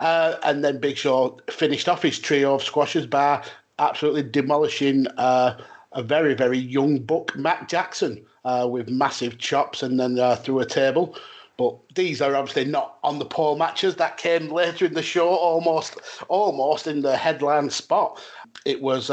Uh, 0.00 0.36
and 0.42 0.64
then 0.64 0.80
Big 0.80 0.96
Show 0.96 1.38
finished 1.50 1.90
off 1.90 2.00
his 2.00 2.18
trio 2.18 2.54
of 2.54 2.62
squashes 2.62 3.06
by 3.06 3.44
absolutely 3.78 4.22
demolishing 4.22 5.06
uh, 5.18 5.60
a 5.92 6.02
very, 6.02 6.32
very 6.32 6.56
young 6.56 6.98
buck, 6.98 7.36
Matt 7.36 7.68
Jackson, 7.68 8.24
uh, 8.46 8.66
with 8.70 8.88
massive 8.88 9.36
chops 9.36 9.82
and 9.82 10.00
then 10.00 10.18
uh, 10.18 10.36
through 10.36 10.60
a 10.60 10.66
table. 10.66 11.14
But 11.58 11.76
these 11.94 12.22
are 12.22 12.34
obviously 12.34 12.64
not 12.64 12.96
on 13.04 13.18
the 13.18 13.26
pole 13.26 13.58
matches. 13.58 13.96
That 13.96 14.16
came 14.16 14.48
later 14.48 14.86
in 14.86 14.94
the 14.94 15.02
show, 15.02 15.28
almost, 15.28 15.98
almost 16.28 16.86
in 16.86 17.02
the 17.02 17.18
headline 17.18 17.68
spot. 17.68 18.18
It 18.64 18.80
was 18.80 19.10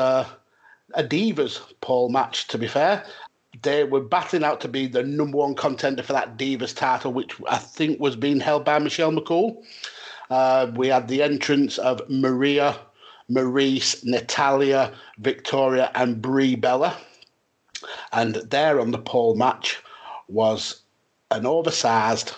a 0.93 1.03
Divas 1.03 1.59
pole 1.81 2.09
match, 2.09 2.47
to 2.47 2.57
be 2.57 2.67
fair. 2.67 3.05
They 3.61 3.83
were 3.83 4.01
battling 4.01 4.43
out 4.43 4.61
to 4.61 4.67
be 4.67 4.87
the 4.87 5.03
number 5.03 5.37
one 5.37 5.55
contender 5.55 6.03
for 6.03 6.13
that 6.13 6.37
Divas 6.37 6.75
title, 6.75 7.11
which 7.11 7.35
I 7.49 7.57
think 7.57 7.99
was 7.99 8.15
being 8.15 8.39
held 8.39 8.63
by 8.63 8.79
Michelle 8.79 9.11
McCool. 9.11 9.63
Uh, 10.29 10.71
we 10.75 10.87
had 10.87 11.07
the 11.07 11.23
entrance 11.23 11.77
of 11.77 12.01
Maria, 12.09 12.79
Maryse, 13.29 14.03
Natalya, 14.03 14.93
Victoria, 15.17 15.91
and 15.95 16.21
Brie 16.21 16.55
Bella. 16.55 16.95
And 18.11 18.35
there 18.35 18.79
on 18.79 18.91
the 18.91 18.99
pole 18.99 19.35
match 19.35 19.81
was 20.27 20.81
an 21.31 21.45
oversized 21.45 22.33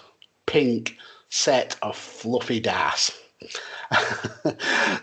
pink 0.45 0.97
set 1.29 1.75
of 1.81 1.95
fluffy 1.95 2.59
darts. 2.59 3.17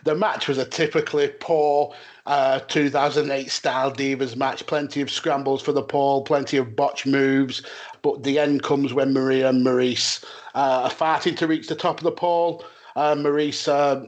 the 0.05 0.15
match 0.17 0.49
was 0.49 0.59
a 0.59 0.65
typically 0.65 1.29
poor 1.41 1.95
uh, 2.29 2.61
2008 2.61 3.51
style 3.51 3.91
Divas 3.91 4.37
match. 4.37 4.65
Plenty 4.67 5.01
of 5.01 5.11
scrambles 5.11 5.63
for 5.63 5.73
the 5.73 5.83
pole, 5.83 6.23
plenty 6.23 6.59
of 6.59 6.77
botch 6.77 7.07
moves. 7.07 7.63
But 8.03 8.23
the 8.23 8.39
end 8.39 8.63
comes 8.63 8.93
when 8.93 9.15
Maria 9.15 9.49
and 9.49 9.67
Maryse 9.67 10.23
uh, 10.55 10.83
are 10.85 10.91
fighting 10.91 11.35
to 11.37 11.47
reach 11.47 11.69
the 11.69 11.75
top 11.75 11.99
of 11.99 12.05
the 12.05 12.13
pole. 12.13 12.65
Uh, 12.97 13.15
Maryse 13.15 13.67
uh, 13.67 14.07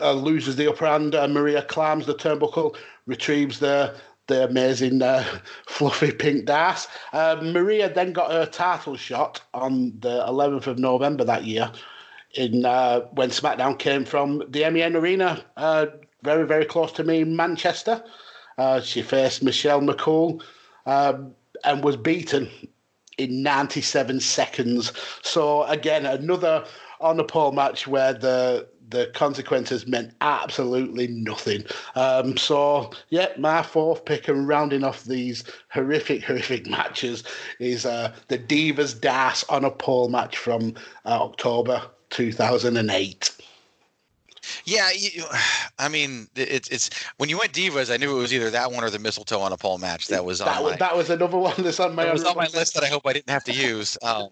uh, 0.00 0.12
loses 0.12 0.56
the 0.56 0.68
upper 0.68 0.86
hand. 0.86 1.12
Maria 1.12 1.62
climbs 1.62 2.06
the 2.06 2.14
turnbuckle, 2.14 2.74
retrieves 3.06 3.60
the 3.60 3.94
the 4.28 4.44
amazing 4.44 5.02
uh, 5.02 5.24
fluffy 5.66 6.12
pink 6.12 6.46
das. 6.46 6.88
Uh, 7.12 7.36
Maria 7.42 7.92
then 7.92 8.14
got 8.14 8.30
her 8.30 8.46
title 8.46 8.96
shot 8.96 9.42
on 9.52 9.92
the 9.98 10.24
11th 10.26 10.68
of 10.68 10.78
November 10.78 11.24
that 11.24 11.44
year, 11.44 11.70
in 12.34 12.64
uh, 12.64 13.00
when 13.12 13.28
SmackDown 13.28 13.78
came 13.78 14.04
from 14.04 14.42
the 14.48 14.70
MEN 14.70 14.96
Arena, 14.96 15.44
very 16.22 16.46
very 16.46 16.64
close 16.64 16.92
to 16.92 17.04
me, 17.04 17.20
in 17.22 17.36
Manchester. 17.36 18.02
Uh, 18.58 18.80
she 18.80 19.02
faced 19.02 19.42
Michelle 19.42 19.80
McCool 19.80 20.42
um, 20.86 21.34
and 21.64 21.82
was 21.82 21.96
beaten 21.96 22.50
in 23.16 23.42
97 23.42 24.20
seconds. 24.20 24.92
So 25.22 25.64
again, 25.64 26.04
another 26.04 26.64
on 27.00 27.16
the 27.16 27.24
pole 27.24 27.52
match 27.52 27.86
where 27.86 28.12
the 28.12 28.68
the 28.90 29.06
consequences 29.14 29.86
meant 29.86 30.12
absolutely 30.20 31.06
nothing. 31.06 31.64
Um, 31.94 32.36
so, 32.36 32.90
yeah, 33.08 33.28
my 33.38 33.62
fourth 33.62 34.04
pick 34.04 34.28
and 34.28 34.48
rounding 34.48 34.84
off 34.84 35.04
these 35.04 35.44
horrific, 35.68 36.24
horrific 36.24 36.66
matches 36.66 37.22
is 37.60 37.86
uh, 37.86 38.12
the 38.28 38.38
Divas 38.38 39.00
Das 39.00 39.44
on 39.44 39.64
a 39.64 39.70
pole 39.70 40.08
match 40.08 40.36
from 40.36 40.74
uh, 41.04 41.22
October 41.22 41.82
2008. 42.10 43.30
Yeah, 44.64 44.90
you, 44.96 45.24
I 45.78 45.88
mean, 45.88 46.28
it's 46.34 46.68
it's 46.68 46.90
when 47.16 47.28
you 47.28 47.38
went 47.38 47.52
divas, 47.52 47.92
I 47.92 47.96
knew 47.96 48.16
it 48.16 48.20
was 48.20 48.32
either 48.32 48.50
that 48.50 48.72
one 48.72 48.84
or 48.84 48.90
the 48.90 48.98
mistletoe 48.98 49.40
on 49.40 49.52
a 49.52 49.56
pole 49.56 49.78
match 49.78 50.08
that 50.08 50.24
was 50.24 50.40
on. 50.40 50.46
That, 50.46 50.62
my, 50.62 50.76
that 50.76 50.96
was 50.96 51.10
another 51.10 51.38
one 51.38 51.54
that's 51.58 51.80
on 51.80 51.94
my. 51.94 52.04
That 52.04 52.12
was 52.12 52.24
on 52.24 52.36
my 52.36 52.48
list 52.54 52.74
that 52.74 52.84
I 52.84 52.88
hope 52.88 53.06
I 53.06 53.12
didn't 53.12 53.30
have 53.30 53.44
to 53.44 53.52
use. 53.52 53.96
Um, 54.02 54.28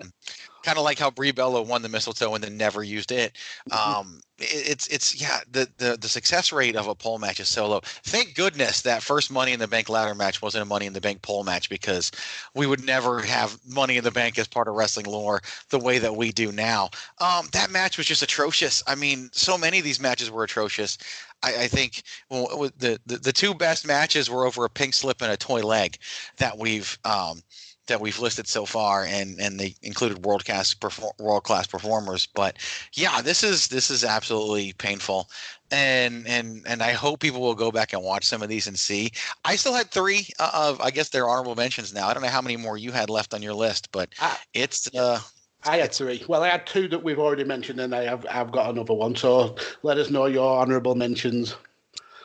kind 0.62 0.78
of 0.78 0.84
like 0.84 0.98
how 0.98 1.10
Brie 1.10 1.32
Bella 1.32 1.62
won 1.62 1.82
the 1.82 1.88
mistletoe 1.88 2.34
and 2.34 2.42
then 2.42 2.56
never 2.56 2.82
used 2.82 3.12
it. 3.12 3.36
Um, 3.70 4.20
it, 4.38 4.70
it's 4.70 4.86
it's 4.88 5.20
yeah, 5.20 5.40
the, 5.50 5.68
the 5.78 5.96
the 6.00 6.08
success 6.08 6.52
rate 6.52 6.76
of 6.76 6.86
a 6.86 6.94
pole 6.94 7.18
match 7.18 7.40
is 7.40 7.48
so 7.48 7.68
low. 7.68 7.80
Thank 8.04 8.34
goodness 8.34 8.82
that 8.82 9.02
first 9.02 9.30
Money 9.30 9.52
in 9.52 9.60
the 9.60 9.68
Bank 9.68 9.88
ladder 9.88 10.14
match 10.14 10.42
wasn't 10.42 10.62
a 10.62 10.66
Money 10.66 10.86
in 10.86 10.92
the 10.92 11.00
Bank 11.00 11.22
pole 11.22 11.44
match 11.44 11.68
because 11.68 12.10
we 12.54 12.66
would 12.66 12.84
never 12.84 13.20
have 13.20 13.58
Money 13.66 13.96
in 13.96 14.04
the 14.04 14.10
Bank 14.10 14.38
as 14.38 14.48
part 14.48 14.68
of 14.68 14.74
wrestling 14.74 15.06
lore 15.06 15.40
the 15.70 15.78
way 15.78 15.98
that 15.98 16.16
we 16.16 16.32
do 16.32 16.52
now. 16.52 16.90
Um, 17.20 17.48
that 17.52 17.70
match 17.70 17.98
was 17.98 18.06
just 18.06 18.22
atrocious. 18.22 18.82
I 18.86 18.94
mean, 18.94 19.30
so 19.32 19.58
many 19.58 19.78
of 19.78 19.84
these 19.84 20.00
matches 20.00 20.30
were 20.30 20.44
atrocious. 20.44 20.98
I, 21.42 21.64
I 21.64 21.68
think 21.68 22.02
well, 22.30 22.70
the, 22.78 23.00
the 23.06 23.18
the 23.18 23.32
two 23.32 23.54
best 23.54 23.86
matches 23.86 24.28
were 24.28 24.46
over 24.46 24.64
a 24.64 24.70
pink 24.70 24.94
slip 24.94 25.22
and 25.22 25.32
a 25.32 25.36
toy 25.36 25.62
leg 25.62 25.98
that 26.38 26.58
we've 26.58 26.98
um, 27.04 27.42
that 27.88 28.00
we've 28.00 28.18
listed 28.18 28.46
so 28.46 28.64
far, 28.64 29.04
and 29.04 29.38
and 29.40 29.58
they 29.58 29.74
included 29.82 30.24
world 30.24 30.44
class 30.44 30.74
world 31.18 31.44
class 31.44 31.66
performers. 31.66 32.26
But 32.26 32.56
yeah, 32.94 33.20
this 33.20 33.42
is 33.42 33.68
this 33.68 33.90
is 33.90 34.04
absolutely 34.04 34.72
painful, 34.74 35.28
and 35.70 36.26
and 36.26 36.62
and 36.66 36.82
I 36.82 36.92
hope 36.92 37.20
people 37.20 37.40
will 37.40 37.54
go 37.54 37.70
back 37.70 37.92
and 37.92 38.02
watch 38.02 38.24
some 38.24 38.42
of 38.42 38.48
these 38.48 38.66
and 38.66 38.78
see. 38.78 39.10
I 39.44 39.56
still 39.56 39.74
had 39.74 39.90
three 39.90 40.28
of 40.38 40.80
I 40.80 40.90
guess 40.90 41.08
they're 41.08 41.28
honorable 41.28 41.56
mentions 41.56 41.92
now. 41.92 42.08
I 42.08 42.14
don't 42.14 42.22
know 42.22 42.28
how 42.28 42.42
many 42.42 42.56
more 42.56 42.78
you 42.78 42.92
had 42.92 43.10
left 43.10 43.34
on 43.34 43.42
your 43.42 43.54
list, 43.54 43.90
but 43.92 44.10
it's 44.54 44.94
uh. 44.94 45.20
I 45.64 45.78
had 45.78 45.92
three. 45.92 46.24
Well, 46.28 46.44
I 46.44 46.48
had 46.48 46.66
two 46.66 46.86
that 46.88 47.02
we've 47.02 47.18
already 47.18 47.42
mentioned, 47.42 47.80
and 47.80 47.92
I 47.92 48.04
have 48.04 48.24
I've 48.30 48.52
got 48.52 48.70
another 48.70 48.94
one. 48.94 49.16
So 49.16 49.56
let 49.82 49.98
us 49.98 50.08
know 50.08 50.26
your 50.26 50.60
honourable 50.60 50.94
mentions. 50.94 51.56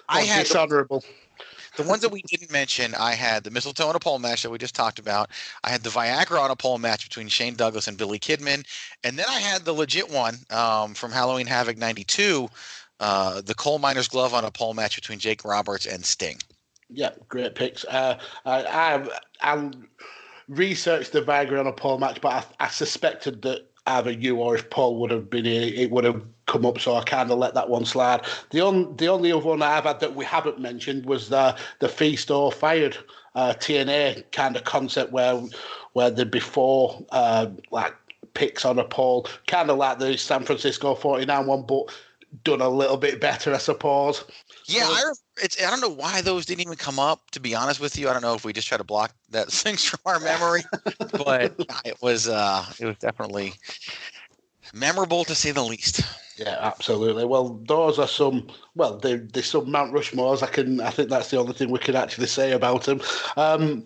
I 0.07 0.21
had 0.21 0.43
dishonourable. 0.43 1.03
The 1.75 1.83
ones 1.83 2.01
that 2.01 2.09
we 2.09 2.21
didn't 2.23 2.51
mention, 2.51 2.93
I 2.93 3.13
had 3.13 3.43
the 3.43 3.49
mistletoe 3.49 3.87
on 3.87 3.95
a 3.95 3.99
pole 3.99 4.19
match 4.19 4.43
that 4.43 4.49
we 4.51 4.59
just 4.59 4.75
talked 4.75 4.99
about. 4.99 5.31
I 5.63 5.69
had 5.69 5.81
the 5.81 5.89
Viagra 5.89 6.39
on 6.39 6.51
a 6.51 6.55
pole 6.55 6.77
match 6.77 7.07
between 7.07 7.27
Shane 7.27 7.55
Douglas 7.55 7.87
and 7.87 7.97
Billy 7.97 8.19
Kidman, 8.19 8.63
and 9.03 9.17
then 9.17 9.25
I 9.27 9.39
had 9.39 9.65
the 9.65 9.73
legit 9.73 10.09
one 10.09 10.37
um, 10.51 10.93
from 10.93 11.11
Halloween 11.11 11.47
Havoc 11.47 11.77
'92, 11.77 12.47
uh, 12.99 13.41
the 13.41 13.55
coal 13.55 13.79
miner's 13.79 14.07
glove 14.07 14.33
on 14.33 14.45
a 14.45 14.51
pole 14.51 14.73
match 14.73 14.95
between 14.95 15.19
Jake 15.19 15.43
Roberts 15.43 15.85
and 15.85 16.05
Sting. 16.05 16.37
Yeah, 16.89 17.09
great 17.27 17.55
picks. 17.55 17.85
Uh, 17.85 18.19
I, 18.45 18.63
I, 18.63 19.53
I 19.55 19.71
researched 20.47 21.11
the 21.11 21.21
Viagra 21.21 21.59
on 21.59 21.67
a 21.67 21.73
pole 21.73 21.97
match, 21.97 22.21
but 22.21 22.45
I, 22.59 22.65
I 22.65 22.67
suspected 22.69 23.41
that 23.41 23.72
either 23.87 24.11
you 24.11 24.37
or 24.37 24.55
if 24.55 24.69
Paul 24.69 24.97
would 24.97 25.11
have 25.11 25.29
been 25.29 25.45
here, 25.45 25.71
it 25.73 25.91
would 25.91 26.03
have 26.03 26.23
come 26.45 26.65
up. 26.65 26.79
So 26.79 26.95
I 26.95 27.03
kind 27.03 27.31
of 27.31 27.37
let 27.37 27.53
that 27.53 27.69
one 27.69 27.85
slide. 27.85 28.25
The 28.51 28.61
only 28.61 28.93
the 28.95 29.07
only 29.07 29.31
other 29.31 29.45
one 29.45 29.61
I've 29.61 29.83
had 29.83 29.99
that 29.99 30.15
we 30.15 30.25
haven't 30.25 30.59
mentioned 30.59 31.05
was 31.05 31.29
the 31.29 31.57
the 31.79 31.89
feast 31.89 32.31
or 32.31 32.51
fired 32.51 32.97
uh, 33.35 33.53
TNA 33.57 34.31
kind 34.31 34.55
of 34.55 34.63
concept 34.63 35.11
where 35.11 35.41
where 35.93 36.09
the 36.09 36.25
before 36.25 37.05
uh, 37.11 37.47
like 37.71 37.93
picks 38.33 38.65
on 38.65 38.79
a 38.79 38.83
pole, 38.83 39.27
kind 39.47 39.69
of 39.69 39.77
like 39.77 39.99
the 39.99 40.17
San 40.17 40.43
Francisco 40.43 40.95
49 40.95 41.45
one, 41.45 41.63
but 41.63 41.93
done 42.43 42.61
a 42.61 42.69
little 42.69 42.97
bit 42.97 43.21
better, 43.21 43.53
I 43.53 43.59
suppose. 43.59 44.23
Yeah, 44.65 44.87
I, 44.87 45.11
it's, 45.41 45.61
I 45.61 45.69
don't 45.69 45.81
know 45.81 45.89
why 45.89 46.21
those 46.21 46.45
didn't 46.45 46.61
even 46.61 46.75
come 46.75 46.99
up. 46.99 47.31
To 47.31 47.39
be 47.39 47.55
honest 47.55 47.79
with 47.79 47.97
you, 47.97 48.09
I 48.09 48.13
don't 48.13 48.21
know 48.21 48.35
if 48.35 48.45
we 48.45 48.53
just 48.53 48.67
try 48.67 48.77
to 48.77 48.83
block 48.83 49.13
that 49.29 49.47
things 49.51 49.83
from 49.83 49.99
our 50.05 50.19
memory, 50.19 50.63
but 51.11 51.55
it 51.85 52.01
was 52.01 52.27
uh, 52.27 52.65
it 52.79 52.85
was 52.85 52.97
definitely 52.97 53.53
memorable 54.73 55.23
to 55.25 55.35
say 55.35 55.51
the 55.51 55.63
least. 55.63 56.01
Yeah, 56.37 56.57
absolutely. 56.59 57.25
Well, 57.25 57.61
those 57.67 57.99
are 57.99 58.07
some. 58.07 58.47
Well, 58.75 58.97
they 58.97 59.17
they 59.17 59.41
some 59.41 59.69
Mount 59.71 59.93
Rushmores. 59.93 60.41
I 60.43 60.47
can. 60.47 60.81
I 60.81 60.89
think 60.89 61.09
that's 61.09 61.29
the 61.29 61.37
only 61.37 61.53
thing 61.53 61.69
we 61.69 61.79
can 61.79 61.95
actually 61.95 62.27
say 62.27 62.51
about 62.51 62.83
them. 62.83 63.01
Um, 63.37 63.85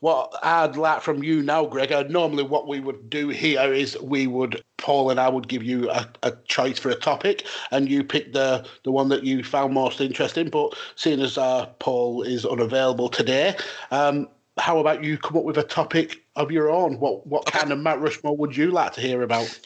what 0.00 0.32
I'd 0.42 0.76
like 0.76 1.02
from 1.02 1.22
you 1.22 1.42
now, 1.42 1.66
Gregor, 1.66 2.06
normally 2.08 2.44
what 2.44 2.68
we 2.68 2.80
would 2.80 3.10
do 3.10 3.28
here 3.28 3.72
is 3.72 3.98
we 4.00 4.26
would, 4.26 4.62
Paul 4.76 5.10
and 5.10 5.18
I 5.18 5.28
would 5.28 5.48
give 5.48 5.62
you 5.62 5.90
a, 5.90 6.08
a 6.22 6.32
choice 6.46 6.78
for 6.78 6.90
a 6.90 6.94
topic 6.94 7.46
and 7.72 7.88
you 7.88 8.04
pick 8.04 8.32
the, 8.32 8.64
the 8.84 8.92
one 8.92 9.08
that 9.08 9.24
you 9.24 9.42
found 9.42 9.74
most 9.74 10.00
interesting. 10.00 10.50
But 10.50 10.74
seeing 10.94 11.20
as 11.20 11.36
uh, 11.36 11.66
Paul 11.80 12.22
is 12.22 12.46
unavailable 12.46 13.08
today, 13.08 13.56
um, 13.90 14.28
how 14.58 14.78
about 14.78 15.04
you 15.04 15.18
come 15.18 15.36
up 15.36 15.44
with 15.44 15.58
a 15.58 15.62
topic 15.62 16.22
of 16.36 16.50
your 16.50 16.70
own? 16.70 16.98
What 16.98 17.26
what 17.26 17.46
kind 17.46 17.72
of 17.72 17.78
Mount 17.78 18.00
Rushmore 18.00 18.36
would 18.36 18.56
you 18.56 18.70
like 18.70 18.92
to 18.94 19.00
hear 19.00 19.22
about? 19.22 19.58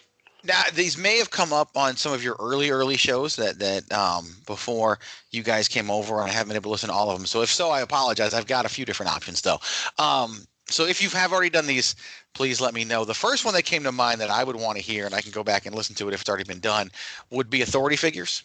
Now, 0.44 0.62
these 0.74 0.98
may 0.98 1.18
have 1.18 1.30
come 1.30 1.52
up 1.52 1.76
on 1.76 1.96
some 1.96 2.12
of 2.12 2.24
your 2.24 2.36
early, 2.40 2.70
early 2.70 2.96
shows 2.96 3.36
that 3.36 3.58
that 3.60 3.92
um, 3.92 4.34
before 4.46 4.98
you 5.30 5.42
guys 5.42 5.68
came 5.68 5.90
over, 5.90 6.20
and 6.20 6.28
I 6.28 6.32
haven't 6.32 6.48
been 6.48 6.56
able 6.56 6.70
to 6.70 6.72
listen 6.72 6.88
to 6.88 6.94
all 6.94 7.10
of 7.10 7.18
them. 7.18 7.26
So 7.26 7.42
if 7.42 7.50
so, 7.50 7.70
I 7.70 7.80
apologize. 7.80 8.34
I've 8.34 8.46
got 8.46 8.66
a 8.66 8.68
few 8.68 8.84
different 8.84 9.12
options 9.12 9.40
though. 9.42 9.58
Um, 9.98 10.46
so 10.66 10.86
if 10.86 11.02
you 11.02 11.08
have 11.10 11.32
already 11.32 11.50
done 11.50 11.66
these, 11.66 11.94
please 12.34 12.60
let 12.60 12.74
me 12.74 12.84
know. 12.84 13.04
The 13.04 13.14
first 13.14 13.44
one 13.44 13.54
that 13.54 13.64
came 13.64 13.84
to 13.84 13.92
mind 13.92 14.20
that 14.20 14.30
I 14.30 14.42
would 14.42 14.56
want 14.56 14.78
to 14.78 14.82
hear, 14.82 15.06
and 15.06 15.14
I 15.14 15.20
can 15.20 15.30
go 15.30 15.44
back 15.44 15.66
and 15.66 15.74
listen 15.74 15.94
to 15.96 16.08
it 16.08 16.14
if 16.14 16.20
it's 16.22 16.28
already 16.28 16.44
been 16.44 16.60
done, 16.60 16.90
would 17.30 17.50
be 17.50 17.62
authority 17.62 17.96
figures. 17.96 18.42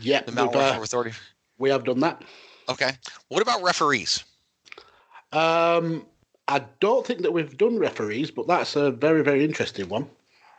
Yeah, 0.00 0.22
the 0.22 0.32
Mount 0.32 0.54
uh, 0.54 0.78
Authority. 0.80 1.12
We 1.58 1.70
have 1.70 1.84
done 1.84 2.00
that. 2.00 2.22
Okay. 2.68 2.90
What 3.28 3.42
about 3.42 3.62
referees? 3.62 4.24
Um, 5.32 6.06
I 6.48 6.62
don't 6.80 7.06
think 7.06 7.22
that 7.22 7.32
we've 7.32 7.56
done 7.56 7.78
referees, 7.78 8.30
but 8.30 8.46
that's 8.46 8.76
a 8.76 8.90
very, 8.90 9.22
very 9.22 9.44
interesting 9.44 9.88
one. 9.88 10.08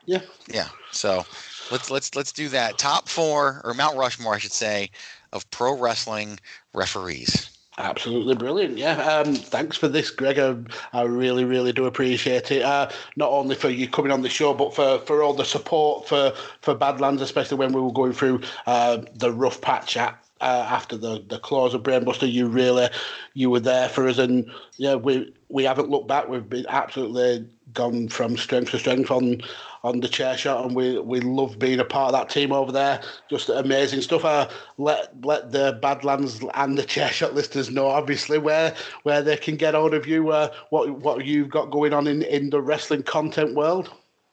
Yeah. 0.06 0.22
Yeah. 0.47 0.68
So 0.91 1.26
let's 1.72 1.89
let's 1.89 2.16
let's 2.16 2.32
do 2.32 2.49
that. 2.49 2.78
Top 2.78 3.08
four 3.08 3.62
or 3.64 3.74
Mount 3.74 3.97
Rushmore, 3.97 4.36
I 4.36 4.39
should 4.39 4.51
say, 4.51 4.89
of 5.34 5.49
pro 5.51 5.78
wrestling 5.78 6.39
referees. 6.74 7.49
Absolutely 7.78 8.36
brilliant. 8.36 8.78
Yeah. 8.78 8.95
Um, 9.03 9.36
thanks 9.36 9.76
for 9.76 9.89
this, 9.89 10.10
Greg. 10.10 10.39
I, 10.39 10.56
I, 10.93 11.01
really, 11.01 11.43
really 11.43 11.74
do 11.74 11.86
appreciate 11.86 12.49
it. 12.49 12.62
Uh, 12.62 12.89
not 13.18 13.32
only 13.32 13.53
for 13.53 13.70
you 13.70 13.89
coming 13.89 14.14
on 14.14 14.22
the 14.22 14.30
show, 14.30 14.53
but 14.53 14.74
for, 14.74 14.99
for 14.99 15.22
all 15.22 15.34
the 15.34 15.43
support 15.43 16.08
for, 16.08 16.32
for 16.62 16.74
Badlands, 16.74 17.22
especially 17.22 17.58
when 17.58 17.74
we 17.74 17.82
were 17.82 17.91
going 17.91 18.14
through 18.14 18.39
uh, 18.66 18.99
the 19.16 19.34
rough 19.34 19.60
patch 19.60 19.97
at 19.97 20.18
uh, 20.41 20.68
after 20.70 20.97
the 20.97 21.24
the 21.28 21.39
close 21.39 21.74
of 21.74 21.84
Brainbuster, 21.84 22.32
you 22.32 22.47
really 22.47 22.89
you 23.34 23.49
were 23.49 23.60
there 23.60 23.89
for 23.89 24.08
us, 24.08 24.18
and 24.18 24.49
yeah, 24.78 24.95
we 24.95 25.34
we 25.49 25.64
haven't 25.64 25.89
looked 25.89 26.08
back. 26.08 26.28
We've 26.28 26.47
been 26.47 26.66
absolutely 26.68 27.47
gone 27.76 28.08
from 28.08 28.38
strength 28.38 28.72
to 28.72 28.80
strength 28.80 29.12
on 29.12 29.42
on 29.84 30.00
the 30.00 30.08
chair 30.08 30.36
shot, 30.36 30.66
and 30.66 30.76
we 30.76 30.98
we 31.00 31.20
love 31.20 31.60
being 31.60 31.80
a 31.80 31.86
part 31.86 32.14
of 32.14 32.20
that 32.20 32.30
team 32.30 32.52
over 32.52 32.72
there. 32.72 33.02
Just 33.30 33.50
amazing 33.50 34.02
stuff. 34.02 34.26
Uh, 34.26 34.50
let 34.80 35.14
let 35.24 35.52
the 35.52 35.78
Badlands 35.82 36.44
and 36.56 36.78
the 36.78 36.84
chair 36.84 37.10
shot 37.10 37.36
listeners 37.36 37.70
know, 37.70 37.88
obviously, 37.88 38.40
where 38.40 38.74
where 39.04 39.22
they 39.22 39.38
can 39.38 39.56
get 39.56 39.76
hold 39.76 39.94
of 39.94 40.08
you. 40.08 40.30
Uh, 40.30 40.52
what 40.72 40.90
what 41.02 41.26
you've 41.26 41.50
got 41.50 41.70
going 41.70 41.94
on 41.94 42.08
in 42.08 42.24
in 42.24 42.50
the 42.50 42.62
wrestling 42.62 43.04
content 43.04 43.54
world. 43.54 43.92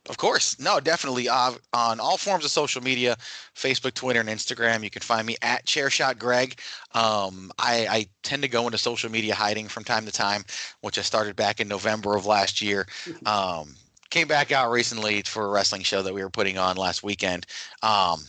Of 0.08 0.16
course. 0.16 0.58
No, 0.58 0.80
definitely. 0.80 1.28
Uh, 1.28 1.52
on 1.72 2.00
all 2.00 2.16
forms 2.16 2.44
of 2.44 2.50
social 2.50 2.82
media 2.82 3.16
Facebook, 3.54 3.94
Twitter, 3.94 4.18
and 4.18 4.28
Instagram, 4.28 4.82
you 4.82 4.90
can 4.90 5.02
find 5.02 5.24
me 5.26 5.36
at 5.42 5.64
Chairshot 5.64 6.18
Greg. 6.18 6.58
Um, 6.92 7.52
I, 7.58 7.86
I, 7.88 8.06
tend 8.24 8.42
to 8.42 8.48
go 8.48 8.66
into 8.66 8.78
social 8.78 9.10
media 9.10 9.34
hiding 9.34 9.68
from 9.68 9.84
time 9.84 10.04
to 10.06 10.12
time, 10.12 10.44
which 10.80 10.98
I 10.98 11.02
started 11.02 11.36
back 11.36 11.60
in 11.60 11.68
November 11.68 12.16
of 12.16 12.26
last 12.26 12.60
year. 12.60 12.86
Um, 13.26 13.76
came 14.10 14.28
back 14.28 14.52
out 14.52 14.70
recently 14.70 15.22
for 15.22 15.46
a 15.46 15.48
wrestling 15.48 15.82
show 15.82 16.02
that 16.02 16.12
we 16.12 16.22
were 16.22 16.30
putting 16.30 16.58
on 16.58 16.76
last 16.76 17.02
weekend. 17.02 17.46
Um, 17.82 18.20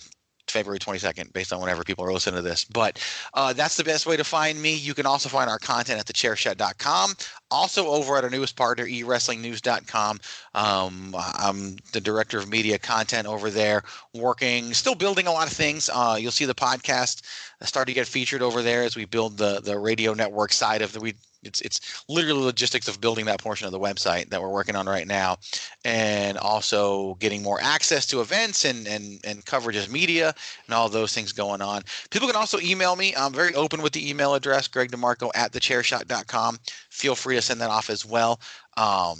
February 0.53 0.79
22nd, 0.79 1.33
based 1.33 1.51
on 1.51 1.59
whenever 1.59 1.83
people 1.83 2.05
are 2.05 2.13
listening 2.13 2.35
to 2.35 2.41
this. 2.41 2.63
But 2.63 3.03
uh, 3.33 3.53
that's 3.53 3.75
the 3.75 3.83
best 3.83 4.05
way 4.05 4.15
to 4.15 4.23
find 4.23 4.61
me. 4.61 4.75
You 4.75 4.93
can 4.93 5.05
also 5.05 5.27
find 5.27 5.49
our 5.49 5.59
content 5.59 5.99
at 5.99 6.05
thechairshot.com. 6.05 7.15
Also 7.51 7.87
over 7.87 8.17
at 8.17 8.23
our 8.23 8.29
newest 8.29 8.55
partner, 8.55 8.85
eWrestlingNews.com. 8.85 10.19
Um, 10.55 11.15
I'm 11.17 11.77
the 11.91 12.01
director 12.01 12.37
of 12.37 12.49
media 12.49 12.79
content 12.79 13.27
over 13.27 13.49
there, 13.49 13.83
working, 14.13 14.73
still 14.73 14.95
building 14.95 15.27
a 15.27 15.31
lot 15.31 15.47
of 15.47 15.53
things. 15.53 15.89
Uh, 15.93 16.17
you'll 16.19 16.31
see 16.31 16.45
the 16.45 16.55
podcast 16.55 17.21
start 17.61 17.87
to 17.87 17.93
get 17.93 18.07
featured 18.07 18.41
over 18.41 18.61
there 18.61 18.83
as 18.83 18.95
we 18.95 19.05
build 19.05 19.37
the 19.37 19.61
the 19.61 19.77
radio 19.77 20.13
network 20.13 20.51
side 20.51 20.81
of 20.81 20.91
the 20.93 20.99
we 20.99 21.13
it's 21.45 21.61
it's 21.61 22.03
literally 22.07 22.43
logistics 22.43 22.87
of 22.87 23.01
building 23.01 23.25
that 23.25 23.41
portion 23.41 23.65
of 23.65 23.71
the 23.71 23.79
website 23.79 24.29
that 24.29 24.41
we're 24.41 24.49
working 24.49 24.75
on 24.75 24.85
right 24.87 25.07
now 25.07 25.37
and 25.85 26.37
also 26.37 27.15
getting 27.15 27.41
more 27.41 27.59
access 27.61 28.05
to 28.05 28.21
events 28.21 28.65
and 28.65 28.87
and 28.87 29.19
and 29.23 29.45
coverage 29.45 29.75
as 29.75 29.89
media 29.89 30.33
and 30.67 30.73
all 30.73 30.89
those 30.89 31.13
things 31.13 31.31
going 31.31 31.61
on. 31.61 31.81
People 32.09 32.27
can 32.27 32.37
also 32.37 32.59
email 32.59 32.95
me. 32.95 33.13
I'm 33.15 33.33
very 33.33 33.53
open 33.55 33.81
with 33.81 33.93
the 33.93 34.09
email 34.09 34.33
address 34.35 34.67
greg 34.67 34.91
demarco 34.91 35.31
at 35.35 35.51
thechairshot.com 35.51 36.59
feel 36.93 37.15
free 37.15 37.35
to 37.35 37.41
send 37.41 37.59
that 37.61 37.69
off 37.69 37.89
as 37.89 38.05
well. 38.05 38.39
Um, 38.77 39.17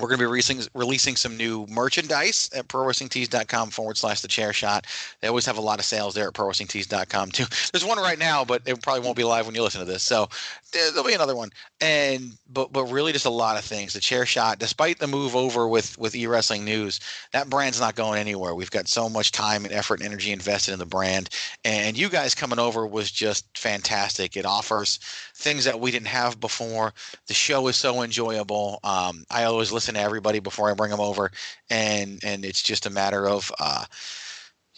we're 0.00 0.08
going 0.08 0.18
to 0.18 0.22
be 0.22 0.26
releasing, 0.26 0.60
releasing 0.74 1.16
some 1.16 1.36
new 1.36 1.66
merchandise 1.68 2.48
at 2.54 2.66
prowrestlingtees.com 2.68 3.70
forward 3.70 3.98
slash 3.98 4.22
the 4.22 4.28
chair 4.28 4.52
shot. 4.52 4.86
They 5.20 5.28
always 5.28 5.44
have 5.46 5.58
a 5.58 5.62
lot 5.62 5.78
of 5.78 5.84
sales 5.84 6.14
there 6.14 6.28
at 6.28 6.34
prowrestlingtees.com 6.34 7.30
too. 7.30 7.44
There's 7.72 7.84
one 7.84 7.98
right 7.98 8.18
now, 8.18 8.44
but 8.44 8.62
it 8.64 8.82
probably 8.82 9.02
won't 9.02 9.16
be 9.16 9.24
live 9.24 9.46
when 9.46 9.54
you 9.54 9.62
listen 9.62 9.80
to 9.80 9.86
this. 9.86 10.02
So 10.02 10.28
there'll 10.72 11.04
be 11.04 11.12
another 11.12 11.36
one. 11.36 11.50
And 11.80 12.32
but 12.50 12.72
but 12.72 12.84
really 12.86 13.12
just 13.12 13.26
a 13.26 13.30
lot 13.30 13.58
of 13.58 13.64
things. 13.64 13.92
The 13.92 14.00
chair 14.00 14.24
shot, 14.24 14.58
despite 14.58 14.98
the 14.98 15.06
move 15.06 15.36
over 15.36 15.68
with 15.68 15.98
with 15.98 16.14
e 16.14 16.26
wrestling 16.26 16.64
news, 16.64 17.00
that 17.32 17.50
brand's 17.50 17.80
not 17.80 17.94
going 17.94 18.18
anywhere. 18.18 18.54
We've 18.54 18.70
got 18.70 18.88
so 18.88 19.08
much 19.08 19.32
time 19.32 19.64
and 19.64 19.74
effort 19.74 20.00
and 20.00 20.08
energy 20.08 20.32
invested 20.32 20.72
in 20.72 20.78
the 20.78 20.86
brand. 20.86 21.28
And 21.64 21.98
you 21.98 22.08
guys 22.08 22.34
coming 22.34 22.58
over 22.58 22.86
was 22.86 23.10
just 23.10 23.46
fantastic. 23.58 24.36
It 24.36 24.46
offers 24.46 24.98
things 25.34 25.64
that 25.64 25.80
we 25.80 25.90
didn't 25.90 26.06
have 26.08 26.40
before. 26.40 26.94
The 27.26 27.34
show 27.34 27.66
is 27.68 27.76
so 27.76 28.02
enjoyable. 28.02 28.78
Um, 28.84 29.24
I 29.30 29.44
always 29.44 29.72
listen 29.72 29.81
to 29.86 30.00
everybody 30.00 30.38
before 30.38 30.70
I 30.70 30.74
bring 30.74 30.90
them 30.90 31.00
over, 31.00 31.30
and 31.70 32.20
and 32.24 32.44
it's 32.44 32.62
just 32.62 32.86
a 32.86 32.90
matter 32.90 33.28
of. 33.28 33.50
Uh, 33.58 33.84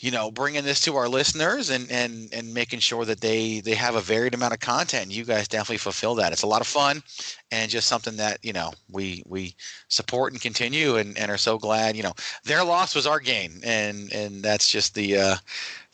you 0.05 0.11
know 0.11 0.31
bringing 0.31 0.65
this 0.65 0.81
to 0.81 0.97
our 0.97 1.09
listeners 1.09 1.71
and 1.71 1.91
and 1.91 2.29
and 2.33 2.53
making 2.53 2.79
sure 2.79 3.05
that 3.05 3.21
they 3.21 3.61
they 3.61 3.75
have 3.75 3.95
a 3.95 4.01
varied 4.01 4.35
amount 4.35 4.53
of 4.53 4.61
content. 4.61 5.11
You 5.11 5.25
guys 5.25 5.49
definitely 5.49 5.79
fulfill 5.79 6.15
that. 6.17 6.33
It's 6.33 6.43
a 6.43 6.47
lot 6.49 6.61
of 6.61 6.67
fun 6.67 7.03
and 7.51 7.71
just 7.71 7.89
something 7.89 8.17
that 8.17 8.39
you 8.43 8.53
know 8.53 8.73
we 8.91 9.23
we 9.27 9.55
support 9.89 10.33
and 10.33 10.43
continue 10.43 10.97
and, 10.97 11.17
and 11.17 11.31
are 11.31 11.39
so 11.39 11.59
glad 11.59 11.97
you 11.97 12.03
know 12.03 12.13
their 12.45 12.65
loss 12.65 12.95
was 12.95 13.07
our 13.07 13.21
gain 13.21 13.61
and 13.65 14.13
and 14.13 14.43
that's 14.43 14.71
just 14.71 14.95
the 14.95 15.17
uh 15.17 15.37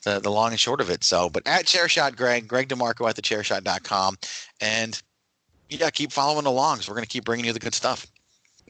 the, 0.02 0.18
the 0.18 0.30
long 0.30 0.50
and 0.50 0.60
short 0.60 0.80
of 0.80 0.90
it. 0.90 1.04
So 1.04 1.28
but 1.28 1.46
at 1.46 1.66
chairshot 1.66 2.16
greg 2.16 2.48
greg 2.48 2.68
demarco 2.68 3.08
at 3.08 3.16
the 3.16 3.22
chairshot.com 3.22 4.16
and 4.60 5.00
yeah 5.68 5.90
keep 5.90 6.10
following 6.10 6.46
along. 6.46 6.80
So 6.80 6.90
we're 6.90 6.96
going 6.96 7.06
to 7.06 7.12
keep 7.12 7.24
bringing 7.24 7.44
you 7.46 7.52
the 7.52 7.60
good 7.60 7.74
stuff 7.74 8.06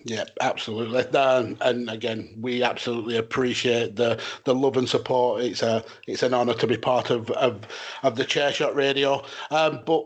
yeah, 0.04 0.24
absolutely. 0.40 1.06
Um, 1.18 1.56
and 1.60 1.90
again, 1.90 2.34
we 2.40 2.62
absolutely 2.62 3.16
appreciate 3.16 3.96
the 3.96 4.20
the 4.44 4.54
love 4.54 4.76
and 4.76 4.88
support. 4.88 5.42
It's 5.42 5.62
a 5.62 5.84
it's 6.06 6.22
an 6.22 6.34
honour 6.34 6.54
to 6.54 6.66
be 6.66 6.76
part 6.76 7.10
of 7.10 7.30
of, 7.32 7.60
of 8.02 8.16
the 8.16 8.24
Chair 8.24 8.52
Shot 8.52 8.74
Radio. 8.74 9.22
Um, 9.50 9.80
but 9.84 10.04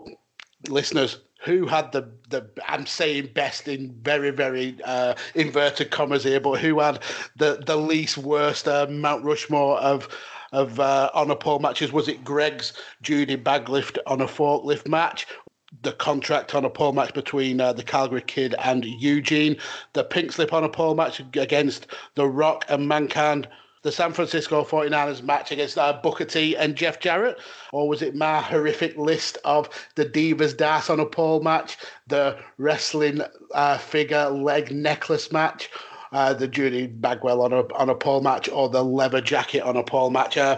listeners, 0.68 1.20
who 1.44 1.66
had 1.66 1.92
the 1.92 2.10
the 2.30 2.48
I'm 2.66 2.86
saying 2.86 3.30
best 3.34 3.68
in 3.68 3.94
very 4.02 4.30
very 4.30 4.76
uh, 4.84 5.14
inverted 5.34 5.90
commas 5.90 6.24
here, 6.24 6.40
but 6.40 6.60
who 6.60 6.80
had 6.80 7.02
the 7.36 7.62
the 7.64 7.76
least 7.76 8.18
worst 8.18 8.66
uh, 8.66 8.86
Mount 8.88 9.24
Rushmore 9.24 9.78
of 9.78 10.08
of 10.52 10.78
uh, 10.80 11.10
pole 11.36 11.58
matches? 11.58 11.92
Was 11.92 12.08
it 12.08 12.24
Greg's 12.24 12.72
Judy 13.02 13.36
Bagwell 13.36 13.82
on 14.06 14.20
a 14.20 14.26
forklift 14.26 14.88
match, 14.88 15.26
the 15.82 15.92
contract 15.92 16.54
on 16.54 16.64
a 16.64 16.70
pole 16.70 16.92
match 16.92 17.14
between 17.14 17.60
uh, 17.60 17.72
the 17.72 17.82
Calgary 17.82 18.22
Kid 18.22 18.54
and 18.58 18.84
Eugene, 18.84 19.56
the 19.92 20.04
pink 20.04 20.32
slip 20.32 20.52
on 20.52 20.64
a 20.64 20.68
pole 20.68 20.94
match 20.94 21.20
against 21.34 21.86
The 22.14 22.26
Rock 22.26 22.64
and 22.68 22.88
Mankind, 22.88 23.48
the 23.82 23.92
San 23.92 24.14
Francisco 24.14 24.64
49ers 24.64 25.22
match 25.22 25.52
against 25.52 25.76
uh, 25.76 25.92
Booker 26.02 26.24
T 26.24 26.56
and 26.56 26.74
Jeff 26.74 27.00
Jarrett, 27.00 27.38
or 27.70 27.86
was 27.86 28.00
it 28.00 28.14
my 28.14 28.40
horrific 28.40 28.96
list 28.96 29.36
of 29.44 29.68
the 29.94 30.06
Divas 30.06 30.56
Das 30.56 30.88
on 30.88 31.00
a 31.00 31.06
pole 31.06 31.42
match, 31.42 31.76
the 32.06 32.38
wrestling 32.56 33.20
uh, 33.52 33.76
figure 33.76 34.30
leg 34.30 34.72
necklace 34.72 35.30
match, 35.30 35.68
uh, 36.12 36.32
the 36.32 36.48
Judy 36.48 36.86
Bagwell 36.86 37.42
on 37.42 37.52
a 37.52 37.74
on 37.74 37.90
a 37.90 37.94
pole 37.94 38.22
match, 38.22 38.48
or 38.48 38.70
the 38.70 38.82
leather 38.82 39.20
jacket 39.20 39.60
on 39.60 39.76
a 39.76 39.84
pole 39.84 40.10
match? 40.10 40.38
Uh, 40.38 40.56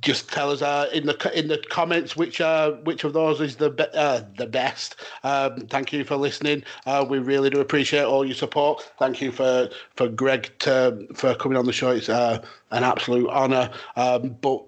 just 0.00 0.30
tell 0.30 0.50
us 0.50 0.62
uh, 0.62 0.88
in 0.92 1.06
the 1.06 1.38
in 1.38 1.48
the 1.48 1.58
comments 1.68 2.16
which 2.16 2.40
uh, 2.40 2.72
which 2.84 3.04
of 3.04 3.12
those 3.12 3.40
is 3.40 3.56
the 3.56 3.70
be- 3.70 3.84
uh, 3.94 4.22
the 4.36 4.46
best. 4.46 4.96
Um, 5.24 5.66
thank 5.66 5.92
you 5.92 6.04
for 6.04 6.16
listening. 6.16 6.62
Uh, 6.86 7.04
we 7.08 7.18
really 7.18 7.50
do 7.50 7.60
appreciate 7.60 8.04
all 8.04 8.24
your 8.24 8.34
support. 8.34 8.92
Thank 8.98 9.20
you 9.20 9.32
for 9.32 9.68
for 9.96 10.08
Greg 10.08 10.50
to, 10.60 11.06
for 11.14 11.34
coming 11.34 11.58
on 11.58 11.66
the 11.66 11.72
show. 11.72 11.90
It's 11.90 12.08
uh, 12.08 12.44
an 12.70 12.84
absolute 12.84 13.28
honour. 13.28 13.70
Um, 13.96 14.36
but 14.40 14.62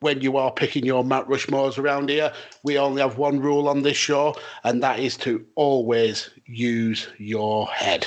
when 0.00 0.20
you 0.20 0.36
are 0.36 0.52
picking 0.52 0.84
your 0.84 1.02
Mount 1.02 1.28
Rushmores 1.28 1.78
around 1.78 2.10
here, 2.10 2.32
we 2.62 2.78
only 2.78 3.00
have 3.00 3.16
one 3.18 3.40
rule 3.40 3.68
on 3.68 3.82
this 3.82 3.96
show, 3.96 4.36
and 4.62 4.82
that 4.82 4.98
is 5.00 5.16
to 5.18 5.44
always 5.56 6.30
use 6.46 7.08
your 7.18 7.66
head. 7.68 8.06